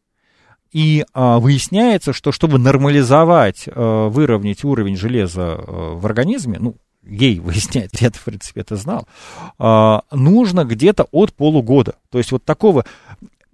И 0.72 1.06
а, 1.14 1.38
выясняется, 1.38 2.12
что 2.12 2.32
чтобы 2.32 2.58
нормализовать, 2.58 3.64
а, 3.66 4.08
выровнять 4.08 4.62
уровень 4.62 4.96
железа 4.96 5.54
а, 5.56 5.94
в 5.94 6.04
организме, 6.04 6.58
ну, 6.60 6.76
ей 7.02 7.38
выясняется, 7.40 8.04
я, 8.04 8.10
в 8.10 8.24
принципе, 8.24 8.60
это 8.60 8.76
знал, 8.76 9.08
а, 9.58 10.02
нужно 10.10 10.64
где-то 10.64 11.06
от 11.10 11.32
полугода. 11.32 11.94
То 12.10 12.18
есть 12.18 12.32
вот 12.32 12.44
такого 12.44 12.84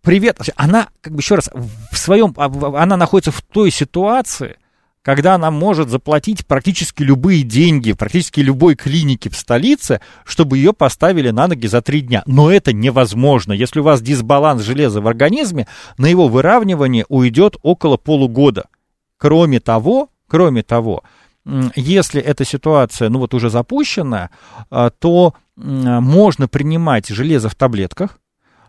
привет, 0.03 0.39
она, 0.57 0.89
как 1.01 1.15
бы 1.15 1.21
еще 1.21 1.37
раз, 1.37 1.51
в 1.91 1.97
своем, 1.97 2.35
а, 2.37 2.47
она 2.83 2.97
находится 2.97 3.31
в 3.33 3.41
той 3.41 3.71
ситуации, 3.71 4.57
когда 5.03 5.35
она 5.35 5.51
может 5.51 5.89
заплатить 5.89 6.47
практически 6.47 7.03
любые 7.03 7.43
деньги, 7.43 7.93
практически 7.93 8.41
любой 8.41 8.77
клинике 8.77 9.31
в 9.31 9.37
столице, 9.37 10.01
чтобы 10.25 10.59
ее 10.59 10.73
поставили 10.73 11.31
на 11.31 11.49
ноги 11.49 11.67
за 11.67 11.83
три 11.83 12.03
дня. 12.03 12.23
Но 12.27 12.53
это 12.53 12.73
невозможно. 12.73 13.53
Если 13.53 13.81
у 13.81 13.83
вас 13.83 14.01
дисбаланс 14.01 14.63
железа 14.63 15.01
в 15.01 15.09
организме, 15.09 15.67
на 15.99 16.07
его 16.07 16.29
выравнивание 16.29 17.05
уйдет 17.09 17.57
около 17.63 17.97
полугода. 17.97 18.67
Кроме 19.19 19.59
того, 19.59 20.09
кроме 20.29 20.63
того, 20.63 21.03
если 21.75 22.21
эта 22.21 22.45
ситуация, 22.45 23.09
ну 23.09 23.19
вот 23.19 23.35
уже 23.35 23.51
запущена, 23.51 24.31
то 24.71 25.35
можно 25.57 26.47
принимать 26.47 27.09
железо 27.09 27.49
в 27.49 27.57
таблетках, 27.57 28.19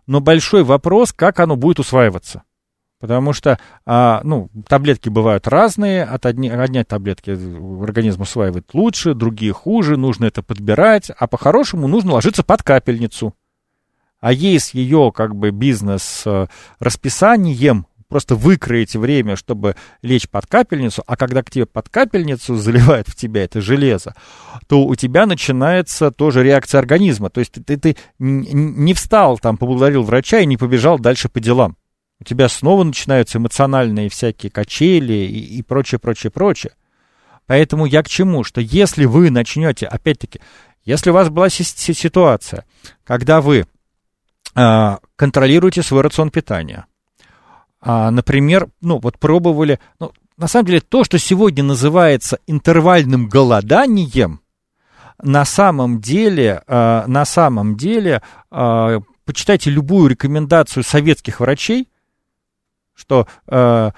но 0.08 0.20
большой 0.20 0.64
вопрос, 0.64 1.14
как 1.14 1.40
оно 1.40 1.56
будет 1.56 1.78
усваиваться. 1.80 2.42
Потому 3.00 3.34
что, 3.34 3.60
а, 3.86 4.22
ну, 4.24 4.50
таблетки 4.66 5.10
бывают 5.10 5.48
разные, 5.48 6.06
от 6.06 6.26
одни, 6.26 6.50
одни 6.50 6.84
таблетки 6.86 7.38
организм 7.84 8.22
усваивает 8.22 8.74
лучше, 8.74 9.14
другие 9.14 9.52
хуже, 9.52 9.98
нужно 9.98 10.24
это 10.24 10.42
подбирать, 10.42 11.12
а 11.18 11.28
по-хорошему 11.28 11.90
нужно 11.90 12.14
ложиться 12.14 12.44
под 12.44 12.64
капельницу. 12.64 13.36
А 14.22 14.32
есть 14.32 14.74
ее, 14.74 15.12
как 15.14 15.36
бы, 15.36 15.52
бизнес-расписанием, 15.52 17.88
просто 18.14 18.36
выкроить 18.36 18.96
время, 18.96 19.36
чтобы 19.36 19.76
лечь 20.04 20.30
под 20.30 20.46
капельницу, 20.46 21.04
а 21.08 21.18
когда 21.18 21.42
к 21.42 21.50
тебе 21.50 21.66
под 21.66 21.90
капельницу 21.90 22.56
заливают 22.58 23.08
в 23.08 23.16
тебя 23.16 23.44
это 23.44 23.60
железо, 23.60 24.14
то 24.68 24.86
у 24.86 24.96
тебя 24.96 25.26
начинается 25.26 26.12
тоже 26.12 26.44
реакция 26.44 26.78
организма. 26.78 27.32
То 27.32 27.40
есть 27.40 27.54
ты, 27.54 27.64
ты, 27.64 27.78
ты 27.78 27.98
не 28.20 28.94
встал 28.94 29.40
там, 29.40 29.58
поблагодарил 29.58 30.04
врача 30.04 30.42
и 30.42 30.46
не 30.46 30.58
побежал 30.58 31.00
дальше 31.00 31.28
по 31.28 31.40
делам 31.40 31.76
у 32.20 32.24
тебя 32.24 32.48
снова 32.48 32.84
начинаются 32.84 33.38
эмоциональные 33.38 34.08
всякие 34.08 34.50
качели 34.50 35.14
и, 35.14 35.58
и 35.58 35.62
прочее, 35.62 36.00
прочее, 36.00 36.32
прочее. 36.32 36.74
Поэтому 37.48 37.86
я 37.86 38.02
к 38.02 38.08
чему? 38.08 38.46
Что 38.46 38.62
если 38.62 39.04
вы 39.04 39.30
начнете, 39.30 39.88
опять-таки, 39.88 40.40
если 40.86 41.10
у 41.10 41.14
вас 41.14 41.30
была 41.30 41.50
ситуация, 41.50 42.64
когда 43.04 43.42
вы 43.42 43.66
э, 44.56 44.98
контролируете 45.18 45.84
свой 45.84 46.02
рацион 46.02 46.30
питания, 46.30 46.86
а, 47.86 48.12
например, 48.12 48.70
ну 48.82 49.00
вот 49.00 49.20
пробовали, 49.20 49.80
ну, 50.00 50.14
на 50.38 50.48
самом 50.48 50.68
деле 50.68 50.80
то, 50.80 51.04
что 51.04 51.20
сегодня 51.20 51.64
называется 51.64 52.40
интервальным 52.48 53.28
голоданием, 53.28 54.40
на 55.22 55.46
самом 55.46 56.00
деле, 56.00 56.64
э, 56.66 57.04
на 57.08 57.26
самом 57.26 57.76
деле, 57.76 58.22
э, 58.52 59.00
почитайте 59.26 59.70
любую 59.70 60.10
рекомендацию 60.10 60.84
советских 60.84 61.40
врачей, 61.40 61.90
что 62.96 63.28
э, 63.48 63.92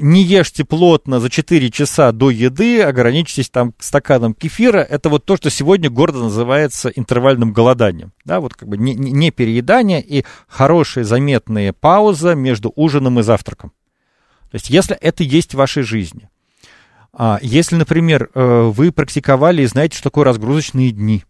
не 0.00 0.22
ешьте 0.22 0.64
плотно 0.64 1.20
за 1.20 1.30
4 1.30 1.70
часа 1.70 2.12
до 2.12 2.30
еды, 2.30 2.82
ограничьтесь 2.82 3.48
там 3.48 3.74
стаканом 3.78 4.34
кефира. 4.34 4.78
Это 4.78 5.08
вот 5.08 5.24
то, 5.24 5.36
что 5.36 5.50
сегодня 5.50 5.88
гордо 5.88 6.18
называется 6.18 6.88
интервальным 6.88 7.52
голоданием. 7.52 8.12
Да, 8.24 8.40
вот 8.40 8.54
как 8.54 8.68
бы 8.68 8.76
не, 8.76 8.94
не 8.94 9.30
переедание 9.30 10.02
и 10.02 10.24
хорошая 10.48 11.04
заметная 11.04 11.72
пауза 11.72 12.34
между 12.34 12.72
ужином 12.74 13.20
и 13.20 13.22
завтраком. 13.22 13.72
То 14.50 14.56
есть 14.56 14.68
если 14.68 14.96
это 14.96 15.22
есть 15.22 15.54
в 15.54 15.58
вашей 15.58 15.82
жизни. 15.82 16.28
А, 17.12 17.38
если, 17.42 17.76
например, 17.76 18.30
э, 18.34 18.62
вы 18.74 18.92
практиковали 18.92 19.62
и 19.62 19.66
знаете, 19.66 19.96
что 19.96 20.04
такое 20.04 20.24
разгрузочные 20.24 20.90
дни, 20.90 21.24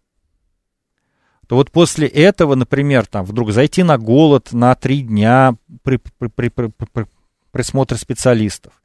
то 1.51 1.57
вот 1.57 1.69
после 1.69 2.07
этого, 2.07 2.55
например, 2.55 3.05
там 3.05 3.25
вдруг 3.25 3.51
зайти 3.51 3.83
на 3.83 3.97
голод 3.97 4.53
на 4.53 4.73
три 4.73 5.01
дня 5.01 5.55
при, 5.83 5.97
при, 5.97 6.29
при, 6.29 6.47
при, 6.47 6.67
при 6.93 7.05
присмотре 7.51 7.97
специалистов. 7.97 8.81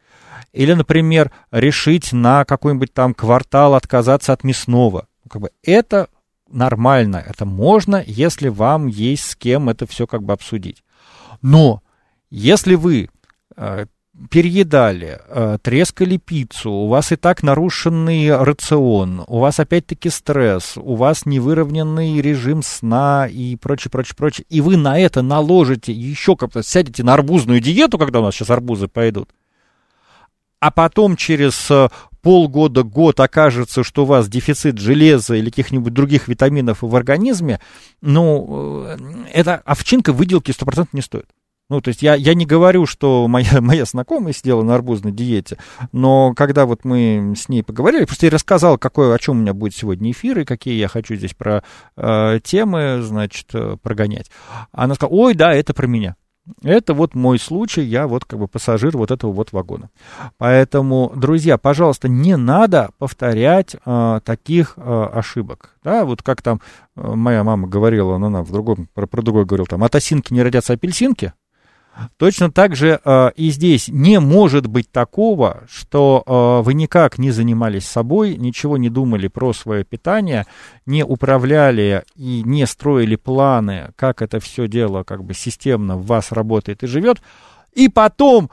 Или, 0.53 0.73
например, 0.73 1.31
решить 1.53 2.13
на 2.13 2.45
какой-нибудь 2.45 2.93
там 2.93 3.15
квартал 3.15 3.77
отказаться 3.77 4.33
от 4.33 4.43
мясного. 4.43 5.07
Ну, 5.23 5.31
как 5.31 5.43
бы 5.43 5.51
это 5.63 6.09
нормально, 6.51 7.23
это 7.25 7.45
можно, 7.45 8.03
если 8.05 8.49
вам 8.49 8.89
есть 8.89 9.31
с 9.31 9.37
кем 9.37 9.69
это 9.69 9.87
все 9.87 10.09
как 10.09 10.25
бы 10.25 10.33
обсудить. 10.33 10.83
Но 11.43 11.85
если 12.31 12.75
вы 12.75 13.11
э, 13.57 13.87
переедали, 14.31 15.21
э, 15.29 15.59
трескали 15.63 16.17
пиццу, 16.17 16.71
у 16.71 16.89
вас 16.89 17.13
и 17.13 17.17
так 17.17 17.43
нарушенный 17.43 18.35
рацион, 18.35 19.25
у 19.27 19.39
вас 19.41 19.61
опять-таки 19.61 20.09
стресс, 20.09 20.77
у 20.77 20.95
вас 20.95 21.27
невыровненный 21.27 22.21
режим 22.21 22.63
сна 22.63 23.29
и 23.31 23.57
прочее, 23.57 23.91
прочее, 23.91 24.15
прочее, 24.17 24.47
и 24.49 24.61
вы 24.61 24.77
на 24.77 24.99
это 24.99 25.23
наложите 25.23 25.93
еще 25.93 26.37
как-то, 26.37 26.63
сядете 26.63 27.03
на 27.03 27.15
арбузную 27.15 27.61
диету, 27.61 27.99
когда 27.99 28.21
у 28.21 28.23
нас 28.23 28.35
сейчас 28.35 28.51
арбузы 28.51 28.89
пойдут, 28.89 29.29
а 30.61 30.71
потом 30.71 31.17
через 31.17 31.71
э, 31.71 31.89
полгода, 32.23 32.83
год 32.83 33.21
окажется, 33.21 33.85
что 33.85 34.03
у 34.03 34.07
вас 34.07 34.29
дефицит 34.29 34.79
железа 34.79 35.37
или 35.37 35.51
каких-нибудь 35.51 35.93
других 35.93 36.27
витаминов 36.27 36.79
в 36.81 36.97
организме, 36.97 37.61
ну, 38.01 38.85
э, 38.87 38.97
эта 39.33 39.57
овчинка 39.57 40.13
выделки 40.13 40.53
100% 40.53 40.89
не 40.93 41.03
стоит. 41.03 41.27
Ну, 41.69 41.81
то 41.81 41.89
есть 41.89 42.01
я, 42.01 42.15
я 42.15 42.35
не 42.35 42.47
говорю, 42.47 42.87
что 42.87 43.27
моя, 43.29 43.49
моя 43.61 43.85
знакомая 43.85 44.33
сидела 44.33 44.63
на 44.63 44.75
арбузной 44.75 45.13
диете, 45.13 45.59
но 45.93 46.33
когда 46.35 46.65
вот 46.67 46.85
мы 46.85 47.35
с 47.37 47.49
ней 47.49 47.63
поговорили, 47.63 48.05
просто 48.05 48.27
я 48.27 48.31
рассказал, 48.31 48.79
какой, 48.79 49.15
о 49.15 49.19
чем 49.19 49.39
у 49.39 49.41
меня 49.41 49.55
будет 49.55 49.75
сегодня 49.75 50.11
эфир 50.13 50.41
и 50.41 50.45
какие 50.45 50.75
я 50.75 50.89
хочу 50.89 51.17
здесь 51.17 51.35
про 51.35 51.65
э, 51.97 52.41
темы, 52.43 53.01
значит, 53.03 53.49
э, 53.55 53.77
прогонять. 53.83 54.31
Она 54.71 54.95
сказала, 54.95 55.17
ой, 55.17 55.35
да, 55.35 55.53
это 55.53 55.75
про 55.75 55.87
меня. 55.87 56.17
Это 56.63 56.95
вот 56.95 57.15
мой 57.15 57.41
случай, 57.41 57.83
я 57.83 58.07
вот 58.07 58.25
как 58.25 58.39
бы 58.39 58.47
пассажир 58.47 58.97
вот 58.97 59.11
этого 59.11 59.33
вот 59.33 59.51
вагона. 59.51 59.91
Поэтому, 60.39 61.13
друзья, 61.17 61.59
пожалуйста, 61.59 62.09
не 62.09 62.37
надо 62.37 62.91
повторять 62.99 63.75
э, 63.75 64.21
таких 64.25 64.75
э, 64.77 65.09
ошибок. 65.13 65.75
Да, 65.83 66.05
вот 66.05 66.23
как 66.23 66.43
там 66.43 66.61
э, 66.95 67.15
моя 67.15 67.43
мама 67.43 67.67
говорила, 67.67 68.15
она 68.15 68.43
в 68.43 68.53
другом, 68.53 68.89
про, 68.95 69.09
про 69.09 69.23
другой 69.23 69.45
говорила, 69.45 69.67
там, 69.67 69.83
от 69.83 69.97
осинки 69.97 70.33
не 70.33 70.43
родятся 70.43 70.75
апельсинки, 70.75 71.33
Точно 72.19 72.51
так 72.51 72.77
же 72.77 73.01
э, 73.03 73.31
и 73.37 73.51
здесь 73.51 73.89
не 73.89 74.21
может 74.21 74.67
быть 74.67 74.91
такого, 74.91 75.65
что 75.69 76.23
э, 76.27 76.65
вы 76.65 76.75
никак 76.75 77.19
не 77.19 77.31
занимались 77.31 77.87
собой, 77.87 78.37
ничего 78.37 78.77
не 78.77 78.91
думали 78.91 79.29
про 79.29 79.53
свое 79.53 79.85
питание, 79.85 80.47
не 80.85 81.05
управляли 81.05 82.05
и 82.15 82.43
не 82.45 82.67
строили 82.67 83.17
планы, 83.17 83.93
как 83.97 84.23
это 84.23 84.41
все 84.41 84.69
дело 84.69 85.05
как 85.05 85.25
бы 85.25 85.35
системно 85.35 85.97
в 85.97 86.07
вас 86.07 86.33
работает 86.33 86.83
и 86.83 86.87
живет, 86.87 87.23
и 87.73 87.89
потом 87.89 88.51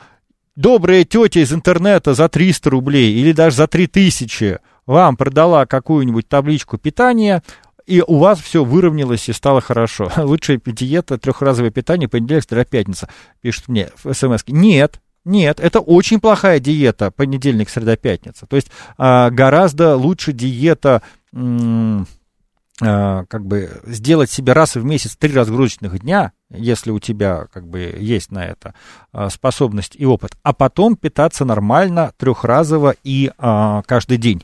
добрая 0.55 1.03
тетя 1.03 1.41
из 1.41 1.51
интернета 1.53 2.13
за 2.13 2.29
300 2.29 2.69
рублей 2.69 3.13
или 3.13 3.31
даже 3.31 3.57
за 3.57 3.67
3000 3.67 4.59
вам 4.85 5.15
продала 5.15 5.65
какую-нибудь 5.65 6.27
табличку 6.27 6.77
питания, 6.77 7.41
и 7.85 8.01
у 8.05 8.17
вас 8.17 8.39
все 8.39 8.63
выровнялось 8.63 9.27
и 9.29 9.33
стало 9.33 9.61
хорошо. 9.61 10.11
Лучшая 10.17 10.59
диета, 10.63 11.17
трехразовое 11.17 11.71
питание, 11.71 12.07
понедельник, 12.07 12.43
среда, 12.43 12.65
пятница, 12.65 13.09
пишут 13.41 13.67
мне 13.67 13.89
в 14.03 14.13
смс. 14.13 14.43
Нет, 14.47 14.99
нет, 15.25 15.59
это 15.61 15.79
очень 15.79 16.19
плохая 16.19 16.59
диета, 16.59 17.09
понедельник, 17.09 17.69
среда, 17.69 17.95
пятница. 17.95 18.45
То 18.45 18.57
есть 18.57 18.69
а, 18.97 19.29
гораздо 19.29 19.95
лучше 19.95 20.33
диета, 20.33 21.01
а, 21.33 23.25
как 23.25 23.45
бы 23.45 23.81
сделать 23.85 24.29
себе 24.29 24.51
раз 24.51 24.75
в 24.75 24.83
месяц 24.83 25.15
три 25.15 25.33
разгрузочных 25.33 25.99
дня, 25.99 26.33
если 26.49 26.91
у 26.91 26.99
тебя 26.99 27.47
как 27.53 27.67
бы 27.67 27.95
есть 27.97 28.31
на 28.31 28.45
это 28.45 28.73
а, 29.13 29.29
способность 29.29 29.95
и 29.95 30.05
опыт, 30.05 30.33
а 30.43 30.51
потом 30.51 30.97
питаться 30.97 31.45
нормально, 31.45 32.11
трехразово 32.17 32.95
и 33.03 33.31
каждый 33.37 34.17
день. 34.17 34.43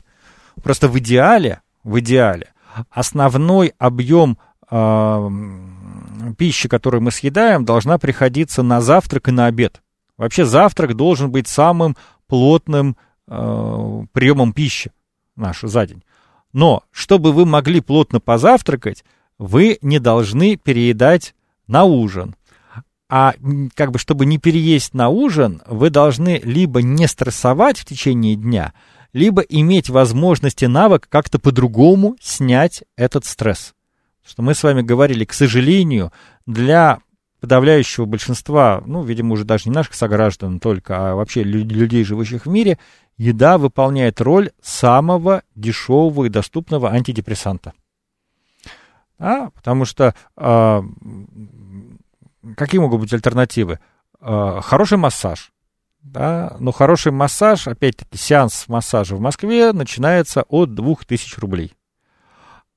Просто 0.62 0.88
в 0.88 0.98
идеале, 0.98 1.60
в 1.84 1.98
идеале 2.00 2.52
основной 2.90 3.74
объем 3.78 4.38
э, 4.70 5.30
пищи, 6.36 6.68
которую 6.68 7.02
мы 7.02 7.10
съедаем, 7.10 7.64
должна 7.64 7.98
приходиться 7.98 8.62
на 8.62 8.80
завтрак 8.80 9.28
и 9.28 9.32
на 9.32 9.46
обед. 9.46 9.82
Вообще 10.16 10.44
завтрак 10.44 10.94
должен 10.94 11.30
быть 11.30 11.48
самым 11.48 11.96
плотным 12.26 12.96
э, 13.26 14.02
приемом 14.12 14.52
пищи 14.52 14.92
наш 15.36 15.60
за 15.62 15.86
день. 15.86 16.02
Но 16.52 16.82
чтобы 16.90 17.32
вы 17.32 17.46
могли 17.46 17.80
плотно 17.80 18.20
позавтракать, 18.20 19.04
вы 19.38 19.78
не 19.82 19.98
должны 19.98 20.56
переедать 20.56 21.34
на 21.66 21.84
ужин. 21.84 22.34
А 23.08 23.34
как 23.74 23.90
бы, 23.90 23.98
чтобы 23.98 24.26
не 24.26 24.38
переесть 24.38 24.94
на 24.94 25.08
ужин, 25.08 25.62
вы 25.66 25.90
должны 25.90 26.40
либо 26.44 26.82
не 26.82 27.08
стрессовать 27.08 27.78
в 27.78 27.84
течение 27.84 28.36
дня, 28.36 28.72
либо 29.12 29.42
иметь 29.42 29.90
возможность 29.90 30.62
и 30.62 30.66
навык 30.66 31.08
как-то 31.08 31.38
по-другому 31.38 32.16
снять 32.20 32.84
этот 32.96 33.24
стресс. 33.24 33.74
Что 34.24 34.42
мы 34.42 34.54
с 34.54 34.62
вами 34.62 34.82
говорили, 34.82 35.24
к 35.24 35.32
сожалению, 35.32 36.12
для 36.46 37.00
подавляющего 37.40 38.04
большинства, 38.04 38.82
ну, 38.86 39.02
видимо, 39.02 39.32
уже 39.32 39.44
даже 39.44 39.68
не 39.68 39.74
наших 39.74 39.94
сограждан 39.94 40.60
только, 40.60 41.12
а 41.12 41.14
вообще 41.14 41.42
людей, 41.42 42.04
живущих 42.04 42.46
в 42.46 42.50
мире, 42.50 42.78
еда 43.16 43.58
выполняет 43.58 44.20
роль 44.20 44.50
самого 44.62 45.42
дешевого 45.54 46.26
и 46.26 46.28
доступного 46.28 46.90
антидепрессанта. 46.90 47.72
А, 49.18 49.50
потому 49.50 49.84
что 49.84 50.14
а, 50.36 50.82
какие 52.56 52.80
могут 52.80 53.00
быть 53.00 53.12
альтернативы? 53.12 53.80
А, 54.20 54.60
хороший 54.60 54.98
массаж. 54.98 55.52
Да, 56.02 56.56
но 56.58 56.72
хороший 56.72 57.12
массаж, 57.12 57.68
опять-таки, 57.68 58.16
сеанс 58.16 58.66
массажа 58.68 59.16
в 59.16 59.20
Москве 59.20 59.72
начинается 59.72 60.42
от 60.48 60.74
2000 60.74 61.38
рублей. 61.38 61.74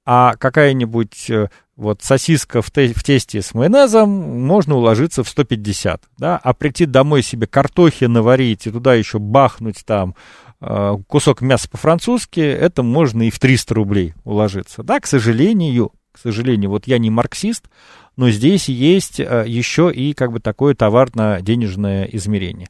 А 0.05 0.35
какая-нибудь 0.35 1.29
э, 1.29 1.47
вот 1.77 2.03
сосиска 2.03 2.61
в, 2.61 2.69
те, 2.71 2.93
в 2.93 3.03
тесте 3.03 3.41
с 3.41 3.53
майонезом 3.53 4.09
можно 4.09 4.75
уложиться 4.75 5.23
в 5.23 5.29
150, 5.29 6.03
да, 6.17 6.37
а 6.43 6.53
прийти 6.53 6.85
домой 6.85 7.23
себе 7.23 7.47
картохи 7.47 8.05
наварить 8.05 8.67
и 8.67 8.71
туда 8.71 8.95
еще 8.95 9.19
бахнуть 9.19 9.85
там 9.85 10.15
э, 10.59 10.97
кусок 11.07 11.41
мяса 11.41 11.69
по-французски, 11.69 12.41
это 12.41 12.83
можно 12.83 13.23
и 13.23 13.31
в 13.31 13.39
300 13.39 13.73
рублей 13.73 14.13
уложиться. 14.25 14.83
Да, 14.83 14.99
к 14.99 15.07
сожалению, 15.07 15.93
к 16.11 16.19
сожалению, 16.19 16.69
вот 16.69 16.85
я 16.85 16.97
не 16.97 17.09
марксист, 17.09 17.69
но 18.17 18.29
здесь 18.29 18.67
есть 18.67 19.21
э, 19.21 19.45
еще 19.47 19.91
и 19.91 20.13
как 20.13 20.33
бы 20.33 20.39
такое 20.39 20.75
товарно-денежное 20.75 22.03
измерение. 22.05 22.67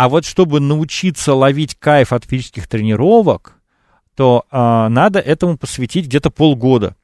А 0.00 0.08
вот 0.08 0.24
чтобы 0.24 0.60
научиться 0.60 1.34
ловить 1.34 1.74
кайф 1.74 2.14
от 2.14 2.24
физических 2.24 2.66
тренировок, 2.66 3.58
то 4.14 4.46
э, 4.50 4.56
надо 4.88 5.18
этому 5.18 5.58
посвятить 5.58 6.06
где-то 6.06 6.30
полгода, 6.30 6.96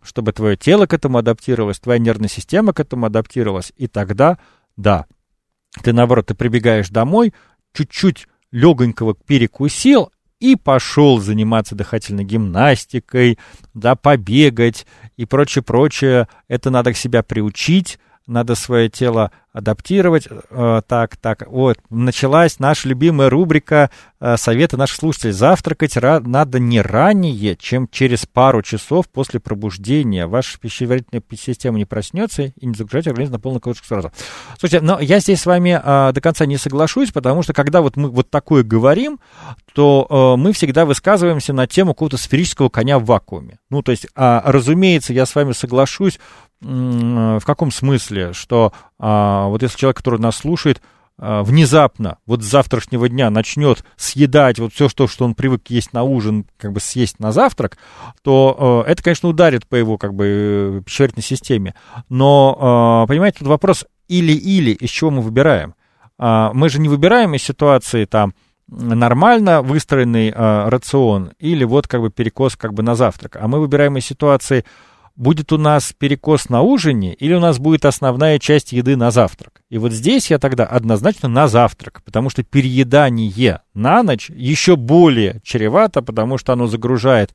чтобы 0.00 0.32
твое 0.32 0.56
тело 0.56 0.86
к 0.86 0.94
этому 0.94 1.18
адаптировалось, 1.18 1.80
твоя 1.80 1.98
нервная 1.98 2.28
система 2.28 2.72
к 2.72 2.78
этому 2.78 3.06
адаптировалась, 3.06 3.72
и 3.76 3.88
тогда, 3.88 4.38
да, 4.76 5.06
ты, 5.82 5.92
наоборот, 5.92 6.26
ты 6.26 6.36
прибегаешь 6.36 6.88
домой, 6.88 7.34
чуть-чуть 7.74 8.28
легонького 8.52 9.16
перекусил, 9.16 10.12
и 10.38 10.54
пошел 10.54 11.18
заниматься 11.18 11.74
дыхательной 11.74 12.22
гимнастикой, 12.22 13.40
да, 13.74 13.96
побегать 13.96 14.86
и 15.16 15.24
прочее, 15.24 15.64
прочее. 15.64 16.28
Это 16.46 16.70
надо 16.70 16.92
к 16.92 16.96
себя 16.96 17.24
приучить, 17.24 17.98
надо 18.26 18.54
свое 18.54 18.88
тело 18.88 19.30
адаптировать. 19.52 20.28
Э, 20.50 20.82
так, 20.86 21.16
так, 21.16 21.46
вот, 21.46 21.78
началась 21.88 22.58
наша 22.58 22.88
любимая 22.88 23.30
рубрика 23.30 23.90
э, 24.20 24.36
«Советы 24.36 24.76
наших 24.76 24.96
слушателей». 24.96 25.32
Завтракать 25.32 25.96
надо 25.96 26.58
не 26.58 26.82
ранее, 26.82 27.56
чем 27.56 27.88
через 27.88 28.26
пару 28.26 28.60
часов 28.60 29.08
после 29.08 29.40
пробуждения. 29.40 30.26
Ваша 30.26 30.58
пищеварительная 30.58 31.22
система 31.40 31.78
не 31.78 31.86
проснется 31.86 32.42
и 32.42 32.66
не 32.66 32.74
загружайте 32.74 33.10
организм 33.10 33.32
на 33.32 33.40
полную 33.40 33.62
кавычку 33.62 33.86
сразу. 33.86 34.12
Слушайте, 34.58 34.84
но 34.84 35.00
я 35.00 35.20
здесь 35.20 35.40
с 35.40 35.46
вами 35.46 35.80
э, 35.82 36.12
до 36.12 36.20
конца 36.20 36.44
не 36.44 36.58
соглашусь, 36.58 37.12
потому 37.12 37.42
что 37.42 37.54
когда 37.54 37.80
вот 37.80 37.96
мы 37.96 38.10
вот 38.10 38.28
такое 38.28 38.62
говорим, 38.62 39.20
то 39.72 40.36
мы 40.38 40.52
всегда 40.52 40.84
высказываемся 40.84 41.52
на 41.52 41.66
тему 41.66 41.94
какого-то 41.94 42.16
сферического 42.16 42.68
коня 42.68 42.98
в 42.98 43.04
вакууме. 43.04 43.58
Ну, 43.70 43.82
то 43.82 43.90
есть, 43.90 44.06
а, 44.14 44.42
разумеется, 44.44 45.12
я 45.12 45.26
с 45.26 45.34
вами 45.34 45.52
соглашусь 45.52 46.18
в 46.60 47.42
каком 47.44 47.70
смысле, 47.70 48.32
что 48.32 48.72
а, 48.98 49.46
вот 49.48 49.62
если 49.62 49.76
человек, 49.78 49.98
который 49.98 50.20
нас 50.20 50.36
слушает, 50.36 50.80
а, 51.18 51.42
внезапно, 51.42 52.18
вот 52.26 52.42
с 52.42 52.46
завтрашнего 52.46 53.08
дня 53.08 53.30
начнет 53.30 53.84
съедать 53.96 54.58
вот 54.58 54.72
все, 54.74 54.88
что, 54.88 55.06
что 55.06 55.24
он 55.24 55.34
привык 55.34 55.68
есть 55.68 55.92
на 55.92 56.02
ужин, 56.02 56.46
как 56.58 56.72
бы 56.72 56.80
съесть 56.80 57.20
на 57.20 57.32
завтрак, 57.32 57.78
то 58.22 58.84
э, 58.86 58.90
это, 58.90 59.02
конечно, 59.02 59.28
ударит 59.28 59.66
по 59.66 59.76
его 59.76 59.96
как 59.96 60.14
бы 60.14 60.82
пищеварительной 60.84 61.22
системе. 61.22 61.74
Но, 62.10 63.04
э, 63.04 63.08
понимаете, 63.08 63.38
тут 63.38 63.48
вопрос 63.48 63.86
или-или, 64.08 64.72
из 64.72 64.90
чего 64.90 65.10
мы 65.10 65.22
выбираем. 65.22 65.74
Э, 66.18 66.50
мы 66.52 66.68
же 66.68 66.80
не 66.80 66.88
выбираем 66.88 67.34
из 67.34 67.42
ситуации 67.42 68.04
там 68.04 68.34
нормально 68.68 69.62
выстроенный 69.62 70.30
э, 70.30 70.68
рацион 70.68 71.32
или 71.38 71.64
вот 71.64 71.88
как 71.88 72.00
бы 72.00 72.10
перекос 72.10 72.56
как 72.56 72.74
бы 72.74 72.82
на 72.82 72.94
завтрак, 72.94 73.36
а 73.40 73.48
мы 73.48 73.60
выбираем 73.60 73.96
из 73.96 74.04
ситуации 74.04 74.64
будет 75.16 75.52
у 75.52 75.58
нас 75.58 75.92
перекос 75.96 76.48
на 76.48 76.62
ужине 76.62 77.14
или 77.14 77.34
у 77.34 77.40
нас 77.40 77.58
будет 77.58 77.84
основная 77.84 78.38
часть 78.38 78.72
еды 78.72 78.96
на 78.96 79.10
завтрак. 79.10 79.62
И 79.70 79.78
вот 79.78 79.92
здесь 79.92 80.30
я 80.30 80.38
тогда 80.38 80.64
однозначно 80.64 81.28
на 81.28 81.48
завтрак, 81.48 82.02
потому 82.04 82.30
что 82.30 82.42
переедание 82.42 83.60
на 83.74 84.02
ночь 84.02 84.30
еще 84.30 84.76
более 84.76 85.40
чревато, 85.42 86.02
потому 86.02 86.38
что 86.38 86.52
оно 86.52 86.66
загружает 86.66 87.34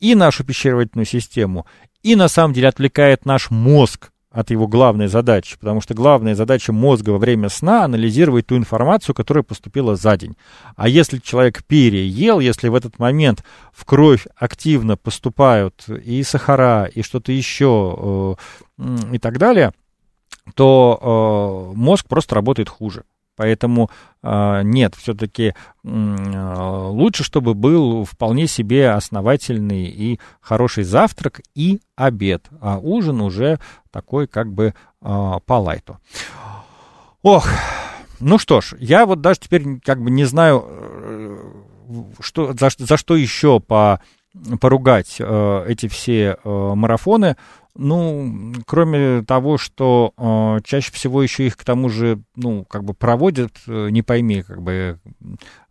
и 0.00 0.14
нашу 0.14 0.44
пищеварительную 0.44 1.06
систему, 1.06 1.66
и 2.02 2.16
на 2.16 2.28
самом 2.28 2.52
деле 2.54 2.68
отвлекает 2.68 3.24
наш 3.24 3.50
мозг 3.50 4.10
от 4.36 4.50
его 4.50 4.68
главной 4.68 5.06
задачи, 5.06 5.56
потому 5.58 5.80
что 5.80 5.94
главная 5.94 6.34
задача 6.34 6.70
мозга 6.70 7.10
во 7.10 7.18
время 7.18 7.48
сна 7.48 7.84
анализировать 7.84 8.46
ту 8.46 8.58
информацию, 8.58 9.14
которая 9.14 9.42
поступила 9.42 9.96
за 9.96 10.14
день. 10.18 10.36
А 10.76 10.88
если 10.88 11.18
человек 11.18 11.64
переел, 11.64 12.38
если 12.38 12.68
в 12.68 12.74
этот 12.74 12.98
момент 12.98 13.42
в 13.72 13.86
кровь 13.86 14.26
активно 14.36 14.98
поступают 14.98 15.88
и 15.88 16.22
сахара, 16.22 16.84
и 16.84 17.00
что-то 17.00 17.32
еще, 17.32 18.36
э, 18.78 19.14
и 19.14 19.18
так 19.18 19.38
далее, 19.38 19.72
то 20.54 21.70
э, 21.72 21.74
мозг 21.74 22.06
просто 22.06 22.34
работает 22.34 22.68
хуже. 22.68 23.04
Поэтому 23.36 23.90
э, 24.22 24.62
нет, 24.64 24.94
все-таки 24.94 25.54
э, 25.84 26.54
лучше, 26.88 27.22
чтобы 27.22 27.54
был 27.54 28.04
вполне 28.04 28.46
себе 28.46 28.90
основательный 28.90 29.84
и 29.84 30.18
хороший 30.40 30.84
завтрак 30.84 31.40
и 31.54 31.80
обед, 31.94 32.48
а 32.60 32.78
ужин 32.78 33.20
уже 33.20 33.58
такой 33.90 34.26
как 34.26 34.52
бы 34.52 34.74
э, 35.02 35.32
по 35.46 35.54
лайту. 35.54 35.98
Ох, 37.22 37.48
ну 38.20 38.38
что 38.38 38.60
ж, 38.60 38.74
я 38.78 39.04
вот 39.04 39.20
даже 39.20 39.40
теперь 39.40 39.80
как 39.80 40.02
бы 40.02 40.10
не 40.10 40.24
знаю, 40.24 40.64
э, 40.66 41.38
что, 42.20 42.52
за, 42.54 42.70
за 42.76 42.96
что 42.96 43.16
еще 43.16 43.60
по, 43.60 44.00
поругать 44.60 45.16
э, 45.18 45.64
эти 45.68 45.88
все 45.88 46.36
э, 46.42 46.74
марафоны. 46.74 47.36
Ну, 47.78 48.54
кроме 48.66 49.22
того, 49.22 49.58
что 49.58 50.12
э, 50.16 50.60
чаще 50.64 50.90
всего 50.92 51.22
еще 51.22 51.46
их 51.46 51.56
к 51.56 51.64
тому 51.64 51.90
же, 51.90 52.22
ну, 52.34 52.64
как 52.64 52.84
бы 52.84 52.94
проводят, 52.94 53.52
э, 53.66 53.90
не 53.90 54.02
пойми, 54.02 54.42
как 54.42 54.62
бы, 54.62 54.98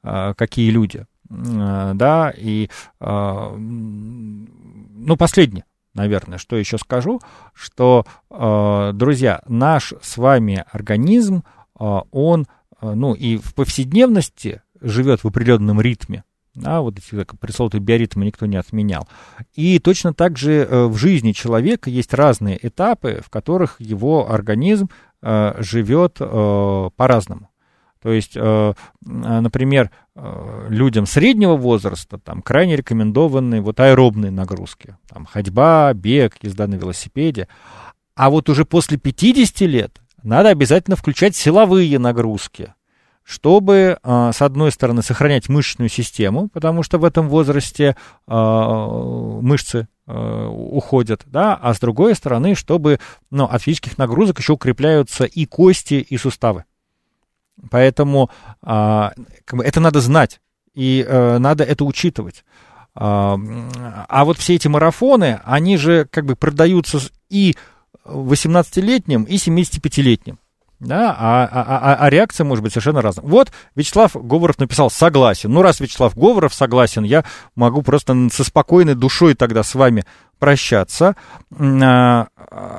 э, 0.04 0.34
какие 0.38 0.70
люди, 0.70 1.06
э, 1.30 1.92
да, 1.96 2.32
и, 2.36 2.70
э, 3.00 3.56
ну, 3.58 5.18
последнее, 5.18 5.66
наверное, 5.96 6.38
что 6.38 6.56
еще 6.58 6.78
скажу, 6.78 7.22
что, 7.54 8.06
э, 8.30 8.92
друзья, 8.94 9.42
наш 9.48 9.94
с 10.02 10.18
вами 10.18 10.64
организм, 10.72 11.44
э, 11.80 12.00
он, 12.12 12.46
э, 12.82 12.94
ну, 12.94 13.16
и 13.16 13.38
в 13.38 13.56
повседневности 13.56 14.62
живет 14.80 15.24
в 15.24 15.28
определенном 15.28 15.82
ритме, 15.82 16.24
да, 16.56 16.82
вот 16.82 16.98
эти 16.98 17.26
пресловутые 17.40 17.82
биоритмы 17.82 18.26
никто 18.26 18.46
не 18.46 18.56
отменял. 18.56 19.08
И 19.54 19.78
точно 19.80 20.14
так 20.14 20.38
же 20.38 20.52
э, 20.52 20.86
в 20.86 20.96
жизни 20.96 21.34
человека 21.34 21.90
есть 21.90 22.14
разные 22.14 22.58
этапы, 22.66 23.22
в 23.24 23.30
которых 23.30 23.80
его 23.80 24.32
организм 24.32 24.90
э, 25.22 25.56
живет 25.60 26.18
э, 26.20 26.90
по-разному. 26.96 27.50
То 28.02 28.12
есть, 28.12 28.36
например, 28.36 29.90
людям 30.70 31.08
среднего 31.08 31.56
возраста 31.56 32.20
там 32.20 32.44
крайне 32.44 32.76
рекомендованы 32.76 33.62
вот 33.62 33.80
аэробные 33.80 34.30
нагрузки. 34.30 34.96
Там 35.10 35.26
ходьба, 35.26 35.92
бег, 35.94 36.36
езда 36.44 36.68
на 36.68 36.76
велосипеде. 36.76 37.48
А 38.14 38.30
вот 38.30 38.48
уже 38.48 38.64
после 38.64 39.00
50 39.00 39.62
лет 39.62 40.02
надо 40.22 40.50
обязательно 40.50 40.96
включать 40.96 41.36
силовые 41.36 41.98
нагрузки 41.98 42.76
чтобы, 43.26 43.98
а, 44.04 44.32
с 44.32 44.42
одной 44.44 44.72
стороны, 44.72 45.02
сохранять 45.02 45.50
мышечную 45.50 45.90
систему, 45.90 46.48
потому 46.48 46.84
что 46.84 47.00
в 47.00 47.04
этом 47.04 47.28
возрасте 47.28 47.98
а, 48.28 48.88
мышцы 49.42 49.88
а, 50.06 50.48
уходят, 50.48 51.24
да, 51.26 51.56
а 51.56 51.74
с 51.74 51.80
другой 51.80 52.14
стороны, 52.14 52.54
чтобы 52.54 53.00
ну, 53.32 53.46
от 53.46 53.64
физических 53.64 53.98
нагрузок 53.98 54.40
еще 54.40 54.54
укрепляются 54.54 55.26
и 55.26 55.48
кости, 55.48 55.96
и 55.96 56.18
суставы. 56.18 56.66
Поэтому 57.72 58.30
это 58.62 59.80
надо 59.80 60.02
знать, 60.02 60.42
и 60.74 61.08
надо 61.10 61.64
это 61.64 61.86
учитывать. 61.86 62.44
А 62.94 63.38
вот 64.26 64.38
все 64.38 64.56
эти 64.56 64.68
марафоны, 64.68 65.40
они 65.46 65.78
же 65.78 66.06
как 66.12 66.26
бы 66.26 66.36
продаются 66.36 67.00
и 67.30 67.56
18-летним, 68.04 69.24
и 69.24 69.38
75-летним. 69.38 70.38
Да, 70.86 71.16
а, 71.18 71.50
а, 71.52 71.64
а, 71.64 71.96
а 71.96 72.10
реакция 72.12 72.46
может 72.46 72.64
быть 72.64 72.72
совершенно 72.72 73.02
разная. 73.02 73.26
Вот 73.26 73.52
Вячеслав 73.76 74.16
Говоров 74.16 74.60
написал 74.60 74.92
«согласен». 74.92 75.52
Ну, 75.52 75.64
раз 75.64 75.80
Вячеслав 75.80 76.16
Говоров 76.16 76.54
согласен, 76.54 77.04
я 77.04 77.26
могу 77.56 77.82
просто 77.82 78.30
со 78.32 78.44
спокойной 78.44 78.94
душой 78.94 79.34
тогда 79.34 79.64
с 79.64 79.74
вами 79.74 80.06
прощаться. 80.38 81.16
А, 81.60 82.28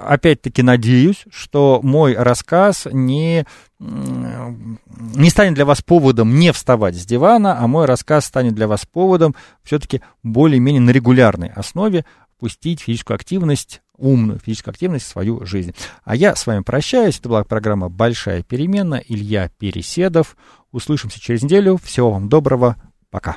опять-таки 0.07 0.62
надеюсь, 0.62 1.24
что 1.32 1.80
мой 1.82 2.14
рассказ 2.14 2.86
не, 2.92 3.44
не 3.80 5.30
станет 5.30 5.54
для 5.54 5.64
вас 5.64 5.82
поводом 5.82 6.38
не 6.38 6.52
вставать 6.52 6.94
с 6.94 7.04
дивана, 7.04 7.59
а 7.59 7.66
мой 7.66 7.86
рассказ 7.86 8.26
станет 8.26 8.54
для 8.54 8.68
вас 8.68 8.86
поводом 8.86 9.34
все-таки 9.64 10.00
более-менее 10.22 10.80
на 10.80 10.90
регулярной 10.90 11.48
основе 11.48 12.04
пустить 12.38 12.82
физическую 12.82 13.16
активность 13.16 13.82
умную 13.99 14.38
физическую 14.38 14.72
активность 14.72 15.07
в 15.07 15.09
свою 15.09 15.44
жизнь. 15.47 15.74
А 16.05 16.16
я 16.16 16.34
с 16.34 16.47
вами 16.47 16.62
прощаюсь. 16.62 17.18
Это 17.18 17.28
была 17.28 17.44
программа 17.44 17.88
«Большая 17.88 18.42
перемена». 18.42 19.03
Илья 19.07 19.51
Переседов. 19.59 20.36
Услышимся 20.72 21.20
через 21.20 21.42
неделю. 21.42 21.78
Всего 21.82 22.12
вам 22.12 22.28
доброго. 22.28 22.76
Пока. 23.11 23.36